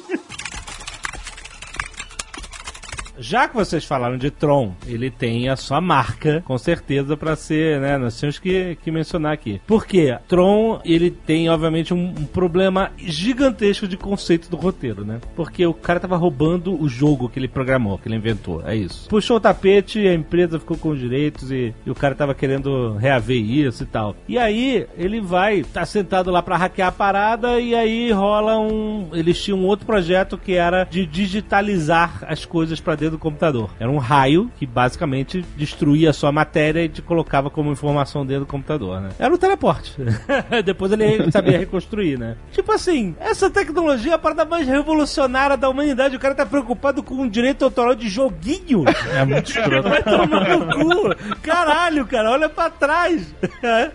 Já 3.22 3.48
que 3.48 3.56
vocês 3.56 3.86
falaram 3.86 4.18
de 4.18 4.32
Tron, 4.32 4.74
ele 4.88 5.12
tem 5.12 5.48
a 5.48 5.56
sua 5.56 5.80
marca, 5.80 6.42
com 6.44 6.58
certeza, 6.58 7.16
pra 7.16 7.36
ser, 7.36 7.80
né? 7.80 7.96
Nós 7.98 8.20
temos 8.20 8.40
que, 8.40 8.76
que 8.84 8.90
mencionar 8.90 9.32
aqui. 9.32 9.62
Por 9.68 9.86
quê? 9.86 10.18
Tron, 10.28 10.82
ele 10.84 11.12
tem, 11.12 11.48
obviamente, 11.48 11.94
um, 11.94 12.08
um 12.08 12.26
problema 12.26 12.92
gigantesco 12.98 13.88
de 13.88 13.96
conceito 13.96 14.50
do 14.50 14.58
roteiro, 14.58 15.06
né? 15.06 15.20
Porque 15.36 15.64
o 15.66 15.74
cara 15.74 16.00
tava 16.00 16.18
roubando 16.18 16.82
o 16.82 16.90
jogo 16.90 17.30
que 17.30 17.38
ele 17.38 17.48
programou, 17.48 18.00
que 18.00 18.08
ele 18.08 18.16
inventou. 18.16 18.64
É 18.66 18.76
isso. 18.76 19.08
Puxou 19.08 19.38
o 19.38 19.40
tapete, 19.40 20.00
a 20.08 20.14
empresa 20.16 20.60
ficou 20.60 20.76
com 20.76 20.90
os 20.90 21.00
direitos 21.00 21.52
e, 21.52 21.76
e 21.86 21.92
o 21.92 21.96
cara 21.96 22.16
tava 22.16 22.34
querendo 22.34 22.96
reaver 22.96 23.38
isso 23.38 23.84
e 23.84 23.86
tal. 23.86 24.16
E 24.28 24.38
aí, 24.40 24.88
ele 24.98 25.22
vai, 25.22 25.62
tá 25.62 25.86
sentado 25.86 26.32
lá 26.32 26.42
pra 26.42 26.58
hackear 26.58 26.88
a 26.88 26.92
parada 26.92 27.60
e 27.60 27.76
aí 27.76 28.12
rola 28.12 28.58
um. 28.60 29.10
Eles 29.14 29.42
tinham 29.42 29.60
um 29.60 29.66
outro 29.66 29.86
projeto 29.86 30.40
que 30.40 30.54
era 30.54 30.86
de 30.86 31.06
digitalizar 31.06 32.24
as 32.28 32.46
coisas 32.46 32.80
pra 32.80 32.96
dentro 32.96 33.11
do 33.12 33.20
computador. 33.20 33.70
Era 33.80 33.90
um 33.90 33.98
raio 33.98 34.52
que 34.58 34.66
basicamente 34.66 35.46
destruía 35.56 36.10
a 36.10 36.14
sua 36.14 36.32
matéria 36.32 36.84
e 36.84 36.90
te 36.90 37.02
colocava 37.02 37.50
como 37.50 37.72
informação 37.72 38.26
dentro 38.26 38.46
do 38.46 38.48
computador, 38.48 39.02
né? 39.02 39.10
Era 39.20 39.34
um 39.34 39.38
teleporte. 39.38 39.96
Depois 40.66 40.92
ele 40.92 41.32
sabia 41.32 41.58
reconstruir, 41.58 42.18
né? 42.18 42.36
Tipo 42.52 42.72
assim, 42.72 43.16
essa 43.20 43.50
tecnologia 43.50 44.14
é 44.14 44.16
a 44.16 44.20
parada 44.20 44.46
mais 44.46 44.68
revolucionária 44.68 45.58
da 45.58 45.70
humanidade. 45.70 46.16
O 46.16 46.20
cara 46.20 46.34
tá 46.36 46.46
preocupado 46.46 47.04
com 47.04 47.22
o 47.22 47.30
direito 47.30 47.64
autoral 47.66 47.96
de 47.96 48.10
joguinho. 48.10 48.86
É 49.12 49.26
muito 49.26 49.52
escroto. 49.52 49.90
Vai 49.90 50.04
tomar 50.04 50.48
no 50.48 50.68
cu. 50.68 51.36
Caralho, 51.42 52.06
cara, 52.06 52.32
olha 52.32 52.48
pra 52.48 52.70
trás. 52.70 53.34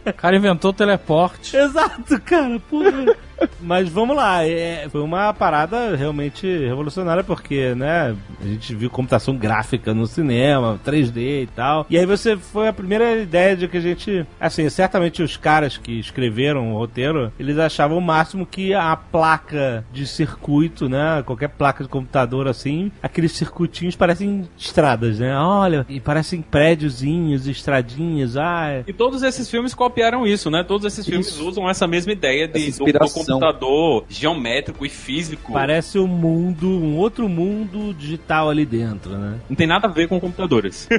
O 0.05 0.13
cara 0.13 0.37
inventou 0.37 0.71
o 0.71 0.75
teleporte. 0.75 1.57
Exato, 1.57 2.21
cara, 2.21 2.61
porra. 2.69 3.17
Mas 3.61 3.89
vamos 3.89 4.17
lá, 4.17 4.47
é, 4.47 4.89
foi 4.89 5.01
uma 5.01 5.33
parada 5.33 5.97
realmente 5.97 6.47
revolucionária, 6.47 7.25
porque, 7.25 7.75
né, 7.75 8.17
a 8.41 8.45
gente 8.47 8.75
viu 8.75 8.91
computação 8.91 9.37
gráfica 9.37 9.93
no 9.93 10.07
cinema, 10.07 10.81
3D 10.85 11.43
e 11.43 11.49
tal. 11.55 11.87
E 11.91 11.99
aí 11.99 12.07
você 12.07 12.37
foi 12.37 12.69
a 12.69 12.73
primeira 12.73 13.17
ideia 13.17 13.57
de 13.57 13.69
que 13.69 13.77
a 13.77 13.81
gente. 13.81 14.27
Assim, 14.41 14.69
certamente 14.69 15.23
os 15.23 15.37
caras 15.37 15.77
que 15.77 15.99
escreveram 15.99 16.73
o 16.73 16.79
roteiro, 16.79 17.33
eles 17.39 17.59
achavam 17.59 17.99
o 17.99 18.01
máximo 18.01 18.47
que 18.47 18.75
a 18.75 18.97
placa 18.97 19.85
de 19.93 20.07
circuito, 20.07 20.89
né, 20.89 21.23
qualquer 21.25 21.49
placa 21.49 21.83
de 21.83 21.91
computador 21.91 22.49
assim, 22.49 22.91
aqueles 23.03 23.33
circuitinhos 23.33 23.97
parecem 23.97 24.49
estradas, 24.57 25.19
né? 25.19 25.37
Olha, 25.39 25.85
e 25.89 26.01
parecem 26.01 26.43
prédiozinhos, 26.43 27.47
estradinhas, 27.47 28.37
ah. 28.37 28.83
E 28.87 28.93
todos 28.93 29.23
esses 29.23 29.49
filmes 29.51 29.75
copiaram 29.75 30.27
isso, 30.27 30.51
né? 30.51 30.63
Todos 30.63 30.87
esses 30.87 31.07
filmes 31.07 31.29
Isso. 31.29 31.47
usam 31.47 31.69
essa 31.69 31.87
mesma 31.87 32.13
ideia 32.13 32.49
de, 32.49 32.69
Essa 32.69 32.85
do, 32.85 32.93
do. 32.93 33.26
Computador 33.35 34.05
geométrico 34.09 34.85
e 34.85 34.89
físico. 34.89 35.53
Parece 35.53 35.99
um 35.99 36.07
mundo, 36.07 36.69
um 36.69 36.97
outro 36.97 37.29
mundo 37.29 37.95
digital 37.95 38.51
ali 38.51 38.65
dentro, 38.65 39.17
né? 39.17 39.39
Não 39.49 39.57
tem 39.57 39.67
nada 39.67 39.87
a 39.87 39.91
ver 39.91 40.09
com 40.09 40.19
computadores. 40.21 40.89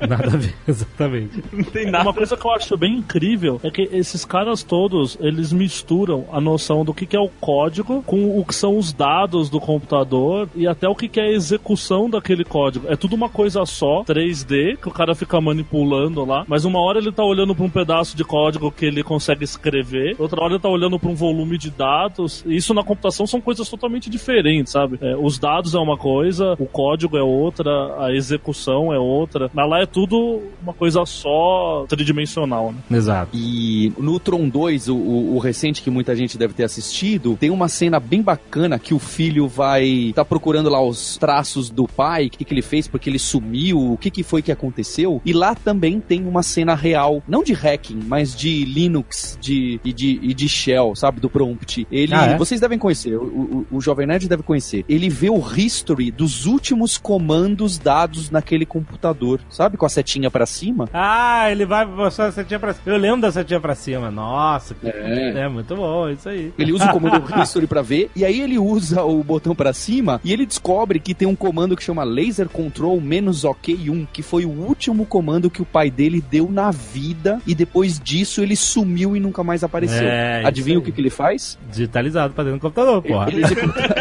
Nada 0.00 0.28
a 0.32 0.36
ver, 0.36 0.54
exatamente. 0.68 1.42
Não 1.52 1.64
tem 1.64 1.84
Uma 1.88 1.98
nada. 1.98 2.12
coisa 2.12 2.36
que 2.36 2.46
eu 2.46 2.52
acho 2.52 2.76
bem 2.76 2.98
incrível 2.98 3.60
é 3.64 3.70
que 3.70 3.82
esses 3.92 4.24
caras 4.24 4.62
todos, 4.62 5.18
eles 5.20 5.52
misturam 5.52 6.24
a 6.30 6.40
noção 6.40 6.84
do 6.84 6.94
que, 6.94 7.04
que 7.04 7.16
é 7.16 7.20
o 7.20 7.28
código 7.40 8.02
com 8.04 8.38
o 8.38 8.44
que 8.44 8.54
são 8.54 8.78
os 8.78 8.92
dados 8.92 9.50
do 9.50 9.58
computador 9.60 10.48
e 10.54 10.66
até 10.68 10.88
o 10.88 10.94
que, 10.94 11.08
que 11.08 11.18
é 11.18 11.24
a 11.24 11.30
execução 11.32 12.08
daquele 12.08 12.44
código. 12.44 12.86
É 12.88 12.94
tudo 12.96 13.16
uma 13.16 13.28
coisa 13.28 13.64
só, 13.66 14.04
3D, 14.04 14.76
que 14.76 14.88
o 14.88 14.92
cara 14.92 15.14
fica 15.14 15.40
manipulando 15.40 16.24
lá, 16.24 16.44
mas 16.46 16.64
uma 16.64 16.80
hora 16.80 16.98
ele 16.98 17.10
tá 17.10 17.24
olhando 17.24 17.54
para 17.54 17.64
um 17.64 17.70
pedaço 17.70 18.16
de 18.16 18.24
código 18.24 18.70
que 18.70 18.86
ele 18.86 19.02
consegue 19.02 19.44
escrever, 19.44 20.14
outra 20.18 20.40
hora 20.40 20.54
ele 20.54 20.62
tá 20.62 20.68
olhando 20.68 20.98
para 20.98 21.10
um 21.10 21.14
volume 21.14 21.27
de 21.58 21.70
dados. 21.70 22.44
E 22.46 22.56
isso 22.56 22.72
na 22.74 22.82
computação 22.84 23.26
são 23.26 23.40
coisas 23.40 23.68
totalmente 23.68 24.08
diferentes, 24.10 24.72
sabe? 24.72 24.98
É, 25.00 25.16
os 25.16 25.38
dados 25.38 25.74
é 25.74 25.78
uma 25.78 25.96
coisa, 25.96 26.54
o 26.58 26.66
código 26.66 27.16
é 27.16 27.22
outra, 27.22 27.70
a 28.04 28.12
execução 28.14 28.92
é 28.92 28.98
outra. 28.98 29.50
Mas 29.54 29.68
lá 29.70 29.80
é 29.80 29.86
tudo 29.86 30.42
uma 30.62 30.72
coisa 30.72 31.04
só 31.06 31.84
tridimensional, 31.88 32.72
né? 32.72 32.96
Exato. 32.98 33.30
E 33.34 33.92
no 33.98 34.18
Tron 34.18 34.48
2, 34.48 34.88
o, 34.88 34.96
o- 34.96 35.36
o 35.36 35.38
recente 35.38 35.82
que 35.82 35.90
muita 35.90 36.14
gente 36.16 36.36
deve 36.38 36.54
ter 36.54 36.64
assistido, 36.64 37.36
tem 37.38 37.50
uma 37.50 37.68
cena 37.68 38.00
bem 38.00 38.22
bacana 38.22 38.78
que 38.78 38.94
o 38.94 38.98
filho 38.98 39.46
vai 39.46 40.12
tá 40.14 40.24
procurando 40.24 40.68
lá 40.68 40.82
os 40.82 41.16
traços 41.16 41.70
do 41.70 41.86
pai, 41.86 42.26
o 42.26 42.30
que, 42.30 42.44
que 42.44 42.54
ele 42.54 42.62
fez, 42.62 42.88
porque 42.88 43.08
ele 43.10 43.18
sumiu, 43.18 43.92
o 43.92 43.96
que, 43.96 44.10
que 44.10 44.22
foi 44.22 44.42
que 44.42 44.52
aconteceu. 44.52 45.20
E 45.24 45.32
lá 45.32 45.54
também 45.54 46.00
tem 46.00 46.26
uma 46.26 46.42
cena 46.42 46.74
real, 46.74 47.22
não 47.28 47.42
de 47.42 47.52
hacking, 47.52 48.00
mas 48.06 48.34
de 48.34 48.64
Linux 48.64 49.38
de, 49.40 49.80
e, 49.84 49.92
de, 49.92 50.18
e 50.22 50.34
de 50.34 50.48
Shell, 50.48 50.94
sabe? 50.96 51.17
Do 51.18 51.28
prompt. 51.30 51.86
Ele, 51.90 52.14
Ah, 52.14 52.26
é? 52.26 52.36
vocês 52.36 52.60
devem 52.60 52.78
conhecer, 52.78 53.16
o, 53.16 53.22
o, 53.70 53.76
o 53.76 53.80
Jovem 53.80 54.06
Nerd 54.06 54.28
deve 54.28 54.42
conhecer. 54.42 54.84
Ele 54.88 55.08
vê 55.08 55.28
o 55.30 55.42
history 55.56 56.10
dos 56.10 56.46
últimos 56.46 56.96
comandos 56.98 57.78
dados 57.78 58.30
naquele 58.30 58.64
computador, 58.64 59.40
sabe? 59.50 59.76
Com 59.76 59.86
a 59.86 59.88
setinha 59.88 60.30
pra 60.30 60.46
cima. 60.46 60.88
Ah, 60.92 61.50
ele 61.50 61.66
vai 61.66 61.84
mostrar 61.84 62.26
a 62.26 62.32
setinha 62.32 62.58
pra 62.60 62.72
cima. 62.72 62.82
Eu 62.86 62.96
lembro 62.98 63.20
da 63.22 63.32
setinha 63.32 63.60
pra 63.60 63.74
cima. 63.74 64.10
Nossa, 64.10 64.74
que... 64.74 64.86
é. 64.86 65.48
muito 65.48 65.74
bom, 65.76 66.08
isso 66.08 66.28
aí. 66.28 66.52
Ele 66.58 66.72
usa 66.72 66.86
o 66.86 66.92
comando 66.92 67.24
history 67.42 67.66
pra 67.66 67.82
ver, 67.82 68.10
e 68.14 68.24
aí 68.24 68.40
ele 68.40 68.58
usa 68.58 69.02
o 69.04 69.22
botão 69.22 69.54
pra 69.54 69.72
cima 69.72 70.20
e 70.24 70.32
ele 70.32 70.46
descobre 70.46 70.98
que 71.00 71.14
tem 71.14 71.26
um 71.28 71.34
comando 71.36 71.76
que 71.76 71.82
chama 71.82 72.04
laser 72.04 72.48
control 72.48 73.00
menos 73.00 73.44
ok 73.44 73.90
1, 73.90 74.06
que 74.12 74.22
foi 74.22 74.44
o 74.44 74.50
último 74.50 75.04
comando 75.06 75.50
que 75.50 75.62
o 75.62 75.66
pai 75.66 75.90
dele 75.90 76.22
deu 76.30 76.50
na 76.50 76.70
vida 76.70 77.40
e 77.46 77.54
depois 77.54 77.98
disso 77.98 78.42
ele 78.42 78.56
sumiu 78.56 79.16
e 79.16 79.20
nunca 79.20 79.42
mais 79.42 79.64
apareceu. 79.64 80.06
É, 80.06 80.42
Adivinha 80.44 80.78
o 80.78 80.82
que, 80.82 80.92
que 80.92 81.00
ele 81.00 81.07
faz? 81.10 81.58
Digitalizado 81.70 82.34
pra 82.34 82.44
dentro 82.44 82.58
do 82.58 82.62
computador, 82.62 83.02
porra. 83.02 83.28
Ele 83.28 83.44
executa... 83.44 83.78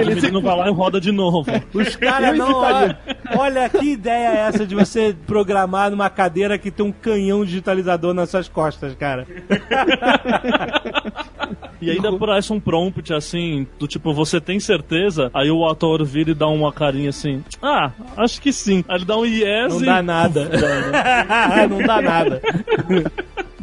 Ele, 0.00 0.12
ele 0.12 0.30
não 0.30 0.40
vai 0.40 0.56
lá 0.56 0.68
e 0.68 0.72
roda 0.72 1.00
de 1.00 1.12
novo. 1.12 1.44
Os 1.72 1.96
caras 1.96 2.36
não. 2.36 2.54
Olha, 2.56 2.98
olha 3.36 3.68
que 3.68 3.92
ideia 3.92 4.28
é 4.28 4.36
essa 4.48 4.66
de 4.66 4.74
você 4.74 5.14
programar 5.26 5.90
numa 5.90 6.08
cadeira 6.10 6.58
que 6.58 6.70
tem 6.70 6.84
um 6.84 6.92
canhão 6.92 7.44
digitalizador 7.44 8.14
nas 8.14 8.30
suas 8.30 8.48
costas, 8.48 8.94
cara. 8.94 9.26
E 11.80 11.90
ainda 11.90 12.16
parece 12.16 12.50
um 12.50 12.58
prompt 12.58 13.12
assim, 13.12 13.66
do 13.78 13.86
tipo, 13.86 14.14
você 14.14 14.40
tem 14.40 14.58
certeza? 14.58 15.30
Aí 15.34 15.50
o 15.50 15.68
ator 15.68 16.02
vira 16.02 16.30
e 16.30 16.34
dá 16.34 16.46
uma 16.46 16.72
carinha 16.72 17.10
assim, 17.10 17.44
ah, 17.60 17.90
acho 18.16 18.40
que 18.40 18.54
sim. 18.54 18.82
Aí 18.88 18.96
ele 18.96 19.04
dá 19.04 19.18
um 19.18 19.26
yes 19.26 19.74
Não 19.74 19.82
e... 19.82 19.84
dá 19.84 20.02
nada. 20.02 20.50
não 21.68 21.78
dá 21.86 22.00
nada. 22.00 22.40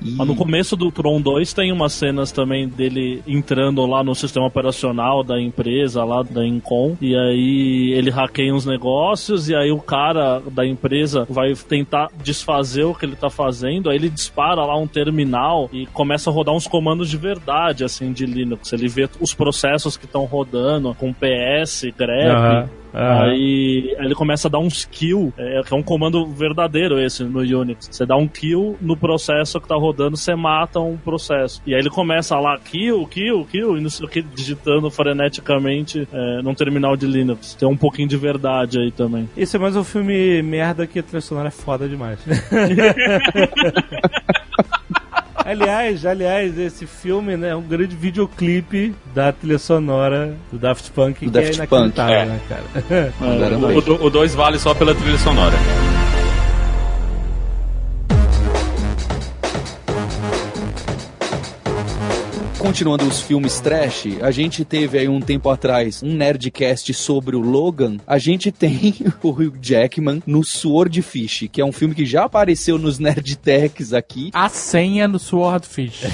Mas 0.01 0.27
no 0.27 0.35
começo 0.35 0.75
do 0.75 0.91
Tron 0.91 1.21
2 1.21 1.53
tem 1.53 1.71
umas 1.71 1.93
cenas 1.93 2.31
também 2.31 2.67
dele 2.67 3.21
entrando 3.27 3.85
lá 3.85 4.03
no 4.03 4.15
sistema 4.15 4.47
operacional 4.47 5.23
da 5.23 5.39
empresa, 5.39 6.03
lá 6.03 6.23
da 6.23 6.45
Incom, 6.45 6.97
e 6.99 7.15
aí 7.15 7.93
ele 7.93 8.09
hackeia 8.09 8.53
uns 8.53 8.65
negócios, 8.65 9.49
e 9.49 9.55
aí 9.55 9.71
o 9.71 9.79
cara 9.79 10.41
da 10.51 10.65
empresa 10.65 11.25
vai 11.29 11.53
tentar 11.53 12.09
desfazer 12.23 12.83
o 12.83 12.95
que 12.95 13.05
ele 13.05 13.15
tá 13.15 13.29
fazendo, 13.29 13.89
aí 13.89 13.95
ele 13.95 14.09
dispara 14.09 14.65
lá 14.65 14.75
um 14.77 14.87
terminal 14.87 15.69
e 15.71 15.85
começa 15.87 16.29
a 16.29 16.33
rodar 16.33 16.55
uns 16.55 16.67
comandos 16.67 17.09
de 17.09 17.17
verdade, 17.17 17.83
assim, 17.83 18.11
de 18.11 18.25
Linux. 18.25 18.73
Ele 18.73 18.87
vê 18.87 19.07
os 19.19 19.33
processos 19.33 19.97
que 19.97 20.05
estão 20.05 20.25
rodando 20.25 20.95
com 20.95 21.13
PS, 21.13 21.85
grep, 21.97 22.31
Aham, 22.31 22.69
aham. 22.93 23.23
Aí 23.23 23.95
ele 23.99 24.15
começa 24.15 24.47
a 24.47 24.51
dar 24.51 24.59
uns 24.59 24.85
kill, 24.85 25.33
é, 25.37 25.61
que 25.63 25.73
é 25.73 25.77
um 25.77 25.83
comando 25.83 26.25
verdadeiro 26.27 26.99
esse 26.99 27.23
no 27.23 27.39
Unix. 27.39 27.89
Você 27.91 28.05
dá 28.05 28.15
um 28.15 28.27
kill 28.27 28.77
no 28.81 28.97
processo 28.97 29.59
que 29.59 29.67
tá 29.67 29.75
rodando, 29.75 30.17
você 30.17 30.35
mata 30.35 30.79
um 30.79 30.97
processo. 30.97 31.61
E 31.65 31.73
aí 31.73 31.79
ele 31.79 31.89
começa 31.89 32.39
lá, 32.39 32.57
kill, 32.57 33.05
kill, 33.07 33.45
kill, 33.45 33.77
e 33.77 33.81
não 33.81 33.89
sei 33.89 34.05
o 34.05 34.09
que, 34.09 34.21
digitando 34.21 34.89
freneticamente 34.89 36.07
é, 36.11 36.41
num 36.41 36.53
terminal 36.53 36.95
de 36.95 37.05
Linux. 37.05 37.55
Tem 37.55 37.67
um 37.67 37.77
pouquinho 37.77 38.07
de 38.07 38.17
verdade 38.17 38.79
aí 38.79 38.91
também. 38.91 39.29
Esse 39.35 39.55
é 39.55 39.59
mais 39.59 39.75
um 39.75 39.83
filme 39.83 40.41
merda 40.41 40.87
que 40.87 40.99
a 40.99 41.03
trilha 41.03 41.21
sonora 41.21 41.47
é 41.47 41.51
foda 41.51 41.87
demais. 41.87 42.19
Aliás, 45.45 46.05
aliás, 46.05 46.57
esse 46.57 46.85
filme 46.85 47.35
né, 47.37 47.49
é 47.49 47.55
um 47.55 47.61
grande 47.61 47.95
videoclipe 47.95 48.93
da 49.13 49.31
trilha 49.31 49.57
sonora 49.59 50.35
do 50.51 50.57
Daft 50.57 50.91
Punk, 50.91 51.25
Do 51.25 51.31
que 51.31 51.39
Daft 51.39 51.61
é 51.61 51.65
Punk, 51.67 51.99
é. 51.99 52.25
né, 52.25 52.39
cara? 52.47 53.13
Aí. 53.21 53.75
O, 53.77 53.81
do- 53.81 54.03
o 54.05 54.09
dois 54.09 54.33
vale 54.35 54.59
só 54.59 54.73
pela 54.73 54.93
trilha 54.95 55.17
sonora. 55.17 55.57
Continuando 62.61 63.05
os 63.05 63.19
filmes 63.19 63.59
trash, 63.59 64.19
a 64.21 64.29
gente 64.29 64.63
teve 64.63 64.99
aí 64.99 65.09
um 65.09 65.19
tempo 65.19 65.49
atrás 65.49 66.03
um 66.03 66.13
Nerdcast 66.13 66.93
sobre 66.93 67.35
o 67.35 67.39
Logan. 67.39 67.97
A 68.05 68.19
gente 68.19 68.51
tem 68.53 68.93
o 69.23 69.29
Hugh 69.29 69.57
Jackman 69.59 70.21
no 70.27 70.43
Swordfish, 70.43 71.49
que 71.51 71.59
é 71.59 71.65
um 71.65 71.71
filme 71.71 71.95
que 71.95 72.05
já 72.05 72.25
apareceu 72.25 72.77
nos 72.77 72.99
Nerdtechs 72.99 73.93
aqui. 73.93 74.29
A 74.31 74.47
senha 74.47 75.09
do 75.09 75.17
Swordfish. 75.17 76.05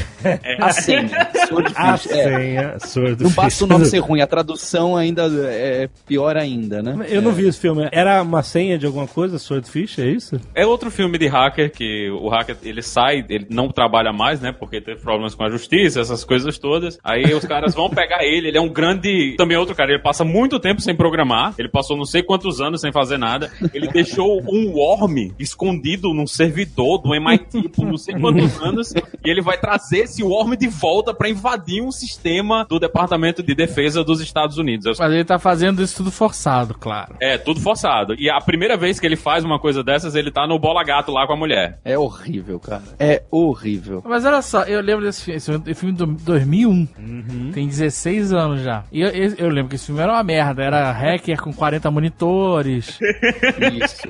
A 0.58 0.72
senha. 0.72 1.30
Swordfish. 1.48 1.78
A 1.78 1.93
é. 1.93 1.98
senha, 1.98 2.80
surdo. 2.80 3.26
Não 3.26 3.32
basta 3.32 3.66
o 3.66 3.68
nome 3.68 3.86
ser 3.86 4.00
ruim, 4.00 4.22
a 4.22 4.28
tradução 4.28 4.95
ainda 4.95 5.24
é 5.52 5.89
pior 6.08 6.38
ainda, 6.38 6.82
né? 6.82 7.08
Eu 7.10 7.22
não 7.22 7.34
vi 7.34 7.45
esse 7.45 7.60
filme. 7.60 7.89
Era 7.91 8.22
uma 8.22 8.41
senha 8.41 8.78
de 8.78 8.86
alguma 8.86 9.06
coisa, 9.06 9.38
Swordfish, 9.38 10.00
é 10.00 10.08
isso? 10.08 10.39
É 10.56 10.66
outro 10.66 10.89
filme 10.89 11.18
de 11.18 11.28
hacker 11.28 11.70
que 11.70 12.10
o 12.10 12.30
hacker 12.30 12.56
ele 12.64 12.82
sai, 12.82 13.26
ele 13.28 13.48
não 13.50 13.68
trabalha 13.68 14.14
mais, 14.14 14.39
né? 14.39 14.54
Porque 14.54 14.80
teve 14.80 15.02
problemas 15.02 15.36
com 15.36 15.43
a 15.43 15.50
justiça, 15.50 16.00
essas 16.00 16.24
coisas 16.24 16.37
todas. 16.60 16.98
Aí 17.04 17.34
os 17.34 17.46
caras 17.46 17.74
vão 17.74 17.90
pegar 17.90 18.24
ele. 18.24 18.50
Ele 18.50 18.58
é 18.58 18.62
um 18.62 18.70
grande. 18.70 19.36
Também 19.38 19.56
é 19.56 19.60
outro 19.60 19.76
cara. 19.76 19.92
Ele 19.92 20.02
passa 20.02 20.24
muito 20.24 20.60
tempo 20.60 20.82
sem 20.82 20.96
programar. 20.96 21.54
Ele 21.58 21.70
passou 21.70 21.98
não 21.98 22.06
sei 22.06 22.24
quantos 22.24 22.62
anos 22.62 22.82
sem 22.82 22.92
fazer 22.92 23.18
nada. 23.18 23.52
Ele 23.74 23.88
deixou 23.88 24.42
um 24.48 24.74
worm 24.74 25.32
escondido 25.40 26.14
num 26.14 26.28
servidor 26.28 27.00
do 27.00 27.14
MIT 27.14 27.70
por 27.70 27.86
não 27.86 27.98
sei 27.98 28.16
quantos 28.20 28.62
anos. 28.62 28.94
E 28.94 29.30
ele 29.30 29.42
vai 29.42 29.58
trazer 29.58 30.00
esse 30.00 30.24
worm 30.24 30.56
de 30.56 30.68
volta 30.68 31.14
pra 31.14 31.30
invadir 31.30 31.82
um 31.82 31.92
sistema 31.92 32.66
do 32.68 32.80
Departamento 32.80 33.42
de 33.42 33.56
Defesa 33.56 34.04
dos 34.04 34.22
Estados 34.22 34.58
Unidos. 34.58 35.00
Mas 35.00 35.12
ele 35.12 35.26
tá 35.26 35.40
fazendo 35.40 35.82
isso 35.82 35.98
tudo 35.98 36.12
forçado, 36.12 36.74
claro. 36.74 37.16
É, 37.20 37.38
tudo 37.38 37.60
forçado. 37.60 38.16
E 38.18 38.30
a 38.30 38.40
primeira 38.40 38.78
vez 38.78 39.00
que 39.00 39.06
ele 39.06 39.16
faz 39.16 39.44
uma 39.44 39.60
coisa 39.60 39.84
dessas, 39.84 40.16
ele 40.16 40.32
tá 40.32 40.48
no 40.48 40.60
bola 40.60 40.84
gato 40.84 41.12
lá 41.12 41.26
com 41.26 41.34
a 41.34 41.38
mulher. 41.38 41.80
É 41.84 41.98
horrível, 41.98 42.60
cara. 42.60 42.84
É 43.00 43.24
horrível. 43.32 44.02
Mas 44.06 44.26
olha 44.26 44.42
só, 44.42 44.64
eu 44.64 44.82
lembro 44.82 45.06
desse 45.06 45.24
filme, 45.24 45.38
esse 45.38 45.74
filme 45.74 45.96
do 45.96 46.26
2001. 46.28 47.51
Tem 47.53 47.67
16 47.67 48.32
anos 48.34 48.61
já. 48.61 48.84
E 48.91 49.01
eu, 49.01 49.09
eu- 49.09 49.36
eu 49.38 49.49
lembro 49.49 49.69
que 49.69 49.75
esse 49.75 49.86
filme 49.88 50.01
era 50.01 50.11
uma 50.13 50.23
merda. 50.23 50.63
Era 50.63 50.91
hacker 50.91 51.41
com 51.41 51.51
40 51.53 51.89
monitores, 51.89 52.99
Isso. 53.84 54.07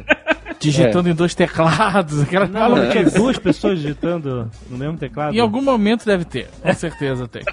Digitando 0.59 1.09
em 1.09 1.13
dois 1.13 1.33
teclados. 1.35 2.21
Aquela 2.21 2.47
Não, 2.47 2.75
não 2.75 2.89
tinha 2.89 3.05
duas 3.09 3.37
pessoas 3.37 3.79
digitando 3.79 4.49
no 4.69 4.77
mesmo 4.77 4.97
teclado? 4.97 5.35
Em 5.35 5.39
algum 5.39 5.61
momento 5.61 6.05
deve 6.05 6.25
ter, 6.25 6.47
com 6.61 6.73
certeza 6.73 7.27
tem. 7.27 7.43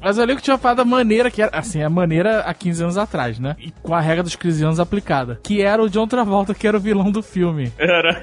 Mas 0.00 0.18
eu 0.18 0.24
lembro 0.24 0.36
que 0.38 0.42
tinha 0.44 0.54
uma 0.54 0.58
parada 0.60 0.84
maneira, 0.84 1.30
que 1.30 1.40
era, 1.42 1.56
assim, 1.56 1.82
a 1.82 1.88
maneira 1.90 2.40
há 2.40 2.52
15 2.54 2.82
anos 2.82 2.98
atrás, 2.98 3.38
né? 3.38 3.54
E 3.60 3.70
com 3.82 3.94
a 3.94 4.00
regra 4.00 4.22
dos 4.22 4.34
15 4.34 4.64
anos 4.64 4.80
aplicada. 4.80 5.38
Que 5.42 5.62
era 5.62 5.82
o 5.82 5.88
John 5.88 6.06
Travolta, 6.08 6.54
que 6.54 6.66
era 6.66 6.76
o 6.76 6.80
vilão 6.80 7.10
do 7.10 7.22
filme. 7.22 7.70
Era. 7.78 8.20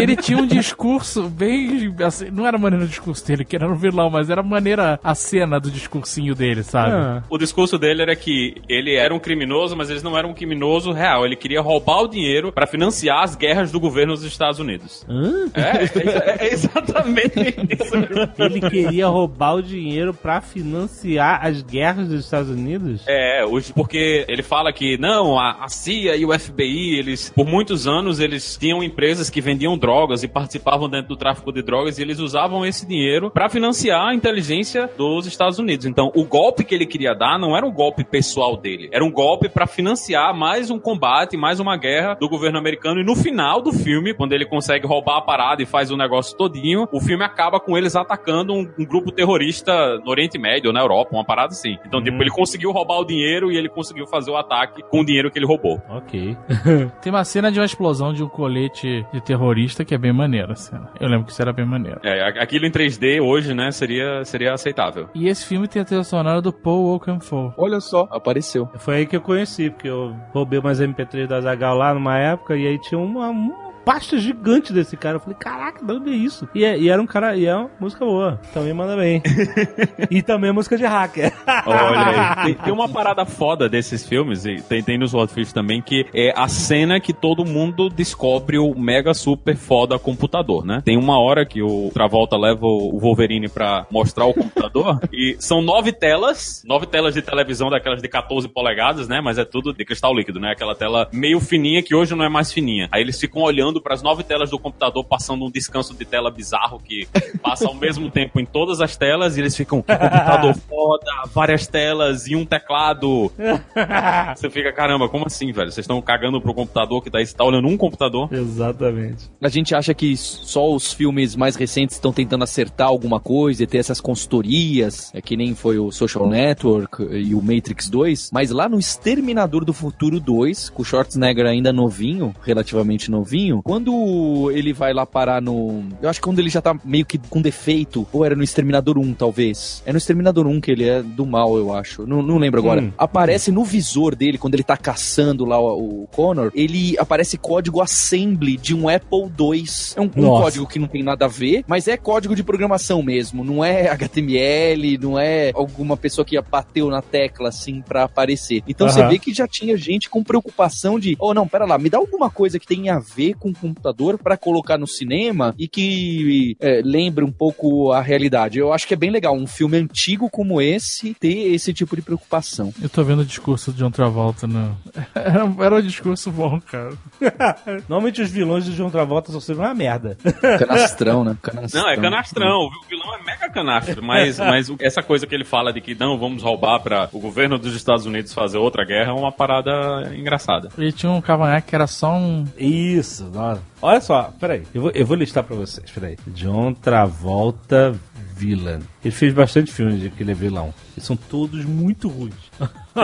Ele 0.00 0.14
tinha 0.14 0.38
um 0.38 0.46
discurso 0.46 1.28
bem. 1.28 1.92
Assim, 2.04 2.30
não 2.30 2.46
era 2.46 2.58
maneira 2.58 2.84
o 2.84 2.88
discurso 2.88 3.26
dele, 3.26 3.44
que 3.44 3.56
era 3.56 3.68
um 3.68 3.74
vilão, 3.74 4.08
mas 4.10 4.30
era 4.30 4.42
maneira 4.42 5.00
a 5.02 5.14
cena 5.14 5.58
do 5.58 5.70
discursinho 5.70 6.34
dele, 6.34 6.62
sabe? 6.62 6.92
Ah, 6.92 7.22
O 7.28 7.38
discurso 7.38 7.78
dele 7.78 8.02
era 8.02 8.14
que 8.14 8.54
ele 8.68 8.94
era 8.94 9.12
um 9.14 9.18
criminoso, 9.18 9.74
mas 9.76 9.90
eles 9.90 10.02
não 10.02 10.16
eram 10.16 10.30
um 10.30 10.34
criminoso 10.34 10.92
real. 10.92 11.24
Ele 11.24 11.34
queria 11.36 11.60
roubar 11.60 12.02
o 12.02 12.08
dinheiro 12.08 12.52
pra 12.52 12.66
financiar 12.78 13.22
as 13.22 13.36
guerras 13.36 13.70
do 13.70 13.78
governo 13.78 14.14
dos 14.14 14.24
Estados 14.24 14.58
Unidos. 14.58 15.06
hã? 15.08 15.46
É, 15.54 16.42
é, 16.42 16.46
é 16.48 16.52
exatamente 16.52 17.38
isso. 17.70 17.94
Ele 18.42 18.60
queria 18.68 19.06
roubar 19.06 19.54
o 19.54 19.62
dinheiro 19.62 20.12
pra 20.12 20.40
financiar 20.40 21.46
as 21.46 21.62
guerras 21.62 22.08
dos 22.08 22.24
Estados 22.24 22.50
Unidos? 22.50 23.02
É, 23.06 23.44
os- 23.48 23.70
porque 23.70 24.24
ele 24.28 24.42
fala 24.42 24.72
que 24.72 24.98
não, 24.98 25.38
a, 25.38 25.64
a 25.64 25.68
CIA 25.68 26.16
e 26.16 26.26
o 26.26 26.36
FBI, 26.36 26.98
eles 26.98 27.30
por 27.30 27.46
muitos 27.46 27.86
anos 27.86 28.18
eles 28.18 28.56
tinham 28.56 28.82
empresas 28.82 29.30
que 29.30 29.40
vendiam 29.40 29.78
drogas 29.78 30.24
e 30.24 30.28
participavam 30.28 30.88
dentro 30.88 31.08
do 31.10 31.16
tráfico 31.16 31.52
de 31.52 31.62
drogas 31.62 31.98
e 31.98 32.02
eles 32.02 32.18
usavam 32.18 32.66
esse 32.66 32.84
dinheiro 32.86 33.30
pra 33.30 33.48
financiar 33.48 34.08
a 34.08 34.14
inteligência 34.14 34.90
dos 34.98 35.26
Estados 35.28 35.60
Unidos. 35.60 35.86
Então, 35.86 36.10
o 36.16 36.24
golpe 36.24 36.64
que 36.64 36.74
ele 36.74 36.86
queria 36.86 37.14
dar 37.14 37.38
não 37.38 37.56
era 37.56 37.64
um 37.64 37.72
golpe 37.72 38.02
pessoal 38.04 38.56
dele, 38.56 38.88
era 38.92 39.04
um 39.04 39.12
golpe 39.12 39.48
pra 39.48 39.66
financiar 39.66 40.34
mais 40.34 40.70
um 40.70 40.78
combate, 40.78 41.36
mais 41.36 41.60
uma 41.60 41.76
guerra 41.76 42.14
do 42.14 42.28
governo 42.28 42.58
americano 42.64 43.00
e 43.00 43.04
no 43.04 43.14
final 43.14 43.60
do 43.60 43.72
filme, 43.72 44.14
quando 44.14 44.32
ele 44.32 44.46
consegue 44.46 44.86
roubar 44.86 45.18
a 45.18 45.20
parada 45.20 45.62
e 45.62 45.66
faz 45.66 45.90
o 45.90 45.96
negócio 45.96 46.36
todinho, 46.36 46.88
o 46.90 47.00
filme 47.00 47.24
acaba 47.24 47.60
com 47.60 47.76
eles 47.76 47.94
atacando 47.94 48.54
um, 48.54 48.68
um 48.78 48.84
grupo 48.84 49.12
terrorista 49.12 49.98
no 49.98 50.10
Oriente 50.10 50.38
Médio 50.38 50.72
na 50.72 50.80
Europa, 50.80 51.10
uma 51.12 51.24
parada 51.24 51.52
assim. 51.52 51.76
Então, 51.86 52.02
tipo, 52.02 52.20
ele 52.22 52.30
conseguiu 52.30 52.70
roubar 52.72 52.98
o 52.98 53.04
dinheiro 53.04 53.52
e 53.52 53.56
ele 53.56 53.68
conseguiu 53.68 54.06
fazer 54.06 54.30
o 54.30 54.36
ataque 54.36 54.82
com 54.90 55.00
o 55.00 55.04
dinheiro 55.04 55.30
que 55.30 55.38
ele 55.38 55.46
roubou. 55.46 55.80
Ok. 55.88 56.36
Tem 57.02 57.12
uma 57.12 57.24
cena 57.24 57.50
de 57.50 57.58
uma 57.58 57.66
explosão 57.66 58.12
de 58.12 58.22
um 58.22 58.28
colete 58.28 59.04
de 59.12 59.20
terrorista 59.20 59.84
que 59.84 59.94
é 59.94 59.98
bem 59.98 60.12
maneira 60.12 60.52
a 60.52 60.56
cena. 60.56 60.90
Eu 61.00 61.08
lembro 61.08 61.26
que 61.26 61.32
isso 61.32 61.42
era 61.42 61.52
bem 61.52 61.66
maneiro. 61.66 62.00
É, 62.02 62.40
aquilo 62.40 62.66
em 62.66 62.70
3D 62.70 63.20
hoje, 63.20 63.54
né, 63.54 63.70
seria, 63.70 64.24
seria 64.24 64.52
aceitável. 64.52 65.08
E 65.14 65.28
esse 65.28 65.46
filme 65.46 65.68
tem 65.68 65.82
a 65.82 65.84
trilha 65.84 66.04
sonora 66.04 66.40
do 66.40 66.52
Paul 66.52 66.92
Oakenfold. 66.92 67.54
Olha 67.56 67.80
só, 67.80 68.08
apareceu. 68.10 68.68
Foi 68.78 68.96
aí 68.96 69.06
que 69.06 69.16
eu 69.16 69.20
conheci, 69.20 69.70
porque 69.70 69.88
eu 69.88 70.14
roubei 70.32 70.58
umas 70.58 70.80
MP3 70.80 71.26
da 71.26 71.40
Zagal 71.40 71.76
lá 71.76 71.92
numa 71.92 72.18
época 72.18 72.53
e 72.56 72.66
aí 72.66 72.78
tinha 72.78 72.98
uma, 72.98 73.28
uma 73.28 73.63
pasta 73.84 74.18
gigante 74.18 74.72
desse 74.72 74.96
cara. 74.96 75.16
Eu 75.16 75.20
falei, 75.20 75.36
caraca, 75.38 75.84
de 75.84 75.92
onde 75.92 76.10
é 76.10 76.14
isso? 76.14 76.48
E, 76.54 76.64
é- 76.64 76.78
e 76.78 76.88
era 76.88 77.00
um 77.00 77.06
cara, 77.06 77.36
e 77.36 77.46
é 77.46 77.54
uma 77.54 77.70
música 77.78 78.04
boa. 78.04 78.40
Também 78.52 78.72
manda 78.72 78.96
bem. 78.96 79.22
e 80.10 80.22
também 80.22 80.50
é 80.50 80.52
música 80.52 80.76
de 80.76 80.84
hacker. 80.84 81.32
Olha 81.66 82.06
aí. 82.06 82.44
Tem, 82.54 82.54
tem 82.54 82.72
uma 82.72 82.88
parada 82.88 83.24
foda 83.24 83.68
desses 83.68 84.06
filmes, 84.06 84.44
e 84.44 84.56
tem, 84.62 84.82
tem 84.82 84.98
nos 84.98 85.10
Swordfish 85.12 85.52
também, 85.52 85.80
que 85.80 86.06
é 86.12 86.32
a 86.36 86.48
cena 86.48 87.00
que 87.00 87.12
todo 87.12 87.44
mundo 87.44 87.88
descobre 87.88 88.58
o 88.58 88.74
mega 88.74 89.14
super 89.14 89.56
foda 89.56 89.98
computador, 89.98 90.64
né? 90.64 90.82
Tem 90.84 90.96
uma 90.98 91.18
hora 91.18 91.46
que 91.46 91.62
o 91.62 91.90
Travolta 91.92 92.36
leva 92.36 92.66
o 92.66 92.98
Wolverine 92.98 93.48
pra 93.48 93.86
mostrar 93.90 94.26
o 94.26 94.34
computador, 94.34 95.00
e 95.12 95.36
são 95.38 95.62
nove 95.62 95.92
telas, 95.92 96.62
nove 96.66 96.86
telas 96.86 97.14
de 97.14 97.22
televisão 97.22 97.70
daquelas 97.70 98.02
de 98.02 98.08
14 98.08 98.48
polegadas, 98.48 99.08
né? 99.08 99.20
Mas 99.20 99.38
é 99.38 99.44
tudo 99.44 99.72
de 99.72 99.84
cristal 99.84 100.14
líquido, 100.14 100.38
né? 100.40 100.52
Aquela 100.52 100.74
tela 100.74 101.08
meio 101.12 101.40
fininha 101.40 101.82
que 101.82 101.94
hoje 101.94 102.14
não 102.14 102.24
é 102.24 102.28
mais 102.28 102.52
fininha. 102.52 102.88
Aí 102.92 103.00
eles 103.00 103.18
ficam 103.18 103.42
olhando 103.42 103.73
pras 103.80 104.02
nove 104.02 104.22
telas 104.22 104.50
do 104.50 104.58
computador, 104.58 105.04
passando 105.04 105.44
um 105.44 105.50
descanso 105.50 105.94
de 105.94 106.04
tela 106.04 106.30
bizarro 106.30 106.78
que 106.78 107.06
passa 107.42 107.66
ao 107.66 107.74
mesmo 107.74 108.10
tempo 108.10 108.40
em 108.40 108.46
todas 108.46 108.80
as 108.80 108.96
telas, 108.96 109.36
e 109.36 109.40
eles 109.40 109.56
ficam, 109.56 109.82
computador 109.82 110.54
foda 110.68 111.12
várias 111.32 111.66
telas 111.66 112.26
e 112.26 112.36
um 112.36 112.44
teclado. 112.44 113.30
Você 114.36 114.50
fica, 114.50 114.72
caramba, 114.72 115.08
como 115.08 115.26
assim, 115.26 115.52
velho? 115.52 115.70
Vocês 115.70 115.84
estão 115.84 116.00
cagando 116.00 116.40
pro 116.40 116.54
computador 116.54 117.02
que 117.02 117.10
tá, 117.10 117.18
você 117.18 117.34
tá 117.34 117.44
olhando 117.44 117.68
um 117.68 117.76
computador? 117.76 118.32
Exatamente. 118.32 119.30
A 119.42 119.48
gente 119.48 119.74
acha 119.74 119.94
que 119.94 120.16
só 120.16 120.72
os 120.72 120.92
filmes 120.92 121.36
mais 121.36 121.56
recentes 121.56 121.96
estão 121.96 122.12
tentando 122.12 122.44
acertar 122.44 122.88
alguma 122.88 123.20
coisa 123.20 123.62
e 123.62 123.66
ter 123.66 123.78
essas 123.78 124.00
consultorias, 124.00 125.10
é 125.14 125.20
que 125.20 125.36
nem 125.36 125.54
foi 125.54 125.78
o 125.78 125.90
Social 125.90 126.28
Network 126.28 127.02
e 127.02 127.34
o 127.34 127.42
Matrix 127.42 127.88
2, 127.88 128.30
mas 128.32 128.50
lá 128.50 128.68
no 128.68 128.78
Exterminador 128.78 129.64
do 129.64 129.72
Futuro 129.72 130.20
2, 130.20 130.70
com 130.70 130.82
o 130.82 130.84
Schwarzenegger 130.84 131.46
ainda 131.46 131.72
novinho, 131.72 132.34
relativamente 132.42 133.10
novinho, 133.10 133.62
quando 133.64 134.50
ele 134.52 134.74
vai 134.74 134.92
lá 134.92 135.06
parar 135.06 135.40
no... 135.40 135.82
Eu 136.02 136.10
acho 136.10 136.20
que 136.20 136.24
quando 136.24 136.38
ele 136.38 136.50
já 136.50 136.60
tá 136.60 136.76
meio 136.84 137.06
que 137.06 137.16
com 137.16 137.40
defeito, 137.40 138.06
ou 138.12 138.22
era 138.22 138.36
no 138.36 138.44
Exterminador 138.44 138.98
1, 138.98 139.14
talvez. 139.14 139.82
É 139.86 139.90
no 139.90 139.96
Exterminador 139.96 140.46
1 140.46 140.60
que 140.60 140.70
ele 140.70 140.84
é 140.84 141.02
do 141.02 141.24
mal, 141.24 141.56
eu 141.56 141.72
acho. 141.72 142.06
Não, 142.06 142.20
não 142.22 142.36
lembro 142.36 142.60
agora. 142.60 142.82
Hum. 142.82 142.92
Aparece 142.98 143.50
no 143.50 143.64
visor 143.64 144.14
dele, 144.14 144.36
quando 144.36 144.52
ele 144.52 144.62
tá 144.62 144.76
caçando 144.76 145.46
lá 145.46 145.58
o, 145.58 146.02
o 146.02 146.06
Connor, 146.08 146.52
ele 146.54 146.94
aparece 146.98 147.38
código 147.38 147.80
assembly 147.80 148.58
de 148.58 148.74
um 148.74 148.86
Apple 148.86 149.32
II. 149.40 149.64
É 149.96 150.00
um, 150.00 150.04
um 150.04 150.10
código 150.10 150.66
que 150.66 150.78
não 150.78 150.86
tem 150.86 151.02
nada 151.02 151.24
a 151.24 151.28
ver, 151.28 151.64
mas 151.66 151.88
é 151.88 151.96
código 151.96 152.36
de 152.36 152.44
programação 152.44 153.02
mesmo. 153.02 153.42
Não 153.42 153.64
é 153.64 153.88
HTML, 153.88 154.98
não 154.98 155.18
é 155.18 155.52
alguma 155.54 155.96
pessoa 155.96 156.22
que 156.24 156.38
bateu 156.42 156.90
na 156.90 157.00
tecla 157.00 157.48
assim 157.48 157.80
pra 157.80 158.04
aparecer. 158.04 158.62
Então 158.68 158.90
você 158.90 159.06
vê 159.06 159.18
que 159.18 159.32
já 159.32 159.48
tinha 159.48 159.74
gente 159.74 160.10
com 160.10 160.22
preocupação 160.22 160.98
de, 160.98 161.16
oh 161.18 161.32
não, 161.32 161.48
pera 161.48 161.64
lá, 161.64 161.78
me 161.78 161.88
dá 161.88 161.96
alguma 161.96 162.28
coisa 162.28 162.58
que 162.58 162.66
tenha 162.66 162.96
a 162.96 162.98
ver 162.98 163.34
com 163.34 163.53
computador 163.54 164.18
pra 164.18 164.36
colocar 164.36 164.76
no 164.78 164.86
cinema 164.86 165.54
e 165.58 165.66
que 165.68 166.56
é, 166.60 166.80
lembre 166.84 167.24
um 167.24 167.32
pouco 167.32 167.92
a 167.92 168.00
realidade. 168.00 168.58
Eu 168.58 168.72
acho 168.72 168.86
que 168.86 168.94
é 168.94 168.96
bem 168.96 169.10
legal 169.10 169.34
um 169.34 169.46
filme 169.46 169.76
antigo 169.76 170.28
como 170.30 170.60
esse 170.60 171.14
ter 171.14 171.52
esse 171.54 171.72
tipo 171.72 171.94
de 171.96 172.02
preocupação. 172.02 172.72
Eu 172.82 172.88
tô 172.88 173.02
vendo 173.04 173.20
o 173.20 173.24
discurso 173.24 173.72
de 173.72 173.78
John 173.78 173.90
Travolta 173.90 174.46
no... 174.46 174.76
Era, 175.14 175.44
um- 175.44 175.62
era 175.62 175.76
um 175.76 175.82
discurso 175.82 176.30
bom, 176.30 176.60
cara. 176.60 176.92
Normalmente 177.88 178.20
os 178.22 178.30
vilões 178.30 178.64
de 178.64 178.74
John 178.76 178.90
Travolta 178.90 179.30
são 179.32 179.40
sempre 179.40 179.62
uma 179.64 179.74
merda. 179.74 180.16
Canastrão, 180.58 181.24
né? 181.24 181.36
Canastrão. 181.42 181.82
Não, 181.82 181.88
é 181.90 181.96
canastrão. 181.96 182.60
O 182.66 182.88
vilão 182.88 183.14
é 183.16 183.22
mega 183.24 183.33
canastro. 183.54 184.02
Mas, 184.02 184.38
mas 184.38 184.70
essa 184.80 185.02
coisa 185.02 185.26
que 185.26 185.34
ele 185.34 185.44
fala 185.44 185.72
de 185.72 185.80
que 185.80 185.94
não, 185.94 186.18
vamos 186.18 186.42
roubar 186.42 186.80
pra 186.80 187.08
o 187.12 187.20
governo 187.20 187.58
dos 187.58 187.74
Estados 187.74 188.04
Unidos 188.04 188.34
fazer 188.34 188.58
outra 188.58 188.84
guerra 188.84 189.10
é 189.10 189.14
uma 189.14 189.32
parada 189.32 190.12
engraçada. 190.14 190.68
E 190.76 190.92
tinha 190.92 191.10
um 191.10 191.20
cavanhaque 191.20 191.68
que 191.68 191.74
era 191.74 191.86
só 191.86 192.12
um... 192.14 192.44
Isso, 192.58 193.24
nossa. 193.32 193.62
Olha 193.80 194.00
só, 194.00 194.32
peraí. 194.38 194.64
Eu 194.74 194.82
vou, 194.82 194.90
eu 194.94 195.06
vou 195.06 195.16
listar 195.16 195.44
pra 195.44 195.56
vocês, 195.56 195.90
peraí. 195.90 196.16
John 196.26 196.74
Travolta 196.74 197.94
Villain. 198.36 198.80
Ele 199.04 199.14
fez 199.14 199.34
bastante 199.34 199.70
filmes 199.70 200.00
de 200.00 200.10
que 200.10 200.22
ele 200.22 200.30
é 200.32 200.34
vilão. 200.34 200.72
E 200.96 201.00
são 201.00 201.16
todos 201.16 201.64
muito 201.64 202.08
ruins. 202.08 202.34
Só. 202.94 203.02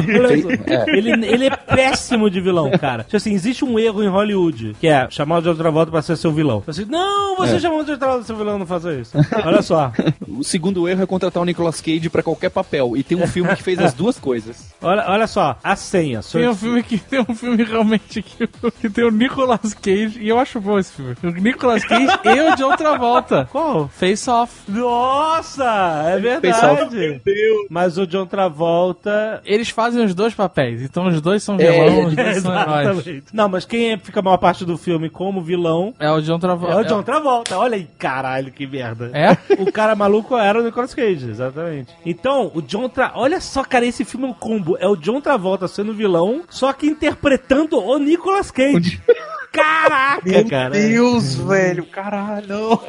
ele, 0.87 1.27
ele 1.27 1.47
é 1.47 1.57
péssimo 1.57 2.31
de 2.31 2.41
vilão, 2.41 2.71
cara. 2.79 3.03
Tipo 3.03 3.17
assim, 3.17 3.33
existe 3.33 3.65
um 3.65 3.77
erro 3.77 4.05
em 4.05 4.07
Hollywood, 4.07 4.77
que 4.79 4.87
é 4.87 5.11
chamar 5.11 5.39
o 5.39 5.43
John 5.43 5.57
Travolta 5.57 5.91
pra 5.91 6.01
ser 6.01 6.17
seu 6.17 6.31
vilão. 6.31 6.63
Assim, 6.65 6.85
não, 6.85 7.37
você 7.37 7.59
chamou 7.59 7.81
o 7.81 7.85
John 7.85 7.97
Travolta 7.97 8.25
pra 8.25 8.27
ser 8.35 8.39
vilão, 8.39 8.59
não 8.59 8.67
faça 8.67 8.93
isso. 8.95 9.19
Olha 9.45 9.63
só. 9.63 9.93
O 10.31 10.45
segundo 10.45 10.89
erro 10.89 11.03
é 11.03 11.07
contratar 11.07 11.43
o 11.43 11.45
Nicolas 11.45 11.81
Cage 11.81 12.09
pra 12.09 12.23
qualquer 12.23 12.51
papel. 12.51 12.97
E 12.97 13.03
tem 13.03 13.19
um 13.21 13.27
filme 13.27 13.55
que 13.57 13.63
fez 13.63 13.79
as 13.81 13.93
duas 13.93 14.19
coisas. 14.19 14.73
Olha, 14.81 15.05
olha 15.09 15.27
só, 15.27 15.59
a 15.63 15.75
senha. 15.75 16.21
Tem 16.23 16.49
um 16.49 16.55
filme 16.55 16.83
que 16.85 16.99
tem 16.99 17.21
um 17.29 17.35
filme 17.35 17.65
realmente 17.65 18.23
que, 18.23 18.47
que 18.47 18.89
tem 18.89 19.05
o 19.05 19.11
Nicolas 19.11 19.75
Cage, 19.75 20.21
e 20.21 20.29
eu 20.29 20.39
acho 20.39 20.61
bom 20.61 20.79
esse 20.79 20.93
filme. 20.93 21.17
O 21.23 21.31
Nicolas 21.31 21.85
Cage 21.85 22.07
e 22.25 22.41
o 22.41 22.57
John 22.57 22.77
Travolta. 22.77 23.49
Qual? 23.51 23.89
Face 23.89 24.31
Off. 24.31 24.71
Nossa, 24.71 25.90
é 25.91 26.41
Face 26.41 26.65
Off. 26.67 26.95
verdade. 26.95 27.21
Mas 27.69 27.99
o 27.99 28.07
John 28.07 28.27
Travolta 28.27 29.41
Eles 29.45 29.71
fazem 29.71 30.05
os 30.05 30.15
dois 30.15 30.35
papéis, 30.35 30.83
então 30.83 31.07
os 31.07 31.21
dois 31.21 31.43
são 31.43 31.57
É, 31.59 31.71
vilão, 31.71 32.07
os 32.07 32.15
dois 32.17 32.37
são 32.39 32.61
heróis. 32.61 33.23
Não, 33.33 33.49
mas 33.49 33.65
quem 33.65 33.99
fica 33.99 34.21
a 34.21 34.23
maior 34.23 34.37
parte 34.39 34.65
do 34.65 34.77
filme 34.77 35.09
como 35.11 35.43
vilão 35.43 35.95
É 35.99 36.11
o 36.11 36.21
John 36.21 36.39
Travolta. 36.39 36.75
é 36.75 36.81
o 36.81 36.85
John 36.85 37.03
Travolta. 37.03 37.59
Olha 37.59 37.77
aí, 37.77 37.87
caralho, 37.99 38.53
que 38.53 38.67
merda. 38.67 39.11
É? 39.13 39.37
O 39.63 39.71
cara 39.73 39.95
maluco 39.95 40.37
era 40.37 40.61
o 40.61 40.63
Nicolas 40.63 40.95
Cage, 40.95 41.29
exatamente. 41.29 41.93
Então, 42.05 42.51
o 42.55 42.61
John 42.63 42.89
Tra... 42.89 43.13
Olha 43.15 43.41
só, 43.41 43.63
cara, 43.65 43.85
esse 43.87 44.05
filme 44.05 44.27
é 44.27 44.31
um 44.31 44.35
combo. 44.35 44.77
É 44.79 44.87
o 44.87 44.97
John 44.97 45.21
Travolta 45.21 45.67
sendo 45.69 45.93
vilão, 45.95 46.43
só 46.49 46.73
que 46.73 46.87
interpretando 46.87 47.79
o 47.79 47.99
Nicolas 47.99 48.51
Cage. 48.51 49.01
Caraca, 49.53 50.45
cara. 50.49 50.71
Deus, 50.71 51.35
velho, 51.35 51.85
caralho. 51.87 52.81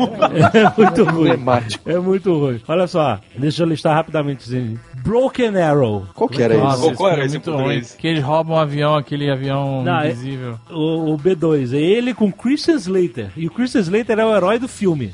É 0.53 0.72
muito 0.78 1.03
ruim. 1.03 1.32
É 1.86 1.97
muito 1.99 2.38
ruim. 2.38 2.62
Olha 2.68 2.86
só, 2.88 3.20
deixa 3.36 3.64
eu 3.64 3.68
listar 3.68 3.95
rapidamente. 3.95 4.43
assim. 4.43 4.78
Broken 5.03 5.57
Arrow. 5.59 6.05
Qual 6.14 6.30
que 6.30 6.41
era 6.43 6.55
Nossa, 6.55 6.76
isso? 6.76 6.82
Qual- 6.82 6.89
esse 6.91 6.97
qual 6.97 7.12
era 7.12 7.22
é 7.22 7.26
esse 7.26 7.36
muito 7.36 7.51
português? 7.51 7.89
ruim. 7.89 7.97
Que 7.99 8.07
eles 8.07 8.24
roubam 8.24 8.55
um 8.55 8.59
avião, 8.59 8.95
aquele 8.95 9.32
avião 9.32 9.84
Não, 9.84 9.99
é- 10.01 10.07
invisível. 10.12 10.59
O, 10.70 11.14
o 11.14 11.18
B2. 11.18 11.74
É 11.74 11.78
ele 11.82 12.14
com 12.14 12.32
Christian 12.32 12.76
Slater. 12.76 13.30
E 13.36 13.47
o 13.47 13.51
Christian 13.51 13.82
Slater 13.82 14.20
é 14.20 14.26
o 14.26 14.36
herói 14.36 14.59
do 14.59 14.68
filme. 14.68 15.12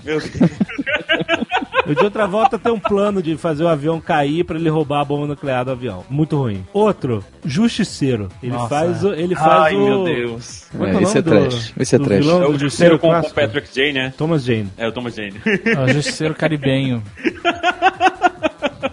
O 1.89 1.95
de 1.95 2.03
outra 2.03 2.27
volta 2.27 2.59
tem 2.59 2.71
um 2.71 2.79
plano 2.79 3.21
de 3.21 3.38
fazer 3.38 3.63
o 3.63 3.67
avião 3.67 3.99
cair 4.01 4.43
pra 4.43 4.57
ele 4.57 4.69
roubar 4.69 5.01
a 5.01 5.05
bomba 5.05 5.25
nuclear 5.27 5.63
do 5.65 5.71
avião. 5.71 6.03
Muito 6.09 6.38
ruim. 6.38 6.63
Outro, 6.73 7.23
Justiceiro. 7.45 8.27
Ele 8.43 8.51
Nossa, 8.51 8.67
faz 8.69 9.03
o. 9.03 9.13
Ele 9.13 9.35
faz 9.35 9.63
Ai, 9.63 9.75
o. 9.75 9.85
meu 9.85 10.03
Deus. 10.03 10.67
É, 10.79 10.83
É, 10.85 10.91
é 10.93 10.95
o 10.97 11.01
esse 11.01 11.17
é 11.17 11.21
do- 11.21 11.29
trash. 11.31 11.73
Esse 11.79 11.95
é 11.95 11.97
do 11.99 12.05
trash. 12.05 12.25
vilão 12.25 12.43
É 12.43 12.45
do 12.47 12.51
o 12.51 12.59
Justiceiro 12.59 12.99
com, 12.99 13.07
com 13.07 13.13
clássico? 13.13 13.35
Patrick 13.35 13.69
Jane, 13.73 13.93
né? 13.93 14.13
Thomas 14.17 14.43
Jane. 14.43 14.69
É 14.77 14.88
o 14.88 14.91
Thomas 14.91 15.15
Jane. 15.15 15.35
É 15.45 15.79
o 15.83 15.88
Justiceiro 15.88 16.33
Caribenho. 16.35 17.01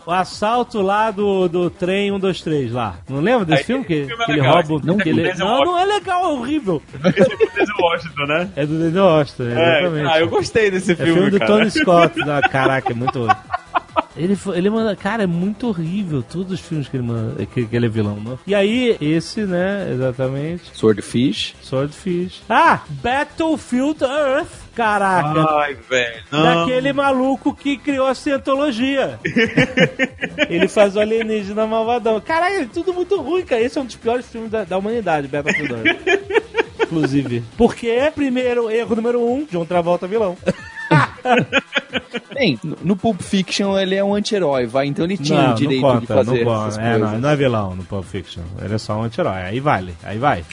O 0.07 0.11
assalto 0.11 0.83
lá 0.83 1.11
do, 1.11 1.49
do 1.49 1.71
trem 1.71 2.11
123 2.11 2.73
lá. 2.73 2.97
Não 3.09 3.21
lembra 3.21 3.45
desse 3.47 3.61
Aí, 3.61 3.65
filme? 3.65 3.85
Que, 3.85 4.05
filme 4.07 4.23
é 4.23 4.27
que 4.27 4.33
ele 4.33 4.41
legal, 4.43 4.63
rouba. 4.63 4.87
Não, 4.87 4.97
que 4.99 5.09
é 5.09 5.13
ele... 5.13 5.35
não, 5.35 5.61
não 5.65 5.79
é 5.79 5.85
legal, 5.85 6.25
é 6.25 6.29
horrível. 6.29 6.83
Esse 7.17 7.21
é 7.21 7.35
o 7.35 7.39
Denzel 7.39 7.77
Washington, 7.81 8.27
né? 8.27 8.51
É 8.57 8.67
do 8.67 8.79
Denzel 8.79 9.05
Washington, 9.05 9.45
É, 9.45 9.81
exatamente. 9.81 10.09
ah, 10.13 10.21
eu 10.21 10.29
gostei 10.29 10.71
desse 10.71 10.93
É 10.93 10.97
filme, 10.97 11.13
filme 11.15 11.31
do 11.31 11.39
cara. 11.39 11.53
Tony 11.53 11.71
Scott. 11.71 12.21
Ah, 12.23 12.41
caraca, 12.49 12.93
é 12.93 12.95
muito. 12.95 13.27
Ele, 14.17 14.39
ele 14.55 14.71
manda. 14.71 14.95
Cara, 14.95 15.25
é 15.25 15.27
muito 15.27 15.67
horrível. 15.69 16.23
Todos 16.23 16.53
os 16.53 16.61
filmes 16.61 16.89
que 16.89 16.97
ele 16.97 17.03
manda. 17.05 17.45
Que, 17.47 17.67
que 17.67 17.75
ele 17.77 17.87
é 17.87 17.89
vilão, 17.89 18.15
né? 18.17 18.39
E 18.47 18.55
aí, 18.55 18.97
esse, 19.01 19.41
né? 19.43 19.91
Exatamente. 19.93 20.71
Swordfish. 20.73 21.55
Swordfish. 21.63 22.41
Ah! 22.49 22.81
Battlefield 23.03 24.05
Earth. 24.05 24.53
Caraca. 24.75 25.47
Ai, 25.61 25.75
velho. 25.89 26.23
Não. 26.33 26.43
Daquele 26.43 26.93
maluco 26.93 27.55
que 27.55 27.77
criou 27.77 28.07
a 28.07 28.15
cientologia. 28.15 29.19
ele 30.51 30.67
faz 30.69 30.97
o 30.97 31.01
alienígena 31.01 31.67
malvadão. 31.67 32.21
Caralho, 32.21 32.63
é 32.63 32.67
tudo 32.67 32.93
muito 32.93 33.21
ruim, 33.21 33.45
cara. 33.45 33.63
Esse 33.63 33.79
é 33.79 33.81
um 33.81 33.87
dos 33.87 33.97
piores 33.97 34.27
filmes 34.27 34.51
da, 34.51 34.65
da 34.65 34.77
humanidade, 34.79 35.29
Battlefield 35.29 35.75
Earth. 35.89 36.83
Inclusive. 36.83 37.43
Porque, 37.57 38.13
primeiro, 38.15 38.71
erro 38.71 38.95
número 38.97 39.21
um, 39.25 39.47
John 39.51 39.65
Travolta 39.65 40.07
vilão. 40.07 40.37
Bem, 42.35 42.59
no- 42.83 42.97
Pulp 42.97 43.21
Fiction 43.23 43.79
ele 43.79 43.95
é 43.95 44.05
um 44.05 44.15
anti-herói, 44.15 44.67
vai, 44.67 44.87
então 44.87 45.05
ele 45.05 45.17
tinha 45.17 45.53
o 45.53 45.55
direito 45.55 45.81
não 45.83 46.01
de 46.01 46.07
conta, 46.07 46.15
fazer 46.25 46.45
não 46.45 46.67
essas 46.67 46.79
É, 46.79 46.91
coisas. 46.91 47.13
não, 47.13 47.19
não 47.21 47.29
é 47.31 47.37
vilão 47.37 47.75
no 47.77 47.85
Pulp 47.85 48.05
Fiction. 48.05 48.43
Ele 48.63 48.75
é 48.75 48.79
só 48.79 48.95
um 48.99 49.03
anti-herói. 49.05 49.43
Aí 49.43 49.61
vale, 49.61 49.95
aí 50.03 50.19
vai. 50.19 50.45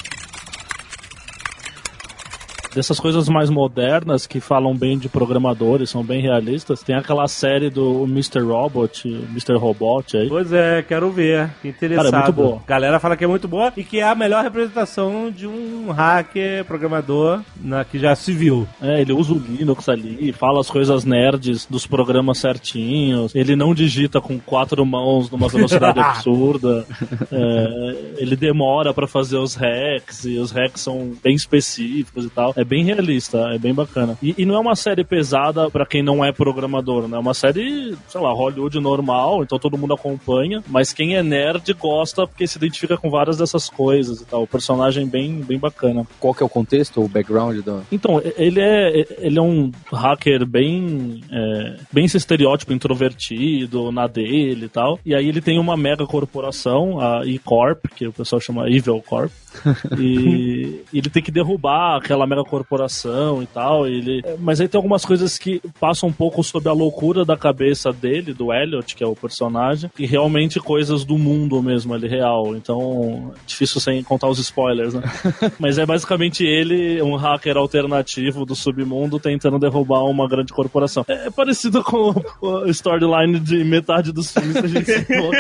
Dessas 2.74 3.00
coisas 3.00 3.28
mais 3.28 3.50
modernas 3.50 4.26
que 4.26 4.40
falam 4.40 4.76
bem 4.76 4.98
de 4.98 5.10
programadores, 5.10 5.90
são 5.90 6.04
bem 6.04 6.22
realistas, 6.22 6.82
tem 6.82 6.96
aquela 6.96 7.28
série 7.28 7.70
do 7.70 8.04
Mr. 8.06 8.40
Robot, 8.40 9.08
Mr. 9.32 9.56
Robot 9.58 10.18
aí. 10.18 10.30
Pois 10.30 10.54
é, 10.54 10.82
quero 10.82 11.12
ver. 11.12 11.50
Que 11.62 11.68
interessado. 11.68 12.12
Cara, 12.12 12.18
é 12.18 12.24
muito 12.24 12.36
boa. 12.36 12.62
Galera 12.66 13.00
fala 13.00 13.18
que 13.18 13.24
é 13.24 13.28
muito 13.28 13.48
boa 13.48 13.74
e 13.76 13.84
que 13.84 14.00
é 14.00 14.04
a 14.04 14.16
melhor 14.16 14.44
representação 14.44 15.30
de 15.30 15.48
um 15.48 15.92
hacker, 15.92 16.64
programador, 16.66 17.42
na, 17.62 17.84
que 17.84 18.00
já 18.00 18.16
se 18.16 18.32
viu. 18.32 18.68
É, 18.82 19.02
ele 19.02 19.12
usa 19.12 19.34
o 19.34 19.38
Linux 19.38 19.90
ali, 19.90 20.32
fala 20.32 20.62
as 20.62 20.70
coisas 20.70 21.04
nerds 21.04 21.66
dos 21.66 21.86
programas 21.86 22.38
certinhos, 22.38 23.36
ele 23.36 23.56
não 23.56 23.74
digita 23.74 24.22
com 24.22 24.40
quatro 24.40 24.86
mãos 24.86 25.30
numa 25.30 25.48
velocidade 25.48 26.00
absurda, 26.02 26.86
é, 27.32 28.14
ele 28.18 28.36
demora 28.36 28.94
pra 28.94 29.08
fazer 29.08 29.38
os 29.38 29.56
hacks, 29.56 30.26
e 30.26 30.38
os 30.38 30.52
hacks 30.52 30.82
são 30.82 31.14
bem 31.22 31.36
específicos 31.36 32.26
e 32.26 32.30
tal. 32.30 32.54
É 32.62 32.64
bem 32.64 32.84
realista, 32.84 33.38
é 33.54 33.58
bem 33.58 33.74
bacana. 33.74 34.18
E, 34.22 34.36
e 34.38 34.46
não 34.46 34.56
é 34.56 34.60
uma 34.60 34.76
série 34.76 35.04
pesada 35.04 35.70
pra 35.70 35.86
quem 35.86 36.04
não 36.04 36.24
é 36.24 36.32
programador, 36.32 37.08
né? 37.08 37.18
É 37.18 37.20
uma 37.20 37.34
série, 37.34 37.96
sei 38.08 38.22
lá, 38.22 38.32
Hollywood 38.32 38.80
normal, 38.80 39.42
então 39.42 39.58
todo 39.58 39.78
mundo 39.78 39.96
acompanha, 39.96 40.64
mas 40.68 40.94
quem 40.94 41.16
é 41.16 41.24
nerd 41.24 41.74
gosta 41.74 42.28
porque 42.28 42.46
se 42.46 42.58
identifica 42.58 42.98
com 42.98 43.10
várias 43.10 43.38
dessas 43.38 43.68
coisas 43.68 44.22
e 44.22 44.26
tal. 44.26 44.44
O 44.44 44.48
personagem 44.48 45.08
bem, 45.08 45.42
bem 45.42 45.58
bacana. 45.58 46.06
Qual 46.20 46.34
que 46.34 46.44
é 46.44 46.46
o 46.46 46.50
contexto, 46.50 47.04
o 47.04 47.08
background 47.08 47.58
do... 47.62 47.82
Então, 47.92 48.22
ele 48.38 48.62
é, 48.62 49.06
ele 49.20 49.40
é 49.40 49.42
um 49.42 49.72
hacker 49.92 50.46
bem, 50.46 51.22
é, 51.32 51.78
bem 51.92 52.06
esse 52.06 52.18
estereótipo 52.18 52.74
introvertido, 52.74 53.92
na 53.92 54.06
dele 54.06 54.66
e 54.66 54.70
tal. 54.70 55.00
E 55.06 55.16
aí 55.16 55.28
ele 55.28 55.42
tem 55.42 55.58
uma 55.58 55.76
mega 55.76 56.06
corporação, 56.06 57.00
a 57.00 57.26
E-Corp, 57.26 57.86
que 57.96 58.08
o 58.08 58.14
pessoal 58.14 58.40
chama 58.40 58.70
Evil 58.70 59.02
Corp. 59.02 59.32
e 60.00 60.82
ele 60.94 61.10
tem 61.10 61.22
que 61.22 61.32
derrubar 61.32 61.98
aquela 61.98 62.26
mega 62.26 62.44
corporação 62.52 63.42
e 63.42 63.48
tal. 63.48 63.88
Ele... 63.88 64.22
Mas 64.40 64.60
aí 64.60 64.68
tem 64.68 64.78
algumas 64.78 65.06
coisas 65.06 65.38
que 65.38 65.62
passam 65.80 66.10
um 66.10 66.12
pouco 66.12 66.44
sobre 66.44 66.68
a 66.68 66.74
loucura 66.74 67.24
da 67.24 67.38
cabeça 67.38 67.94
dele, 67.94 68.34
do 68.34 68.52
Elliot, 68.52 68.94
que 68.94 69.04
é 69.04 69.08
o 69.08 69.16
personagem, 69.16 69.90
e 69.98 70.06
realmente 70.06 70.60
coisas 70.60 71.06
do 71.06 71.18
mundo 71.18 71.64
mesmo, 71.64 71.94
ali 71.94 72.10
real. 72.10 72.54
Então, 72.56 73.34
difícil 73.48 73.80
sem 73.80 74.04
contar 74.04 74.28
os 74.28 74.38
spoilers, 74.40 74.94
né? 74.94 75.02
Mas 75.58 75.78
é 75.78 75.86
basicamente 75.86 76.44
ele, 76.44 77.02
um 77.02 77.16
hacker 77.16 77.56
alternativo 77.56 78.46
do 78.46 78.56
submundo, 78.56 79.18
tentando 79.20 79.58
derrubar 79.58 80.04
uma 80.04 80.28
grande 80.28 80.52
corporação. 80.52 81.06
É 81.08 81.30
parecido 81.30 81.82
com 81.82 82.14
o 82.42 82.66
storyline 82.68 83.40
de 83.40 83.64
metade 83.64 84.12
dos 84.12 84.32
filmes 84.32 84.60
que 84.60 84.66
a 84.66 84.70
gente 84.70 84.92
citou. 84.92 85.32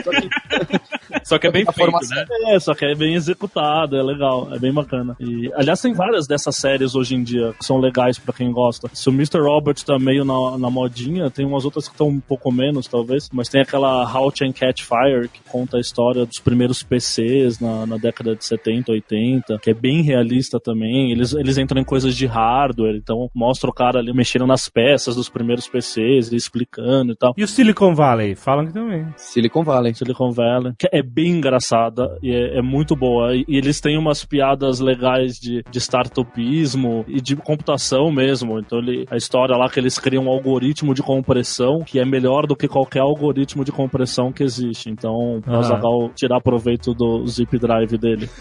Só 1.24 1.38
que 1.38 1.48
é 1.48 1.52
bem 1.52 1.64
A 1.68 1.72
feito, 1.72 1.92
né? 1.92 2.26
é, 2.56 2.60
só 2.60 2.74
que 2.74 2.86
é 2.86 2.96
bem 2.96 3.16
executado, 3.16 3.96
é 3.96 4.04
legal, 4.04 4.50
é 4.54 4.60
bem 4.60 4.74
bacana. 4.74 5.16
E, 5.20 5.52
aliás, 5.56 5.82
tem 5.82 5.94
várias 5.94 6.28
dessas 6.28 6.56
séries 6.56 6.96
hoje 6.96 7.16
em 7.16 7.24
dia 7.24 7.54
que 7.58 7.66
são 7.66 7.78
legais 7.78 8.18
pra 8.18 8.34
quem 8.34 8.52
gosta. 8.52 8.90
Se 8.94 9.10
o 9.10 9.14
Mr. 9.14 9.40
Robert 9.40 9.76
tá 9.86 9.98
meio 9.98 10.24
na, 10.26 10.58
na 10.58 10.70
modinha, 10.70 11.30
tem 11.30 11.46
umas 11.46 11.66
outras 11.66 11.88
que 11.88 11.94
estão 11.94 12.08
um 12.08 12.20
pouco 12.20 12.52
menos, 12.52 12.88
talvez, 12.88 13.30
mas 13.32 13.50
tem 13.50 13.62
aquela 13.62 14.04
How 14.12 14.32
to 14.32 14.52
Catch 14.54 14.84
Fire, 14.84 15.28
que 15.28 15.42
conta 15.50 15.78
a 15.78 15.80
história 15.80 16.26
dos 16.26 16.40
primeiros 16.40 16.84
PCs 16.84 17.60
na, 17.60 17.86
na 17.86 17.98
década 17.98 18.36
de 18.36 18.46
70, 18.46 18.92
80, 18.92 19.60
que 19.60 19.70
é 19.70 19.74
bem 19.74 20.02
realista 20.02 20.60
também. 20.60 21.12
Eles, 21.12 21.34
eles 21.34 21.58
entram 21.58 21.82
em 21.82 21.86
coisas 21.86 22.16
de 22.16 22.26
hardware, 22.26 22.96
então 22.96 23.30
mostra 23.34 23.70
o 23.70 23.74
cara 23.74 24.00
ali 24.00 24.14
mexendo 24.14 24.48
nas 24.48 24.68
peças 24.70 25.16
dos 25.16 25.30
primeiros 25.30 25.68
PCs, 25.68 26.28
ele 26.28 26.38
explicando 26.38 27.14
e 27.14 27.16
tal. 27.16 27.34
E 27.38 27.44
o 27.44 27.48
Silicon 27.48 27.94
Valley? 27.94 28.36
Falam 28.36 28.66
que 28.68 28.74
também. 28.74 29.06
Silicon 29.18 29.64
Valley. 29.64 29.94
Silicon 29.94 30.32
Valley, 30.32 30.74
que 30.78 30.88
é 30.92 31.02
bem 31.14 31.38
engraçada 31.38 32.18
e 32.22 32.32
é, 32.34 32.60
é 32.60 32.62
muito 32.62 32.96
boa. 32.96 33.36
E, 33.36 33.44
e 33.48 33.58
eles 33.58 33.80
têm 33.82 33.98
umas 33.98 34.24
piadas 34.24 34.80
legais 34.80 35.40
de, 35.40 35.64
de 35.70 35.78
startupismo 35.80 37.04
e 37.08 37.20
de 37.22 37.36
computação 37.36 38.12
mesmo. 38.12 38.60
Então 38.60 38.80
ele, 38.80 39.06
a 39.10 39.18
história 39.18 39.56
lá 39.56 39.70
que 39.70 39.80
eles 39.80 39.98
criam 40.00 40.26
um 40.26 40.30
algoritmo 40.30 40.94
de 40.94 41.02
compressão 41.02 41.80
que 41.86 42.00
é 42.00 42.06
melhor 42.06 42.46
do 42.48 42.56
que 42.56 42.68
qualquer 42.68 43.02
algoritmo 43.02 43.64
de 43.66 43.72
compressão 43.72 44.32
que 44.32 44.44
existe. 44.44 44.90
Então, 44.90 45.42
Ah. 45.46 45.52
o 45.52 45.56
Azaghal 45.58 46.10
tirar 46.16 46.42
proveito 46.42 46.94
do 46.94 47.26
zip 47.28 47.58
drive 47.58 47.98
dele. 47.98 48.30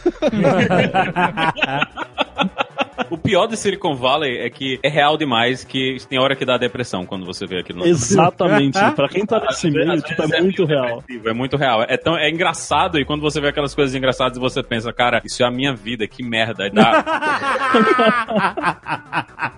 O 3.11 3.18
pior 3.18 3.46
de 3.46 3.56
Silicon 3.56 3.94
Valley 3.94 4.38
é 4.38 4.48
que 4.48 4.78
é 4.82 4.88
real 4.88 5.16
demais 5.16 5.64
que 5.64 5.96
tem 6.08 6.18
hora 6.20 6.36
que 6.36 6.44
dá 6.44 6.56
depressão 6.56 7.04
quando 7.04 7.26
você 7.26 7.46
vê 7.46 7.58
aquilo. 7.61 7.80
no- 7.80 7.86
Exatamente. 7.86 8.78
pra 8.94 9.08
quem 9.08 9.26
tá 9.26 9.40
nesse 9.40 9.70
meio, 9.70 10.00
tipo, 10.00 10.22
é 10.22 10.38
é 10.38 10.40
muito 10.40 10.64
real. 10.64 11.02
É 11.26 11.32
muito 11.32 11.56
real. 11.56 11.82
É, 11.82 11.96
tão, 11.96 12.16
é 12.16 12.30
engraçado 12.30 12.98
e 12.98 13.04
quando 13.04 13.20
você 13.20 13.40
vê 13.40 13.48
aquelas 13.48 13.74
coisas 13.74 13.94
engraçadas 13.94 14.38
você 14.38 14.62
pensa, 14.62 14.92
cara, 14.92 15.20
isso 15.24 15.42
é 15.42 15.46
a 15.46 15.50
minha 15.50 15.74
vida, 15.74 16.06
que 16.06 16.22
merda. 16.22 16.64
Aí 16.64 16.70
dá. 16.70 17.04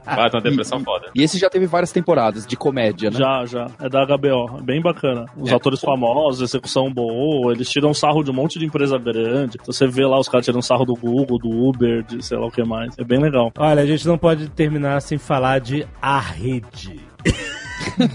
Vai, 0.05 0.29
tem 0.31 0.41
uma 0.41 0.43
depressão 0.43 0.81
foda. 0.81 1.07
E 1.15 1.23
esse 1.23 1.39
já 1.39 1.49
teve 1.49 1.67
várias 1.67 1.93
temporadas 1.93 2.47
de 2.47 2.57
comédia, 2.57 3.11
né? 3.11 3.19
Já, 3.19 3.45
já. 3.47 3.67
É 3.81 3.89
da 3.89 4.05
HBO. 4.05 4.59
É 4.59 4.63
bem 4.63 4.81
bacana. 4.83 5.27
Os 5.37 5.51
É. 5.51 5.55
atores 5.55 5.81
famosos, 5.81 6.43
execução 6.43 6.93
boa, 6.93 7.53
eles 7.53 7.71
tiram 7.71 7.95
sarro 7.95 8.23
de 8.23 8.31
um 8.31 8.35
monte 8.35 8.59
de 8.59 8.67
empresa 8.67 8.99
grande. 8.99 9.57
Então 9.61 9.73
você 9.73 9.87
vê 9.87 10.05
lá 10.05 10.19
os 10.19 10.29
caras 10.29 10.45
tirando 10.45 10.63
sarro 10.63 10.85
do 10.85 10.95
Google, 10.95 11.39
do 11.39 11.49
Uber, 11.49 12.03
de 12.03 12.23
sei 12.25 12.37
lá 12.37 12.47
o 12.47 12.51
que 12.51 12.63
mais. 12.65 12.99
É 12.99 13.05
bem 13.05 13.21
legal. 13.21 13.42
Olha, 13.57 13.83
a 13.83 13.87
gente 13.87 14.07
não 14.07 14.19
pode 14.19 14.49
terminar 14.51 15.01
sem 15.01 15.19
falar 15.19 15.59
de 15.61 15.87
A 16.01 16.21
Rede. 16.21 17.01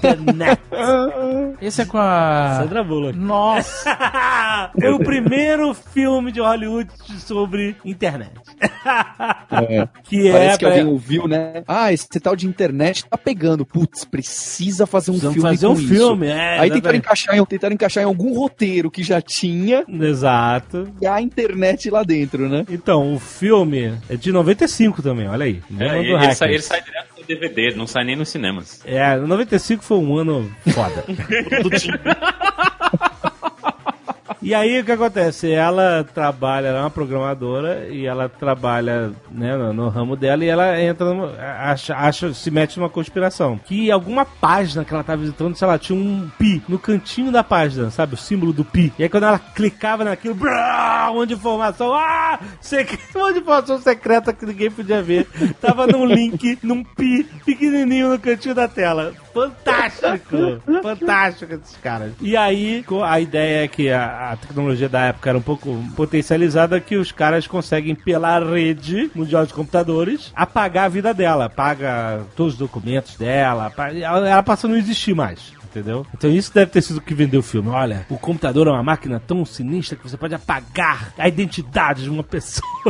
The 0.01 0.15
Net. 0.33 0.61
Esse 1.61 1.81
é 1.81 1.85
com 1.85 1.97
a. 1.97 2.59
Sandra 2.61 2.83
Bullock. 2.83 3.17
Nossa! 3.17 3.97
Foi 4.79 4.89
o 4.93 4.99
primeiro 4.99 5.73
filme 5.73 6.31
de 6.31 6.39
Hollywood 6.39 6.89
sobre 7.19 7.75
internet. 7.85 8.31
É. 9.51 9.87
Que 10.03 10.31
Parece 10.31 10.53
é 10.55 10.57
que 10.57 10.65
pra- 10.65 10.69
alguém 10.69 10.85
ouviu, 10.85 11.27
né? 11.27 11.63
Ah, 11.67 11.91
esse 11.91 12.07
tal 12.19 12.35
de 12.35 12.47
internet 12.47 13.05
tá 13.09 13.17
pegando. 13.17 13.65
Putz, 13.65 14.05
precisa 14.05 14.85
fazer 14.85 15.11
um 15.11 15.19
Precisamos 15.19 15.35
filme 15.35 15.49
fazer 15.49 15.67
com 15.67 15.73
um 15.73 15.79
isso. 15.79 15.87
filme, 15.87 16.27
é. 16.27 16.59
Aí 16.59 16.71
tentaram 16.71 16.97
encaixar, 16.97 17.35
em, 17.37 17.45
tentaram 17.45 17.73
encaixar 17.73 18.03
em 18.03 18.07
algum 18.07 18.33
roteiro 18.37 18.89
que 18.91 19.03
já 19.03 19.21
tinha 19.21 19.83
Exato. 19.87 20.87
e 21.01 21.07
a 21.07 21.21
internet 21.21 21.89
lá 21.89 22.03
dentro, 22.03 22.47
né? 22.49 22.65
Então, 22.69 23.13
o 23.15 23.19
filme 23.19 23.93
é 24.09 24.15
de 24.15 24.31
95 24.31 25.01
também, 25.01 25.27
olha 25.27 25.45
aí. 25.45 25.61
É, 25.79 25.99
ele, 25.99 26.35
sai, 26.35 26.49
ele 26.53 26.61
sai 26.61 26.81
direto 26.81 27.07
DVD, 27.27 27.75
não 27.75 27.85
sai 27.87 28.03
nem 28.05 28.15
nos 28.15 28.29
cinemas. 28.29 28.81
É, 28.85 29.15
95 29.15 29.83
foi 29.83 29.97
um 29.97 30.17
ano 30.17 30.51
foda. 30.73 31.03
E 34.41 34.53
aí 34.53 34.79
o 34.79 34.85
que 34.85 34.91
acontece? 34.91 35.51
Ela 35.51 36.03
trabalha, 36.13 36.67
ela 36.67 36.77
é 36.79 36.81
uma 36.81 36.89
programadora 36.89 37.87
e 37.89 38.05
ela 38.05 38.29
trabalha 38.29 39.11
né, 39.31 39.55
no, 39.57 39.73
no 39.73 39.89
ramo 39.89 40.15
dela 40.15 40.45
e 40.45 40.47
ela 40.47 40.79
entra 40.81 41.07
numa, 41.07 41.33
acha, 41.39 41.95
acha, 41.95 42.33
se 42.33 42.51
mete 42.51 42.77
numa 42.77 42.89
conspiração. 42.89 43.59
Que 43.65 43.89
alguma 43.91 44.25
página 44.25 44.85
que 44.85 44.93
ela 44.93 45.03
tá 45.03 45.15
visitando, 45.15 45.55
sei 45.55 45.67
lá, 45.67 45.77
tinha 45.79 45.97
um 45.97 46.29
pi 46.37 46.61
no 46.69 46.77
cantinho 46.77 47.31
da 47.31 47.43
página, 47.43 47.89
sabe? 47.89 48.13
O 48.13 48.17
símbolo 48.17 48.53
do 48.53 48.63
pi. 48.63 48.93
E 48.99 49.03
aí 49.03 49.09
quando 49.09 49.23
ela 49.25 49.39
clicava 49.39 50.03
naquilo, 50.03 50.35
brá, 50.35 51.09
um 51.11 51.15
monte 51.15 51.29
de 51.29 51.35
informação, 51.35 51.93
ah, 51.93 52.39
secre- 52.61 52.99
um 53.15 53.19
monte 53.19 53.33
de 53.33 53.39
informação 53.39 53.79
secreta 53.79 54.31
que 54.33 54.45
ninguém 54.45 54.69
podia 54.69 55.01
ver. 55.01 55.27
Tava 55.59 55.87
num 55.87 56.05
link, 56.05 56.59
num 56.61 56.83
pi 56.83 57.23
pequenininho 57.45 58.09
no 58.09 58.19
cantinho 58.19 58.53
da 58.53 58.67
tela. 58.67 59.13
Fantástico! 59.33 60.61
Fantástico 60.81 61.53
esses 61.53 61.77
caras. 61.77 62.13
E 62.21 62.35
aí, 62.35 62.83
a 63.03 63.19
ideia 63.19 63.63
é 63.63 63.67
que 63.67 63.89
a, 63.91 64.31
a 64.31 64.36
tecnologia 64.37 64.87
da 64.89 65.01
época 65.01 65.29
era 65.29 65.37
um 65.37 65.41
pouco 65.41 65.83
potencializada, 65.95 66.79
que 66.79 66.95
os 66.95 67.11
caras 67.11 67.47
conseguem, 67.47 67.95
pela 67.95 68.39
rede 68.39 69.11
mundial 69.13 69.45
de 69.45 69.53
computadores, 69.53 70.31
apagar 70.35 70.85
a 70.85 70.89
vida 70.89 71.13
dela. 71.13 71.45
Apaga 71.45 72.21
todos 72.35 72.53
os 72.53 72.59
documentos 72.59 73.15
dela. 73.15 73.71
ela 73.93 74.43
passa 74.43 74.67
a 74.67 74.69
não 74.69 74.77
existir 74.77 75.13
mais. 75.13 75.56
Entendeu? 75.77 76.05
Então 76.13 76.29
isso 76.31 76.53
deve 76.53 76.71
ter 76.71 76.81
sido 76.81 76.97
o 76.97 77.01
que 77.01 77.13
vendeu 77.13 77.39
o 77.39 77.43
filme. 77.43 77.69
Olha, 77.69 78.05
o 78.09 78.17
computador 78.17 78.67
é 78.67 78.71
uma 78.71 78.83
máquina 78.83 79.19
tão 79.19 79.45
sinistra 79.45 79.95
que 79.97 80.09
você 80.09 80.17
pode 80.17 80.33
apagar 80.33 81.13
a 81.17 81.27
identidade 81.27 82.03
de 82.03 82.09
uma 82.09 82.23
pessoa. 82.23 82.67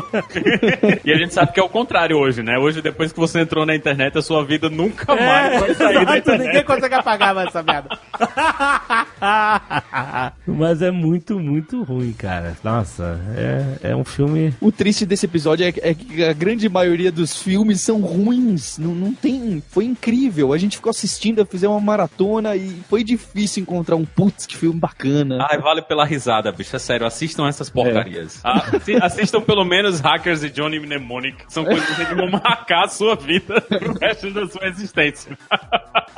E 1.03 1.11
a 1.11 1.17
gente 1.17 1.33
sabe 1.33 1.51
que 1.53 1.59
é 1.59 1.63
o 1.63 1.69
contrário 1.69 2.17
hoje, 2.17 2.43
né? 2.43 2.57
Hoje, 2.57 2.81
depois 2.81 3.11
que 3.11 3.19
você 3.19 3.39
entrou 3.41 3.65
na 3.65 3.75
internet, 3.75 4.17
a 4.17 4.21
sua 4.21 4.43
vida 4.45 4.69
nunca 4.69 5.15
mais 5.15 5.53
É, 5.53 5.59
vai 5.59 5.73
sair 5.75 5.93
da 5.93 6.01
exato, 6.01 6.17
internet. 6.17 6.47
ninguém 6.47 6.63
consegue 6.63 6.95
apagar 6.95 7.33
mais 7.35 7.47
essa 7.47 7.63
merda. 7.63 7.89
Mas 10.47 10.81
é 10.81 10.91
muito, 10.91 11.39
muito 11.39 11.83
ruim, 11.83 12.13
cara. 12.13 12.55
Nossa, 12.63 13.19
é, 13.35 13.91
é 13.91 13.95
um 13.95 14.03
filme. 14.03 14.53
O 14.61 14.71
triste 14.71 15.05
desse 15.05 15.25
episódio 15.25 15.65
é, 15.65 15.73
é 15.89 15.93
que 15.93 16.23
a 16.23 16.33
grande 16.33 16.67
maioria 16.69 17.11
dos 17.11 17.41
filmes 17.41 17.81
são 17.81 18.01
ruins. 18.01 18.77
Não, 18.77 18.93
não 18.93 19.13
tem. 19.13 19.61
Foi 19.69 19.85
incrível. 19.85 20.53
A 20.53 20.57
gente 20.57 20.77
ficou 20.77 20.89
assistindo, 20.89 21.45
fizemos 21.45 21.75
uma 21.75 21.81
maratona 21.81 22.55
e 22.55 22.76
foi 22.89 23.03
difícil 23.03 23.61
encontrar 23.63 23.95
um 23.95 24.05
putz, 24.05 24.45
que 24.45 24.55
filme 24.55 24.80
bacana. 24.80 25.45
Ai, 25.49 25.57
vale 25.59 25.82
pela 25.82 26.05
risada, 26.05 26.51
bicho. 26.51 26.75
É 26.75 26.80
sério, 26.80 27.05
assistam 27.05 27.47
essas 27.47 27.69
porcarias. 27.69 28.39
Ah, 28.43 28.63
assi- 28.75 28.95
assistam 29.01 29.41
pelo 29.41 29.63
menos 29.63 29.99
Hackers 29.99 30.43
e 30.43 30.49
Johnny 30.49 30.80
Mnemonic. 30.80 31.43
São 31.49 31.63
coisas 31.65 31.88
que 31.95 32.15
vão 32.15 32.30
marcar 32.30 32.86
a 32.86 32.88
sua 32.88 33.15
vida 33.15 33.59
pro 33.67 33.93
resto 33.99 34.32
da 34.32 34.47
sua 34.47 34.67
existência. 34.67 35.38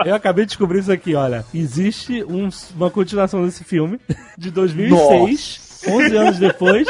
Eu 0.05 0.15
acabei 0.15 0.45
de 0.45 0.49
descobrir 0.49 0.79
isso 0.79 0.91
aqui, 0.91 1.15
olha. 1.15 1.45
Existe 1.53 2.23
um- 2.23 2.49
uma 2.75 2.89
continuação 2.89 3.45
desse 3.45 3.63
filme, 3.63 3.99
de 4.37 4.49
2006, 4.51 5.68
11 5.87 6.17
anos 6.17 6.39
depois. 6.39 6.87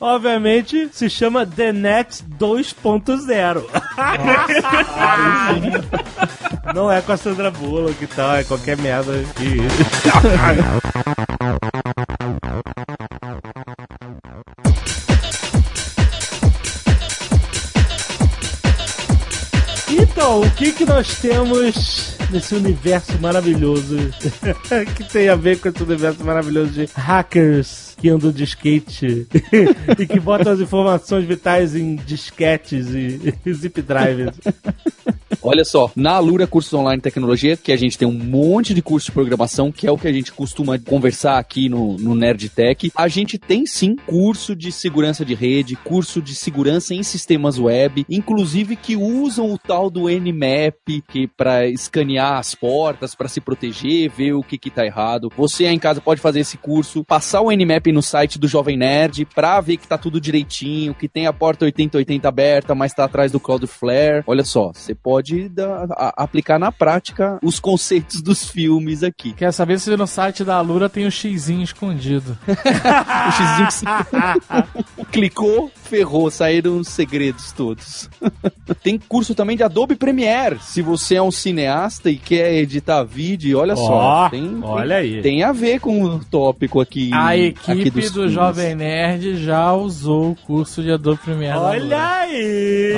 Obviamente, 0.00 0.88
se 0.92 1.08
chama 1.08 1.46
The 1.46 1.72
Net 1.72 2.24
2.0. 2.38 3.62
Não 6.74 6.90
é 6.90 7.00
com 7.00 7.12
a 7.12 7.16
Sandra 7.16 7.50
Bullock 7.50 8.02
e 8.02 8.06
tal, 8.08 8.36
é 8.36 8.44
qualquer 8.44 8.76
merda 8.78 9.12
que... 9.36 9.58
Então, 19.94 20.40
o 20.40 20.50
que 20.50 20.72
que 20.72 20.84
nós 20.84 21.16
temos 21.16 22.16
nesse 22.30 22.54
universo 22.54 23.12
maravilhoso 23.20 23.96
que 24.96 25.04
tem 25.04 25.28
a 25.28 25.36
ver 25.36 25.60
com 25.60 25.68
esse 25.68 25.82
universo 25.82 26.24
maravilhoso 26.24 26.70
de 26.70 26.88
hackers 26.96 27.91
que 28.02 28.10
andam 28.10 28.32
de 28.32 28.42
skate 28.42 29.28
e 29.96 30.06
que 30.08 30.18
botam 30.18 30.52
as 30.52 30.58
informações 30.58 31.24
vitais 31.24 31.76
em 31.76 31.94
disquetes 31.94 32.88
e, 32.88 33.32
e 33.46 33.54
zip 33.54 33.80
drives? 33.80 34.40
Olha 35.44 35.64
só, 35.64 35.90
na 35.96 36.12
Alura 36.12 36.46
Cursos 36.46 36.72
Online 36.72 37.02
Tecnologia, 37.02 37.56
que 37.56 37.72
a 37.72 37.76
gente 37.76 37.98
tem 37.98 38.06
um 38.06 38.12
monte 38.12 38.72
de 38.72 38.80
curso 38.80 39.06
de 39.06 39.12
programação, 39.12 39.72
que 39.72 39.88
é 39.88 39.90
o 39.90 39.98
que 39.98 40.06
a 40.06 40.12
gente 40.12 40.30
costuma 40.30 40.78
conversar 40.78 41.36
aqui 41.36 41.68
no, 41.68 41.96
no 41.96 42.14
Nerd 42.14 42.48
Tech, 42.48 42.92
a 42.94 43.08
gente 43.08 43.36
tem 43.38 43.66
sim 43.66 43.96
curso 44.06 44.54
de 44.54 44.70
segurança 44.70 45.24
de 45.24 45.34
rede, 45.34 45.74
curso 45.74 46.22
de 46.22 46.36
segurança 46.36 46.94
em 46.94 47.02
sistemas 47.02 47.58
web, 47.58 48.06
inclusive 48.08 48.76
que 48.76 48.94
usam 48.94 49.52
o 49.52 49.58
tal 49.58 49.90
do 49.90 50.08
Nmap, 50.08 51.02
que 51.08 51.26
para 51.26 51.66
escanear 51.66 52.38
as 52.38 52.54
portas, 52.54 53.16
para 53.16 53.28
se 53.28 53.40
proteger, 53.40 54.10
ver 54.10 54.34
o 54.34 54.44
que 54.44 54.56
que 54.56 54.70
tá 54.70 54.86
errado. 54.86 55.28
Você 55.36 55.66
aí 55.66 55.74
em 55.74 55.78
casa 55.78 56.00
pode 56.00 56.20
fazer 56.20 56.38
esse 56.38 56.56
curso, 56.56 57.04
passar 57.04 57.40
o 57.40 57.50
Nmap 57.50 57.88
no 57.88 58.02
site 58.02 58.38
do 58.38 58.46
Jovem 58.46 58.76
Nerd 58.76 59.24
pra 59.34 59.60
ver 59.60 59.76
que 59.76 59.88
tá 59.88 59.98
tudo 59.98 60.20
direitinho, 60.20 60.94
que 60.94 61.08
tem 61.08 61.26
a 61.26 61.32
porta 61.32 61.64
8080 61.64 62.28
aberta, 62.28 62.74
mas 62.76 62.94
tá 62.94 63.04
atrás 63.04 63.32
do 63.32 63.40
Cloudflare. 63.40 64.22
Olha 64.24 64.44
só, 64.44 64.70
você 64.72 64.94
pode 64.94 65.31
dar- 65.48 65.86
a- 65.90 66.14
aplicar 66.16 66.58
na 66.58 66.70
prática 66.72 67.38
os 67.42 67.58
conceitos 67.60 68.20
dos 68.22 68.44
filmes 68.48 69.02
aqui. 69.02 69.32
Quer 69.32 69.52
saber 69.52 69.78
se 69.80 69.94
no 69.96 70.06
site 70.06 70.44
da 70.44 70.56
Alura 70.56 70.88
tem 70.88 71.06
o 71.06 71.10
xizinho 71.10 71.62
escondido. 71.62 72.36
O 73.22 73.32
xizinho 73.32 73.66
que 73.68 73.74
você 73.74 75.04
clicou, 75.12 75.70
ferrou, 75.84 76.30
saíram 76.30 76.78
os 76.78 76.88
segredos 76.88 77.52
todos. 77.52 78.08
Tem 78.82 78.98
curso 78.98 79.34
também 79.34 79.56
de 79.56 79.62
Adobe 79.62 79.94
Premiere. 79.94 80.58
Se 80.60 80.82
você 80.82 81.16
é 81.16 81.22
um 81.22 81.30
cineasta 81.30 82.10
e 82.10 82.16
quer 82.16 82.52
editar 82.54 83.02
vídeo, 83.04 83.58
olha 83.58 83.74
Ó, 83.74 83.76
só. 83.76 84.28
Tem, 84.30 84.58
olha 84.62 84.96
aí. 84.96 85.22
Tem 85.22 85.42
a 85.44 85.52
ver 85.52 85.78
com 85.80 86.02
o 86.02 86.24
tópico 86.24 86.80
aqui. 86.80 87.10
A 87.12 87.28
aqui 87.30 87.42
equipe 87.48 87.90
dos 87.90 88.10
do 88.10 88.12
filmes. 88.20 88.32
Jovem 88.32 88.74
Nerd 88.74 89.36
já 89.36 89.72
usou 89.72 90.32
o 90.32 90.36
curso 90.36 90.82
de 90.82 90.90
Adobe 90.90 91.18
Premiere. 91.22 91.54
da 91.54 91.60
Olha 91.62 92.18
aí! 92.20 92.92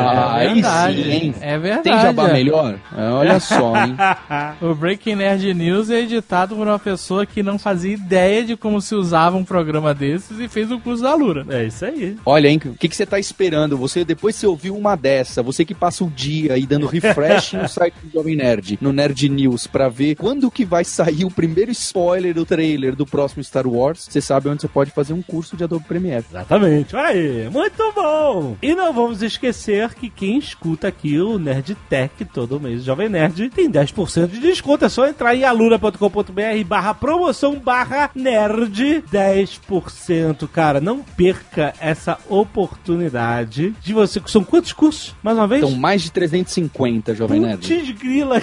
Ah, 0.00 0.36
é 0.42 0.48
verdade. 0.54 1.02
sim, 1.04 1.10
hein? 1.10 1.34
É 1.40 1.58
verdade. 1.62 1.84
Tem 1.84 1.98
jabá 2.00 2.28
melhor? 2.28 2.78
É, 2.96 3.08
olha 3.08 3.40
só, 3.40 3.74
hein? 3.76 3.96
O 4.60 4.74
Breaking 4.74 5.16
Nerd 5.16 5.54
News 5.54 5.90
é 5.90 6.00
editado 6.00 6.54
por 6.54 6.66
uma 6.66 6.78
pessoa 6.78 7.24
que 7.24 7.42
não 7.42 7.58
fazia 7.58 7.94
ideia 7.94 8.44
de 8.44 8.56
como 8.56 8.80
se 8.80 8.94
usava 8.94 9.36
um 9.36 9.44
programa 9.44 9.94
desses 9.94 10.38
e 10.38 10.48
fez 10.48 10.70
o 10.70 10.78
curso 10.78 11.02
da 11.02 11.10
Alura. 11.10 11.46
É 11.48 11.64
isso 11.64 11.84
aí. 11.84 12.16
Olha, 12.24 12.48
hein? 12.48 12.60
O 12.64 12.74
que, 12.74 12.88
que 12.88 12.96
você 12.96 13.06
tá 13.06 13.18
esperando? 13.18 13.76
Você, 13.78 14.04
depois 14.04 14.34
que 14.34 14.40
você 14.40 14.46
ouviu 14.46 14.76
uma 14.76 14.96
dessa, 14.96 15.42
você 15.42 15.64
que 15.64 15.74
passa 15.74 16.04
o 16.04 16.10
dia 16.10 16.54
aí 16.54 16.66
dando 16.66 16.86
refresh 16.86 17.54
no 17.54 17.68
site 17.68 17.94
do 18.02 18.12
Jovem 18.12 18.36
Nerd, 18.36 18.78
no 18.80 18.92
Nerd 18.92 19.28
News, 19.28 19.66
pra 19.66 19.88
ver 19.88 20.16
quando 20.16 20.50
que 20.50 20.64
vai 20.64 20.84
sair 20.84 21.24
o 21.24 21.30
primeiro 21.30 21.70
spoiler 21.70 22.34
do 22.34 22.44
trailer 22.44 22.94
do 22.96 23.06
próximo 23.06 23.42
Star 23.42 23.66
Wars, 23.66 24.06
você 24.08 24.20
sabe 24.20 24.48
onde 24.48 24.62
você 24.62 24.68
pode 24.68 24.90
fazer 24.90 25.12
um 25.12 25.22
curso 25.22 25.56
de 25.56 25.64
Adobe 25.64 25.84
Premiere. 25.86 26.24
Exatamente, 26.28 26.96
aí, 26.96 27.48
muito 27.50 27.92
bom! 27.94 28.56
E 28.62 28.74
não 28.74 28.92
vamos 28.92 29.22
esquecer 29.22 29.94
que 29.94 30.08
quem 30.08 30.38
escuta 30.38 30.88
aqui 30.88 31.18
o 31.20 31.38
Nerd 31.38 31.51
Tech 31.88 32.24
todo 32.32 32.60
mês, 32.60 32.84
Jovem 32.84 33.08
Nerd, 33.08 33.50
tem 33.50 33.70
10% 33.70 34.28
de 34.28 34.40
desconto. 34.40 34.84
É 34.84 34.88
só 34.88 35.06
entrar 35.06 35.34
em 35.34 35.44
alura.com.br 35.44 36.64
barra 36.66 36.94
promoção 36.94 37.58
barra 37.58 38.10
nerd 38.14 39.04
10%. 39.12 40.48
Cara, 40.48 40.80
não 40.80 41.00
perca 41.00 41.74
essa 41.80 42.18
oportunidade 42.28 43.74
de 43.82 43.92
você. 43.92 44.20
São 44.26 44.44
quantos 44.44 44.72
cursos? 44.72 45.14
Mais 45.22 45.36
uma 45.36 45.46
vez? 45.46 45.62
Então, 45.62 45.76
mais 45.76 46.02
de 46.02 46.12
350, 46.12 47.14
Jovem 47.14 47.40
Nerd. 47.40 47.66
Putz 47.66 47.90
grila. 47.92 48.40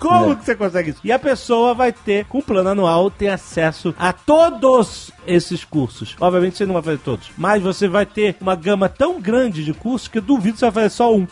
Como 0.00 0.32
É. 0.32 0.36
que 0.36 0.44
você 0.44 0.54
consegue 0.54 0.90
isso? 0.90 1.00
E 1.04 1.12
a 1.12 1.18
pessoa 1.18 1.74
vai 1.74 1.92
ter, 1.92 2.24
com 2.24 2.40
plano 2.40 2.70
anual, 2.70 3.10
ter 3.10 3.28
acesso 3.28 3.94
a 3.98 4.12
todos 4.12 5.10
esses 5.26 5.64
cursos. 5.64 6.16
Obviamente 6.20 6.56
você 6.56 6.66
não 6.66 6.72
vai 6.74 6.82
fazer 6.82 6.98
todos, 6.98 7.30
mas 7.36 7.62
você 7.62 7.86
vai 7.86 8.06
ter 8.06 8.34
uma 8.40 8.56
gama 8.56 8.88
tão 8.88 9.20
grande 9.20 9.64
de 9.64 9.72
cursos 9.72 10.08
que 10.08 10.18
eu 10.18 10.22
duvido 10.22 10.54
que 10.54 10.58
você 10.60 10.66
vai 10.66 10.72
fazer 10.84 10.90
só 10.90 11.14
um. 11.14 11.26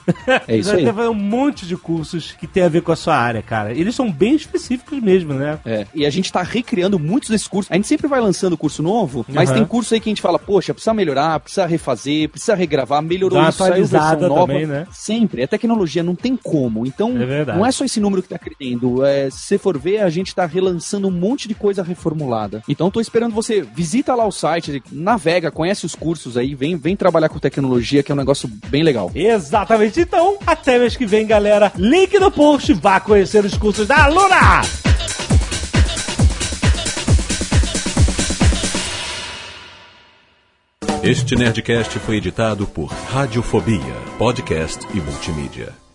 É 0.46 0.56
isso 0.58 0.68
você 0.68 0.76
vai 0.76 0.80
aí. 0.80 0.84
ter 0.84 0.90
que 0.90 0.96
fazer 0.96 1.08
um 1.08 1.14
monte 1.14 1.66
de 1.66 1.76
cursos 1.76 2.32
que 2.32 2.46
tem 2.46 2.62
a 2.62 2.68
ver 2.68 2.82
com 2.82 2.92
a 2.92 2.96
sua 2.96 3.16
área, 3.16 3.42
cara. 3.42 3.72
Eles 3.72 3.94
são 3.94 4.12
bem 4.12 4.34
específicos 4.34 5.00
mesmo, 5.00 5.32
né? 5.34 5.58
É, 5.64 5.86
e 5.94 6.04
a 6.06 6.10
gente 6.10 6.30
tá 6.32 6.42
recriando 6.42 6.98
muitos 6.98 7.30
desses 7.30 7.48
cursos. 7.48 7.72
A 7.72 7.74
gente 7.76 7.88
sempre 7.88 8.06
vai 8.06 8.20
lançando 8.20 8.56
curso 8.56 8.82
novo, 8.82 9.24
mas 9.28 9.48
Aham. 9.48 9.58
tem 9.58 9.66
curso 9.66 9.94
aí 9.94 10.00
que 10.00 10.08
a 10.08 10.12
gente 10.12 10.22
fala, 10.22 10.38
poxa, 10.38 10.74
precisa 10.74 10.92
melhorar, 10.94 11.40
precisa 11.40 11.66
refazer, 11.66 12.28
precisa 12.28 12.54
regravar, 12.54 13.02
melhorou 13.02 13.40
isso, 13.48 13.58
saiu 13.58 13.86
versão 13.86 14.20
nova. 14.20 14.40
também, 14.52 14.66
né? 14.66 14.86
Sempre. 14.92 15.42
É 15.42 15.46
tecnologia, 15.46 16.02
não 16.02 16.14
tem 16.14 16.36
como. 16.36 16.86
Então, 16.86 17.14
É 17.20 17.44
não 17.46 17.64
é 17.64 17.72
só 17.72 17.84
esse 17.84 17.98
número 18.00 18.22
que 18.22 18.28
tá 18.28 18.38
É, 18.60 19.30
se 19.30 19.38
você 19.38 19.58
for 19.58 19.78
ver, 19.78 19.98
a 19.98 20.10
gente 20.10 20.34
tá 20.34 20.44
relançando 20.44 21.08
um 21.08 21.12
monte 21.12 21.46
de 21.46 21.54
coisa 21.54 21.82
reformulada. 21.82 22.62
Então, 22.68 22.90
tô 22.90 23.00
esperando 23.00 23.34
você. 23.34 23.62
Visita 23.62 24.14
lá 24.14 24.26
o 24.26 24.32
site, 24.32 24.82
navega, 24.90 25.50
conhece 25.50 25.86
os 25.86 25.94
cursos 25.94 26.36
aí, 26.36 26.54
vem, 26.54 26.76
vem 26.76 26.96
trabalhar 26.96 27.28
com 27.28 27.38
tecnologia, 27.38 28.02
que 28.02 28.10
é 28.10 28.14
um 28.14 28.18
negócio 28.18 28.50
bem 28.68 28.82
legal. 28.82 29.10
Exatamente. 29.14 30.00
Então, 30.00 30.38
até 30.46 30.78
mês 30.78 30.96
que 30.96 31.06
vem, 31.06 31.26
galera. 31.26 31.72
Link 31.76 32.18
no 32.18 32.30
post. 32.30 32.72
Vá 32.74 33.00
conhecer 33.00 33.44
os 33.44 33.56
cursos 33.56 33.86
da 33.86 34.06
Luna! 34.08 34.62
Este 41.02 41.36
Nerdcast 41.36 41.98
foi 42.00 42.16
editado 42.16 42.66
por 42.66 42.86
Radiofobia, 42.86 43.94
podcast 44.18 44.84
e 44.92 45.00
multimídia. 45.00 45.87